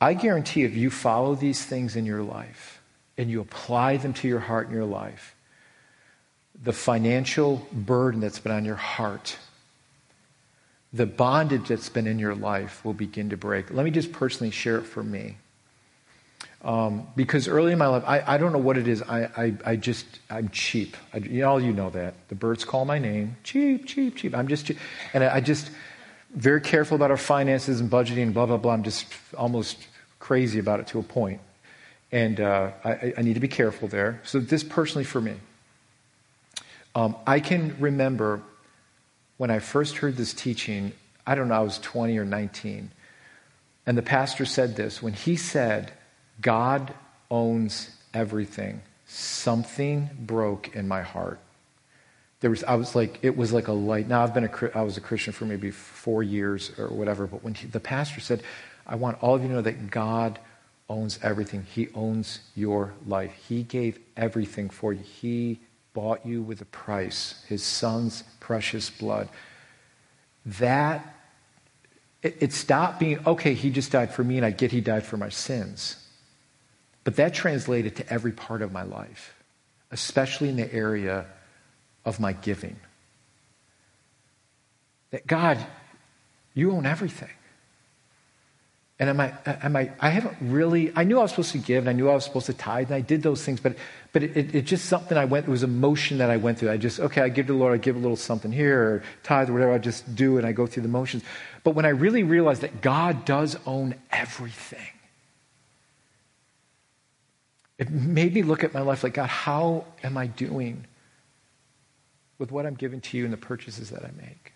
I 0.00 0.14
guarantee 0.14 0.64
if 0.64 0.74
you 0.74 0.90
follow 0.90 1.36
these 1.36 1.64
things 1.64 1.94
in 1.94 2.04
your 2.04 2.22
life 2.22 2.80
and 3.16 3.30
you 3.30 3.40
apply 3.40 3.96
them 3.98 4.12
to 4.14 4.26
your 4.26 4.40
heart 4.40 4.66
and 4.66 4.74
your 4.74 4.84
life, 4.84 5.36
the 6.60 6.72
financial 6.72 7.64
burden 7.72 8.20
that's 8.20 8.40
been 8.40 8.50
on 8.50 8.64
your 8.64 8.74
heart, 8.74 9.38
the 10.92 11.06
bondage 11.06 11.68
that's 11.68 11.88
been 11.88 12.08
in 12.08 12.18
your 12.18 12.34
life 12.34 12.84
will 12.84 12.92
begin 12.92 13.30
to 13.30 13.36
break. 13.36 13.70
Let 13.70 13.84
me 13.84 13.92
just 13.92 14.10
personally 14.10 14.50
share 14.50 14.78
it 14.78 14.84
for 14.84 15.04
me. 15.04 15.36
Um, 16.64 17.06
because 17.14 17.46
early 17.46 17.72
in 17.72 17.78
my 17.78 17.88
life, 17.88 18.04
I, 18.06 18.34
I 18.34 18.38
don't 18.38 18.52
know 18.52 18.58
what 18.58 18.78
it 18.78 18.88
is. 18.88 19.02
I, 19.02 19.24
I, 19.36 19.54
I 19.66 19.76
just, 19.76 20.06
I'm 20.30 20.48
cheap. 20.48 20.96
I, 21.12 21.18
you 21.18 21.42
know, 21.42 21.50
all 21.50 21.60
you 21.60 21.74
know 21.74 21.90
that. 21.90 22.14
The 22.28 22.34
birds 22.34 22.64
call 22.64 22.86
my 22.86 22.98
name. 22.98 23.36
Cheap, 23.44 23.86
cheap, 23.86 24.16
cheap. 24.16 24.34
I'm 24.34 24.48
just 24.48 24.64
cheap. 24.64 24.78
And 25.12 25.22
I, 25.22 25.36
I 25.36 25.40
just, 25.40 25.70
very 26.34 26.60
careful 26.60 26.96
about 26.96 27.10
our 27.10 27.16
finances 27.16 27.80
and 27.80 27.90
budgeting, 27.90 28.32
blah, 28.32 28.46
blah, 28.46 28.56
blah. 28.56 28.72
I'm 28.72 28.82
just 28.82 29.06
almost 29.36 29.86
crazy 30.18 30.58
about 30.58 30.80
it 30.80 30.86
to 30.88 30.98
a 30.98 31.02
point. 31.02 31.40
And 32.10 32.40
uh, 32.40 32.72
I, 32.84 33.14
I, 33.18 33.22
need 33.22 33.34
to 33.34 33.40
be 33.40 33.48
careful 33.48 33.88
there. 33.88 34.20
So, 34.24 34.38
this 34.38 34.62
personally 34.62 35.04
for 35.04 35.20
me. 35.20 35.34
Um, 36.94 37.16
I 37.26 37.40
can 37.40 37.76
remember 37.80 38.40
when 39.36 39.50
I 39.50 39.58
first 39.58 39.96
heard 39.96 40.16
this 40.16 40.32
teaching, 40.32 40.92
I 41.26 41.34
don't 41.34 41.48
know, 41.48 41.54
I 41.54 41.60
was 41.60 41.78
20 41.78 42.16
or 42.18 42.24
19. 42.24 42.90
And 43.86 43.98
the 43.98 44.02
pastor 44.02 44.44
said 44.44 44.76
this 44.76 45.02
when 45.02 45.12
he 45.12 45.36
said, 45.36 45.92
God 46.40 46.94
owns 47.30 47.90
everything. 48.12 48.82
Something 49.06 50.10
broke 50.18 50.74
in 50.74 50.88
my 50.88 51.02
heart. 51.02 51.38
There 52.40 52.50
was, 52.50 52.64
I 52.64 52.74
was 52.74 52.94
like, 52.94 53.18
it 53.22 53.36
was 53.36 53.52
like 53.52 53.68
a 53.68 53.72
light. 53.72 54.08
Now 54.08 54.22
I've 54.22 54.34
been 54.34 54.44
a, 54.44 54.70
I 54.74 54.82
was 54.82 54.96
a 54.96 55.00
Christian 55.00 55.32
for 55.32 55.46
maybe 55.46 55.70
four 55.70 56.22
years 56.22 56.72
or 56.78 56.88
whatever, 56.88 57.26
but 57.26 57.42
when 57.42 57.54
he, 57.54 57.66
the 57.66 57.80
pastor 57.80 58.20
said, 58.20 58.42
I 58.86 58.96
want 58.96 59.22
all 59.22 59.34
of 59.34 59.42
you 59.42 59.48
to 59.48 59.54
know 59.54 59.62
that 59.62 59.90
God 59.90 60.38
owns 60.90 61.18
everything. 61.22 61.62
He 61.62 61.88
owns 61.94 62.40
your 62.54 62.92
life. 63.06 63.32
He 63.48 63.62
gave 63.62 63.98
everything 64.16 64.68
for 64.68 64.92
you. 64.92 65.00
He 65.00 65.60
bought 65.94 66.26
you 66.26 66.42
with 66.42 66.60
a 66.60 66.66
price, 66.66 67.42
his 67.48 67.62
son's 67.62 68.24
precious 68.40 68.90
blood. 68.90 69.28
that 70.44 71.14
it, 72.22 72.36
it 72.40 72.52
stopped 72.52 73.00
being, 73.00 73.18
okay, 73.26 73.54
he 73.54 73.70
just 73.70 73.92
died 73.92 74.12
for 74.12 74.24
me 74.24 74.36
and 74.36 74.46
I 74.46 74.50
get 74.50 74.72
he 74.72 74.80
died 74.80 75.04
for 75.04 75.16
my 75.16 75.28
sins. 75.28 75.96
But 77.04 77.16
that 77.16 77.34
translated 77.34 77.96
to 77.96 78.12
every 78.12 78.32
part 78.32 78.62
of 78.62 78.72
my 78.72 78.82
life, 78.82 79.34
especially 79.90 80.48
in 80.48 80.56
the 80.56 80.72
area 80.72 81.26
of 82.04 82.18
my 82.18 82.32
giving. 82.32 82.76
That 85.10 85.26
God, 85.26 85.58
you 86.54 86.72
own 86.72 86.86
everything. 86.86 87.30
And 88.98 89.10
am 89.10 89.20
I, 89.20 89.34
am 89.44 89.74
I, 89.74 89.90
I 90.00 90.10
haven't 90.10 90.36
really, 90.40 90.92
I 90.94 91.02
knew 91.02 91.18
I 91.18 91.22
was 91.22 91.32
supposed 91.32 91.50
to 91.52 91.58
give 91.58 91.82
and 91.82 91.90
I 91.90 91.92
knew 91.92 92.08
I 92.08 92.14
was 92.14 92.24
supposed 92.24 92.46
to 92.46 92.54
tithe 92.54 92.86
and 92.86 92.94
I 92.94 93.00
did 93.00 93.24
those 93.24 93.44
things, 93.44 93.58
but, 93.58 93.76
but 94.12 94.22
it, 94.22 94.36
it, 94.36 94.54
it 94.54 94.62
just 94.62 94.84
something 94.84 95.18
I 95.18 95.24
went, 95.24 95.48
it 95.48 95.50
was 95.50 95.64
a 95.64 95.68
motion 95.68 96.18
that 96.18 96.30
I 96.30 96.36
went 96.36 96.58
through. 96.58 96.70
I 96.70 96.76
just, 96.76 97.00
okay, 97.00 97.20
I 97.20 97.28
give 97.28 97.48
to 97.48 97.54
the 97.54 97.58
Lord, 97.58 97.74
I 97.74 97.78
give 97.78 97.96
a 97.96 97.98
little 97.98 98.16
something 98.16 98.52
here 98.52 98.80
or 98.80 99.02
tithe 99.24 99.50
or 99.50 99.54
whatever, 99.54 99.72
I 99.72 99.78
just 99.78 100.14
do 100.14 100.38
and 100.38 100.46
I 100.46 100.52
go 100.52 100.68
through 100.68 100.84
the 100.84 100.88
motions. 100.88 101.24
But 101.64 101.72
when 101.72 101.84
I 101.84 101.88
really 101.88 102.22
realized 102.22 102.62
that 102.62 102.82
God 102.82 103.24
does 103.24 103.56
own 103.66 103.96
everything, 104.12 104.78
it 107.78 107.90
made 107.90 108.34
me 108.34 108.42
look 108.42 108.62
at 108.62 108.72
my 108.72 108.80
life 108.80 109.02
like, 109.02 109.14
God, 109.14 109.28
how 109.28 109.84
am 110.02 110.16
I 110.16 110.26
doing 110.26 110.86
with 112.38 112.52
what 112.52 112.66
I'm 112.66 112.74
giving 112.74 113.00
to 113.00 113.16
you 113.16 113.24
and 113.24 113.32
the 113.32 113.38
purchases 113.38 113.90
that 113.90 114.04
I 114.04 114.10
make? 114.16 114.52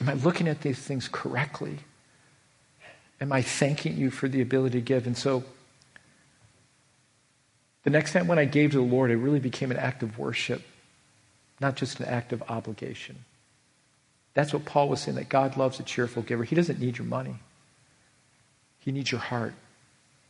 Am 0.00 0.08
I 0.08 0.14
looking 0.14 0.48
at 0.48 0.62
these 0.62 0.78
things 0.78 1.08
correctly? 1.08 1.78
Am 3.20 3.32
I 3.32 3.42
thanking 3.42 3.96
you 3.96 4.10
for 4.10 4.28
the 4.28 4.42
ability 4.42 4.78
to 4.78 4.84
give? 4.84 5.06
And 5.06 5.16
so, 5.16 5.44
the 7.84 7.90
next 7.90 8.12
time 8.12 8.26
when 8.26 8.38
I 8.38 8.44
gave 8.44 8.72
to 8.72 8.78
the 8.78 8.82
Lord, 8.82 9.10
it 9.10 9.16
really 9.16 9.40
became 9.40 9.70
an 9.70 9.76
act 9.76 10.02
of 10.02 10.18
worship, 10.18 10.62
not 11.60 11.76
just 11.76 12.00
an 12.00 12.06
act 12.06 12.32
of 12.32 12.42
obligation. 12.48 13.24
That's 14.34 14.52
what 14.52 14.64
Paul 14.64 14.88
was 14.88 15.00
saying 15.00 15.16
that 15.16 15.28
God 15.28 15.56
loves 15.56 15.78
a 15.78 15.82
cheerful 15.82 16.22
giver. 16.22 16.42
He 16.42 16.56
doesn't 16.56 16.80
need 16.80 16.98
your 16.98 17.06
money, 17.06 17.36
He 18.80 18.90
needs 18.90 19.12
your 19.12 19.20
heart. 19.20 19.54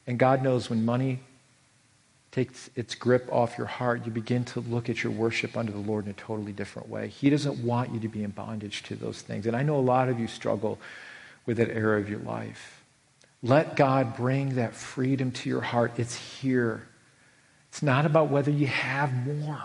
And 0.06 0.18
God 0.18 0.42
knows 0.42 0.68
when 0.68 0.84
money 0.84 1.20
takes 2.32 2.70
its 2.74 2.94
grip 2.94 3.28
off 3.30 3.58
your 3.58 3.66
heart, 3.66 4.06
you 4.06 4.10
begin 4.10 4.44
to 4.44 4.60
look 4.60 4.88
at 4.88 5.02
your 5.02 5.12
worship 5.12 5.56
under 5.56 5.70
the 5.70 5.78
Lord 5.78 6.06
in 6.06 6.10
a 6.10 6.14
totally 6.14 6.52
different 6.52 6.88
way. 6.88 7.08
He 7.08 7.30
doesn't 7.30 7.62
want 7.62 7.92
you 7.92 8.00
to 8.00 8.08
be 8.08 8.24
in 8.24 8.30
bondage 8.30 8.82
to 8.84 8.96
those 8.96 9.20
things. 9.20 9.46
And 9.46 9.54
I 9.54 9.62
know 9.62 9.76
a 9.76 9.80
lot 9.80 10.08
of 10.08 10.18
you 10.18 10.26
struggle 10.26 10.78
with 11.44 11.58
that 11.58 11.68
area 11.68 12.00
of 12.00 12.08
your 12.08 12.20
life. 12.20 12.82
Let 13.42 13.76
God 13.76 14.16
bring 14.16 14.54
that 14.54 14.74
freedom 14.74 15.30
to 15.32 15.48
your 15.48 15.60
heart. 15.60 15.92
It's 15.98 16.14
here. 16.14 16.88
It's 17.68 17.82
not 17.82 18.06
about 18.06 18.30
whether 18.30 18.50
you 18.50 18.66
have 18.66 19.12
more, 19.26 19.62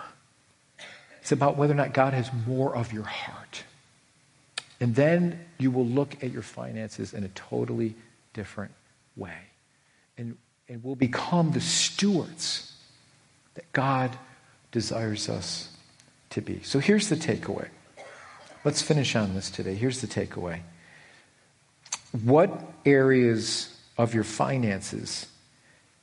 it's 1.21 1.31
about 1.31 1.57
whether 1.57 1.73
or 1.73 1.77
not 1.77 1.93
God 1.93 2.13
has 2.13 2.29
more 2.45 2.75
of 2.75 2.93
your 2.93 3.03
heart. 3.03 3.63
And 4.79 4.95
then 4.95 5.45
you 5.57 5.71
will 5.71 5.85
look 5.85 6.23
at 6.23 6.31
your 6.31 6.41
finances 6.41 7.13
in 7.13 7.23
a 7.23 7.29
totally 7.29 7.95
different 8.33 8.71
way 9.15 9.33
and, 10.18 10.38
and 10.68 10.84
we'll 10.84 10.95
become 10.95 11.51
the 11.51 11.61
stewards 11.61 12.74
that 13.53 13.72
God 13.72 14.18
desires 14.72 15.30
us 15.30 15.70
to 16.32 16.41
be. 16.41 16.61
So 16.63 16.80
here's 16.80 17.09
the 17.09 17.15
takeaway. 17.15 17.70
Let's 18.63 18.82
finish 18.82 19.15
on 19.15 19.34
this 19.34 19.49
today. 19.49 19.76
Here's 19.76 20.01
the 20.01 20.07
takeaway. 20.07 20.61
What 22.24 22.51
areas 22.86 23.76
of 23.97 24.13
your 24.13 24.24
finances 24.24 25.28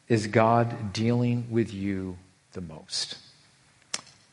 is 0.09 0.27
God 0.27 0.93
dealing 0.93 1.47
with 1.51 1.73
you 1.73 2.19
the 2.53 2.61
most? 2.61 3.17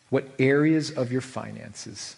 What 0.10 0.28
areas 0.40 0.92
of 0.92 1.12
your 1.12 1.22
finances 1.22 2.16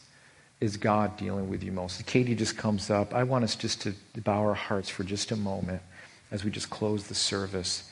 is 0.60 0.78
God 0.78 1.18
dealing 1.18 1.50
with 1.50 1.64
you 1.64 1.72
most? 1.72 2.06
Katie 2.06 2.36
just 2.36 2.58
comes 2.58 2.90
up. 2.90 3.14
I 3.14 3.24
want 3.24 3.44
us 3.44 3.56
just 3.56 3.82
to 3.82 3.94
bow 4.18 4.40
our 4.40 4.54
hearts 4.54 4.90
for 4.90 5.04
just 5.04 5.32
a 5.32 5.36
moment 5.36 5.82
as 6.34 6.44
we 6.44 6.52
just 6.52 6.70
close 6.70 7.08
the 7.08 7.16
service. 7.16 7.90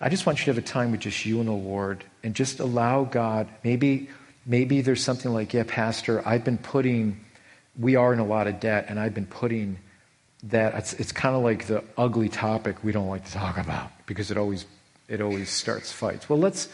I 0.00 0.08
just 0.08 0.24
want 0.24 0.38
you 0.38 0.44
to 0.46 0.50
have 0.52 0.58
a 0.58 0.66
time 0.66 0.92
with 0.92 1.00
just 1.00 1.26
you 1.26 1.40
and 1.40 1.48
the 1.48 1.52
Lord 1.52 2.04
and 2.22 2.34
just 2.34 2.60
allow 2.60 3.04
God. 3.04 3.48
Maybe, 3.64 4.08
maybe 4.46 4.80
there's 4.80 5.02
something 5.02 5.32
like, 5.32 5.52
yeah, 5.52 5.64
Pastor, 5.66 6.26
I've 6.26 6.44
been 6.44 6.58
putting, 6.58 7.20
we 7.78 7.96
are 7.96 8.12
in 8.12 8.20
a 8.20 8.24
lot 8.24 8.46
of 8.46 8.60
debt, 8.60 8.86
and 8.88 8.98
I've 8.98 9.14
been 9.14 9.26
putting 9.26 9.78
that. 10.44 10.74
It's, 10.74 10.92
it's 10.94 11.12
kind 11.12 11.34
of 11.34 11.42
like 11.42 11.66
the 11.66 11.82
ugly 11.98 12.28
topic 12.28 12.82
we 12.84 12.92
don't 12.92 13.08
like 13.08 13.24
to 13.26 13.32
talk 13.32 13.58
about 13.58 13.90
because 14.06 14.30
it 14.30 14.38
always, 14.38 14.64
it 15.08 15.20
always 15.20 15.50
starts 15.50 15.90
fights. 15.90 16.28
Well, 16.28 16.38
let's, 16.38 16.68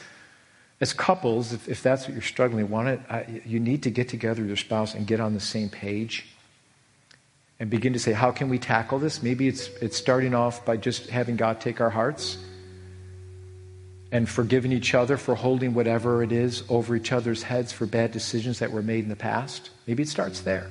as 0.81 0.93
couples, 0.93 1.55
if, 1.55 1.69
if 1.69 1.83
that's 1.83 2.05
what 2.05 2.13
you're 2.13 2.23
struggling, 2.23 2.69
want 2.69 2.89
it, 2.89 3.47
you 3.47 3.61
need 3.61 3.83
to 3.85 3.91
get 3.91 4.11
together 4.11 4.43
with 4.43 4.49
your 4.49 4.57
spouse 4.57 4.95
and 4.95 5.07
get 5.07 5.21
on 5.21 5.33
the 5.33 5.41
same 5.41 5.71
page 5.71 6.27
and 7.61 7.71
begin 7.71 7.93
to 7.93 7.99
say, 7.99 8.13
how 8.13 8.31
can 8.31 8.49
we 8.49 8.59
tackle 8.59 8.99
this? 8.99 9.23
Maybe 9.23 9.49
it's, 9.49 9.69
it's 9.81 9.97
starting 9.97 10.35
off 10.35 10.65
by 10.65 10.77
just 10.77 11.11
having 11.11 11.37
God 11.37 11.61
take 11.61 11.81
our 11.81 11.91
hearts 11.91 12.39
and 14.11 14.29
forgiving 14.29 14.73
each 14.73 14.95
other 14.95 15.17
for 15.17 15.35
holding 15.35 15.75
whatever 15.75 16.23
it 16.23 16.33
is 16.33 16.63
over 16.69 16.97
each 16.97 17.13
other's 17.13 17.43
heads 17.43 17.73
for 17.73 17.85
bad 17.85 18.13
decisions 18.13 18.61
that 18.61 18.71
were 18.71 18.83
made 18.83 19.03
in 19.03 19.09
the 19.09 19.17
past. 19.17 19.71
Maybe 19.87 20.03
it 20.03 20.09
starts 20.09 20.41
there. 20.41 20.71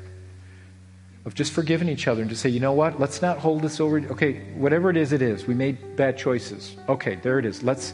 Of 1.25 1.35
just 1.35 1.51
forgiving 1.51 1.89
each 1.89 2.07
other 2.07 2.21
and 2.21 2.29
to 2.29 2.37
say, 2.37 2.49
you 2.49 2.61
know 2.61 2.71
what, 2.71 3.01
let's 3.01 3.21
not 3.21 3.37
hold 3.37 3.61
this 3.61 3.81
over. 3.81 3.99
Okay, 3.99 4.39
whatever 4.55 4.89
it 4.89 4.95
is, 4.95 5.11
it 5.11 5.21
is. 5.21 5.45
We 5.45 5.53
made 5.53 5.97
bad 5.97 6.17
choices. 6.17 6.77
Okay, 6.87 7.15
there 7.15 7.37
it 7.37 7.45
is. 7.45 7.63
Let's 7.63 7.93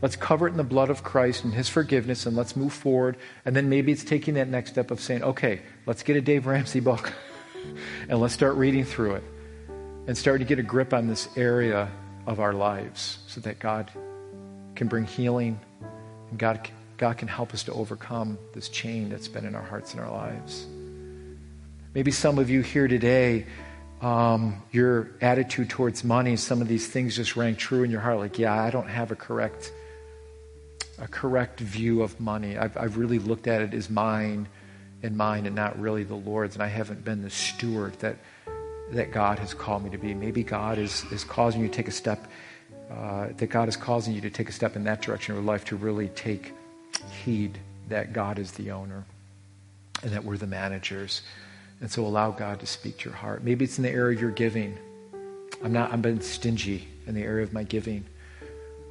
let's 0.00 0.16
cover 0.16 0.48
it 0.48 0.52
in 0.52 0.56
the 0.56 0.64
blood 0.64 0.88
of 0.88 1.04
Christ 1.04 1.44
and 1.44 1.52
his 1.52 1.68
forgiveness 1.68 2.24
and 2.24 2.34
let's 2.34 2.56
move 2.56 2.72
forward. 2.72 3.18
And 3.44 3.54
then 3.54 3.68
maybe 3.68 3.92
it's 3.92 4.02
taking 4.02 4.34
that 4.34 4.48
next 4.48 4.70
step 4.70 4.90
of 4.90 5.00
saying, 5.00 5.22
okay, 5.22 5.60
let's 5.84 6.02
get 6.02 6.16
a 6.16 6.20
Dave 6.22 6.46
Ramsey 6.46 6.80
book. 6.80 7.12
and 8.08 8.20
let's 8.20 8.34
start 8.34 8.54
reading 8.56 8.84
through 8.84 9.14
it 9.14 9.24
and 10.06 10.16
start 10.16 10.40
to 10.40 10.44
get 10.44 10.58
a 10.58 10.62
grip 10.62 10.92
on 10.92 11.06
this 11.06 11.28
area 11.36 11.88
of 12.26 12.40
our 12.40 12.52
lives 12.52 13.18
so 13.26 13.40
that 13.40 13.58
God 13.58 13.90
can 14.74 14.88
bring 14.88 15.04
healing 15.04 15.58
and 16.30 16.38
God, 16.38 16.68
God 16.96 17.18
can 17.18 17.28
help 17.28 17.52
us 17.52 17.62
to 17.64 17.72
overcome 17.72 18.38
this 18.54 18.68
chain 18.68 19.08
that's 19.08 19.28
been 19.28 19.44
in 19.44 19.54
our 19.54 19.62
hearts 19.62 19.92
and 19.92 20.00
our 20.00 20.10
lives. 20.10 20.66
Maybe 21.94 22.10
some 22.10 22.38
of 22.38 22.48
you 22.48 22.62
here 22.62 22.88
today, 22.88 23.46
um, 24.00 24.62
your 24.72 25.10
attitude 25.20 25.68
towards 25.68 26.02
money, 26.04 26.36
some 26.36 26.62
of 26.62 26.68
these 26.68 26.88
things 26.88 27.16
just 27.16 27.36
rang 27.36 27.54
true 27.54 27.82
in 27.82 27.90
your 27.90 28.00
heart. 28.00 28.18
Like, 28.18 28.38
yeah, 28.38 28.60
I 28.60 28.70
don't 28.70 28.88
have 28.88 29.10
a 29.10 29.16
correct, 29.16 29.72
a 30.98 31.06
correct 31.06 31.60
view 31.60 32.02
of 32.02 32.18
money. 32.18 32.56
I've, 32.56 32.76
I've 32.76 32.96
really 32.96 33.18
looked 33.18 33.46
at 33.46 33.60
it 33.60 33.74
as 33.74 33.90
mine 33.90 34.48
in 35.02 35.16
mine 35.16 35.46
and 35.46 35.56
not 35.56 35.78
really 35.78 36.04
the 36.04 36.14
Lord's, 36.14 36.54
and 36.54 36.62
I 36.62 36.68
haven't 36.68 37.04
been 37.04 37.22
the 37.22 37.30
steward 37.30 37.94
that, 38.00 38.16
that 38.92 39.12
God 39.12 39.38
has 39.38 39.52
called 39.52 39.84
me 39.84 39.90
to 39.90 39.98
be. 39.98 40.14
Maybe 40.14 40.42
God 40.42 40.78
is, 40.78 41.04
is 41.10 41.24
causing 41.24 41.60
you 41.60 41.68
to 41.68 41.74
take 41.74 41.88
a 41.88 41.92
step, 41.92 42.26
uh, 42.90 43.28
that 43.36 43.48
God 43.48 43.68
is 43.68 43.76
causing 43.76 44.14
you 44.14 44.20
to 44.20 44.30
take 44.30 44.48
a 44.48 44.52
step 44.52 44.76
in 44.76 44.84
that 44.84 45.02
direction 45.02 45.32
of 45.32 45.42
your 45.42 45.44
life 45.44 45.64
to 45.66 45.76
really 45.76 46.08
take 46.08 46.52
heed 47.24 47.58
that 47.88 48.12
God 48.12 48.38
is 48.38 48.52
the 48.52 48.70
owner 48.70 49.04
and 50.02 50.12
that 50.12 50.24
we're 50.24 50.36
the 50.36 50.46
managers. 50.46 51.22
And 51.80 51.90
so 51.90 52.06
allow 52.06 52.30
God 52.30 52.60
to 52.60 52.66
speak 52.66 52.98
to 52.98 53.10
your 53.10 53.16
heart. 53.16 53.42
Maybe 53.42 53.64
it's 53.64 53.78
in 53.78 53.82
the 53.82 53.90
area 53.90 54.16
of 54.16 54.22
your 54.22 54.30
giving. 54.30 54.78
I'm 55.64 55.72
not, 55.72 55.92
I've 55.92 56.02
been 56.02 56.20
stingy 56.20 56.86
in 57.06 57.14
the 57.14 57.22
area 57.22 57.42
of 57.42 57.52
my 57.52 57.64
giving. 57.64 58.04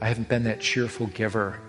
I 0.02 0.08
haven't 0.08 0.28
been 0.28 0.44
that 0.44 0.60
cheerful 0.60 1.08
giver 1.08 1.60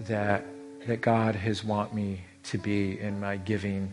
that, 0.00 0.44
that 0.86 1.00
God 1.00 1.34
has 1.34 1.64
want 1.64 1.92
me 1.92 2.22
to 2.44 2.58
be 2.58 2.98
in 2.98 3.20
my 3.20 3.36
giving 3.36 3.92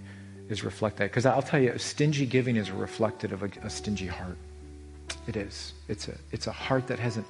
is 0.50 0.64
reflect 0.64 0.98
that. 0.98 1.06
Because 1.06 1.26
I'll 1.26 1.42
tell 1.42 1.62
you, 1.62 1.78
stingy 1.78 2.26
giving 2.26 2.56
is 2.56 2.72
reflective 2.72 3.32
of 3.32 3.44
a, 3.44 3.50
a, 3.64 3.70
stingy 3.70 4.08
heart. 4.08 4.38
It 5.28 5.36
is. 5.36 5.74
It's 5.88 6.08
a, 6.08 6.16
it's 6.32 6.48
a 6.48 6.52
heart 6.52 6.88
that 6.88 7.00
hasn't, 7.00 7.28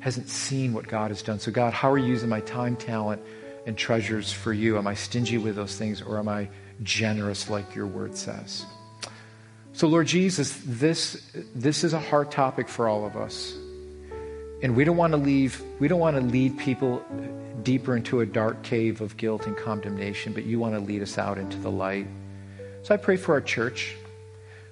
hasn't 0.00 0.28
seen 0.28 0.72
what 0.72 0.88
God 0.88 1.10
has 1.10 1.22
done. 1.22 1.38
So, 1.38 1.50
God, 1.52 1.72
how 1.72 1.90
are 1.90 1.98
you 1.98 2.06
using 2.06 2.28
my 2.28 2.40
time, 2.40 2.76
talent, 2.76 3.22
and 3.66 3.76
treasures 3.76 4.32
for 4.32 4.52
you? 4.52 4.78
Am 4.78 4.86
I 4.86 4.94
stingy 4.94 5.38
with 5.38 5.56
those 5.56 5.76
things 5.76 6.00
or 6.00 6.18
am 6.18 6.28
I 6.28 6.48
generous 6.82 7.50
like 7.50 7.74
your 7.74 7.86
word 7.86 8.16
says? 8.16 8.64
So, 9.74 9.88
Lord 9.88 10.06
Jesus, 10.06 10.58
this, 10.64 11.32
this 11.54 11.84
is 11.84 11.92
a 11.92 12.00
hard 12.00 12.30
topic 12.30 12.68
for 12.68 12.88
all 12.88 13.04
of 13.04 13.16
us. 13.16 13.54
And 14.64 14.74
we 14.74 14.84
don't 14.84 14.96
want 14.96 15.12
to 15.12 15.18
leave, 15.18 15.62
we 15.78 15.88
don't 15.88 16.00
want 16.00 16.16
to 16.16 16.22
lead 16.22 16.56
people 16.58 17.04
deeper 17.62 17.98
into 17.98 18.20
a 18.20 18.26
dark 18.26 18.62
cave 18.62 19.02
of 19.02 19.14
guilt 19.18 19.46
and 19.46 19.54
condemnation, 19.54 20.32
but 20.32 20.44
you 20.44 20.58
want 20.58 20.72
to 20.72 20.80
lead 20.80 21.02
us 21.02 21.18
out 21.18 21.36
into 21.36 21.58
the 21.58 21.70
light. 21.70 22.06
So 22.82 22.94
I 22.94 22.96
pray 22.96 23.18
for 23.18 23.34
our 23.34 23.42
church. 23.42 23.94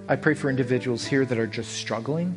I 0.08 0.16
pray 0.16 0.32
for 0.32 0.48
individuals 0.48 1.04
here 1.04 1.26
that 1.26 1.36
are 1.36 1.46
just 1.46 1.72
struggling 1.72 2.34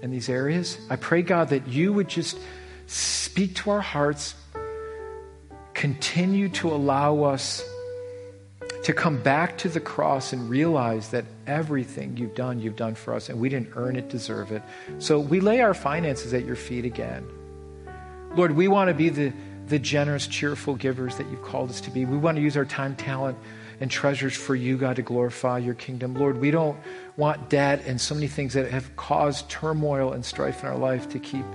in 0.00 0.12
these 0.12 0.30
areas. 0.30 0.78
I 0.88 0.96
pray, 0.96 1.20
God, 1.20 1.50
that 1.50 1.68
you 1.68 1.92
would 1.92 2.08
just 2.08 2.38
speak 2.86 3.54
to 3.56 3.70
our 3.70 3.82
hearts, 3.82 4.34
continue 5.74 6.48
to 6.48 6.70
allow 6.70 7.24
us 7.24 7.62
to 8.84 8.92
come 8.92 9.20
back 9.22 9.58
to 9.58 9.68
the 9.68 9.80
cross 9.80 10.32
and 10.32 10.48
realize 10.48 11.08
that 11.08 11.24
everything 11.46 12.16
you've 12.16 12.34
done, 12.34 12.60
you've 12.60 12.76
done 12.76 12.94
for 12.94 13.14
us, 13.14 13.28
and 13.28 13.40
we 13.40 13.48
didn't 13.48 13.70
earn 13.76 13.96
it, 13.96 14.08
deserve 14.08 14.52
it. 14.52 14.62
So 14.98 15.18
we 15.18 15.40
lay 15.40 15.60
our 15.60 15.74
finances 15.74 16.32
at 16.32 16.44
your 16.44 16.56
feet 16.56 16.84
again. 16.84 17.26
Lord, 18.36 18.52
we 18.52 18.68
want 18.68 18.88
to 18.88 18.94
be 18.94 19.08
the 19.08 19.32
the 19.66 19.78
generous, 19.78 20.26
cheerful 20.26 20.74
givers 20.74 21.16
that 21.16 21.26
you've 21.30 21.42
called 21.42 21.70
us 21.70 21.80
to 21.80 21.90
be. 21.90 22.04
We 22.04 22.18
want 22.18 22.36
to 22.36 22.42
use 22.42 22.54
our 22.56 22.66
time, 22.66 22.96
talent, 22.96 23.38
and 23.80 23.90
treasures 23.90 24.36
for 24.36 24.54
you, 24.54 24.76
God, 24.76 24.96
to 24.96 25.02
glorify 25.02 25.58
your 25.58 25.74
kingdom. 25.74 26.14
Lord, 26.14 26.38
we 26.38 26.50
don't 26.50 26.78
want 27.16 27.48
debt 27.48 27.82
and 27.86 28.00
so 28.00 28.14
many 28.14 28.28
things 28.28 28.52
that 28.52 28.70
have 28.70 28.94
caused 28.96 29.48
turmoil 29.48 30.12
and 30.12 30.24
strife 30.24 30.62
in 30.62 30.68
our 30.68 30.76
life 30.76 31.08
to 31.10 31.18
keep 31.18 31.46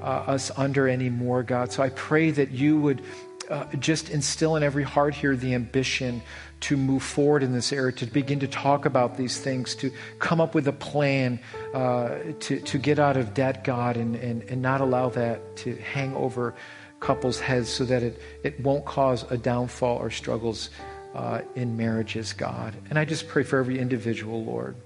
uh, 0.00 0.04
us 0.04 0.50
under 0.56 0.88
anymore, 0.88 1.42
God. 1.42 1.70
So 1.70 1.82
I 1.82 1.90
pray 1.90 2.30
that 2.30 2.50
you 2.50 2.80
would 2.80 3.02
uh, 3.50 3.64
just 3.78 4.10
instill 4.10 4.56
in 4.56 4.62
every 4.62 4.82
heart 4.82 5.14
here 5.14 5.36
the 5.36 5.54
ambition 5.54 6.22
to 6.60 6.76
move 6.76 7.02
forward 7.02 7.42
in 7.42 7.52
this 7.52 7.72
area, 7.72 7.92
to 7.92 8.06
begin 8.06 8.40
to 8.40 8.48
talk 8.48 8.84
about 8.84 9.16
these 9.16 9.38
things, 9.38 9.74
to 9.76 9.90
come 10.18 10.40
up 10.40 10.54
with 10.54 10.66
a 10.68 10.72
plan 10.72 11.38
uh, 11.74 12.16
to, 12.40 12.60
to 12.60 12.78
get 12.78 12.98
out 12.98 13.16
of 13.16 13.32
debt, 13.32 13.64
God, 13.64 13.96
and, 13.96 14.16
and, 14.16 14.42
and 14.44 14.60
not 14.60 14.80
allow 14.80 15.08
that 15.10 15.56
to 15.58 15.76
hang 15.76 16.14
over 16.14 16.54
couples' 17.00 17.38
heads 17.38 17.68
so 17.68 17.84
that 17.84 18.02
it, 18.02 18.20
it 18.42 18.60
won't 18.60 18.84
cause 18.84 19.30
a 19.30 19.38
downfall 19.38 19.98
or 19.98 20.10
struggles 20.10 20.70
uh, 21.14 21.40
in 21.54 21.76
marriages, 21.76 22.32
God. 22.32 22.74
And 22.90 22.98
I 22.98 23.04
just 23.04 23.28
pray 23.28 23.44
for 23.44 23.58
every 23.58 23.78
individual, 23.78 24.44
Lord, 24.44 24.76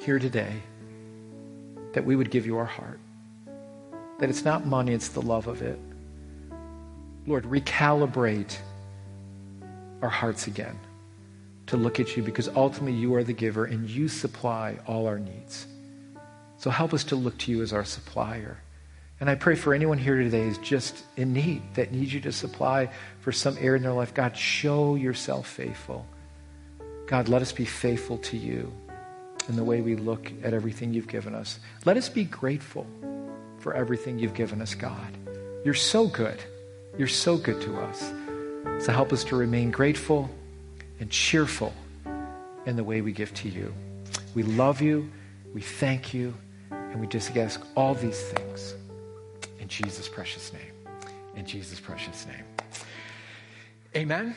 here 0.00 0.18
today, 0.18 0.52
that 1.92 2.04
we 2.04 2.16
would 2.16 2.30
give 2.30 2.46
you 2.46 2.56
our 2.56 2.64
heart. 2.64 2.98
That 4.18 4.30
it's 4.30 4.44
not 4.44 4.66
money, 4.66 4.92
it's 4.92 5.08
the 5.08 5.22
love 5.22 5.46
of 5.46 5.62
it. 5.62 5.78
Lord, 7.28 7.44
recalibrate 7.44 8.56
our 10.00 10.08
hearts 10.08 10.46
again 10.46 10.78
to 11.66 11.76
look 11.76 12.00
at 12.00 12.16
you 12.16 12.22
because 12.22 12.48
ultimately 12.48 12.98
you 12.98 13.14
are 13.14 13.22
the 13.22 13.34
giver 13.34 13.66
and 13.66 13.88
you 13.88 14.08
supply 14.08 14.78
all 14.86 15.06
our 15.06 15.18
needs. 15.18 15.66
So 16.56 16.70
help 16.70 16.94
us 16.94 17.04
to 17.04 17.16
look 17.16 17.36
to 17.38 17.52
you 17.52 17.62
as 17.62 17.74
our 17.74 17.84
supplier. 17.84 18.56
And 19.20 19.28
I 19.28 19.34
pray 19.34 19.56
for 19.56 19.74
anyone 19.74 19.98
here 19.98 20.16
today 20.16 20.42
is 20.42 20.56
just 20.58 21.04
in 21.16 21.34
need, 21.34 21.62
that 21.74 21.92
needs 21.92 22.14
you 22.14 22.20
to 22.20 22.32
supply 22.32 22.88
for 23.20 23.30
some 23.30 23.58
area 23.58 23.76
in 23.76 23.82
their 23.82 23.92
life. 23.92 24.14
God, 24.14 24.34
show 24.34 24.94
yourself 24.94 25.46
faithful. 25.46 26.06
God, 27.06 27.28
let 27.28 27.42
us 27.42 27.52
be 27.52 27.66
faithful 27.66 28.16
to 28.18 28.38
you 28.38 28.72
in 29.48 29.56
the 29.56 29.64
way 29.64 29.82
we 29.82 29.96
look 29.96 30.32
at 30.42 30.54
everything 30.54 30.94
you've 30.94 31.08
given 31.08 31.34
us. 31.34 31.60
Let 31.84 31.98
us 31.98 32.08
be 32.08 32.24
grateful 32.24 32.86
for 33.58 33.74
everything 33.74 34.18
you've 34.18 34.34
given 34.34 34.62
us, 34.62 34.74
God. 34.74 35.18
You're 35.64 35.74
so 35.74 36.06
good. 36.06 36.38
You're 36.98 37.06
so 37.06 37.38
good 37.38 37.62
to 37.62 37.76
us. 37.76 38.12
So 38.84 38.92
help 38.92 39.12
us 39.12 39.22
to 39.24 39.36
remain 39.36 39.70
grateful 39.70 40.28
and 40.98 41.08
cheerful 41.08 41.72
in 42.66 42.74
the 42.74 42.82
way 42.82 43.00
we 43.00 43.12
give 43.12 43.32
to 43.34 43.48
you. 43.48 43.72
We 44.34 44.42
love 44.42 44.82
you, 44.82 45.08
we 45.54 45.60
thank 45.60 46.12
you, 46.12 46.34
and 46.70 47.00
we 47.00 47.06
just 47.06 47.36
ask 47.36 47.64
all 47.76 47.94
these 47.94 48.20
things 48.20 48.74
in 49.60 49.68
Jesus' 49.68 50.08
precious 50.08 50.52
name. 50.52 50.72
In 51.36 51.46
Jesus' 51.46 51.78
precious 51.78 52.26
name. 52.26 52.44
Amen. 53.94 54.34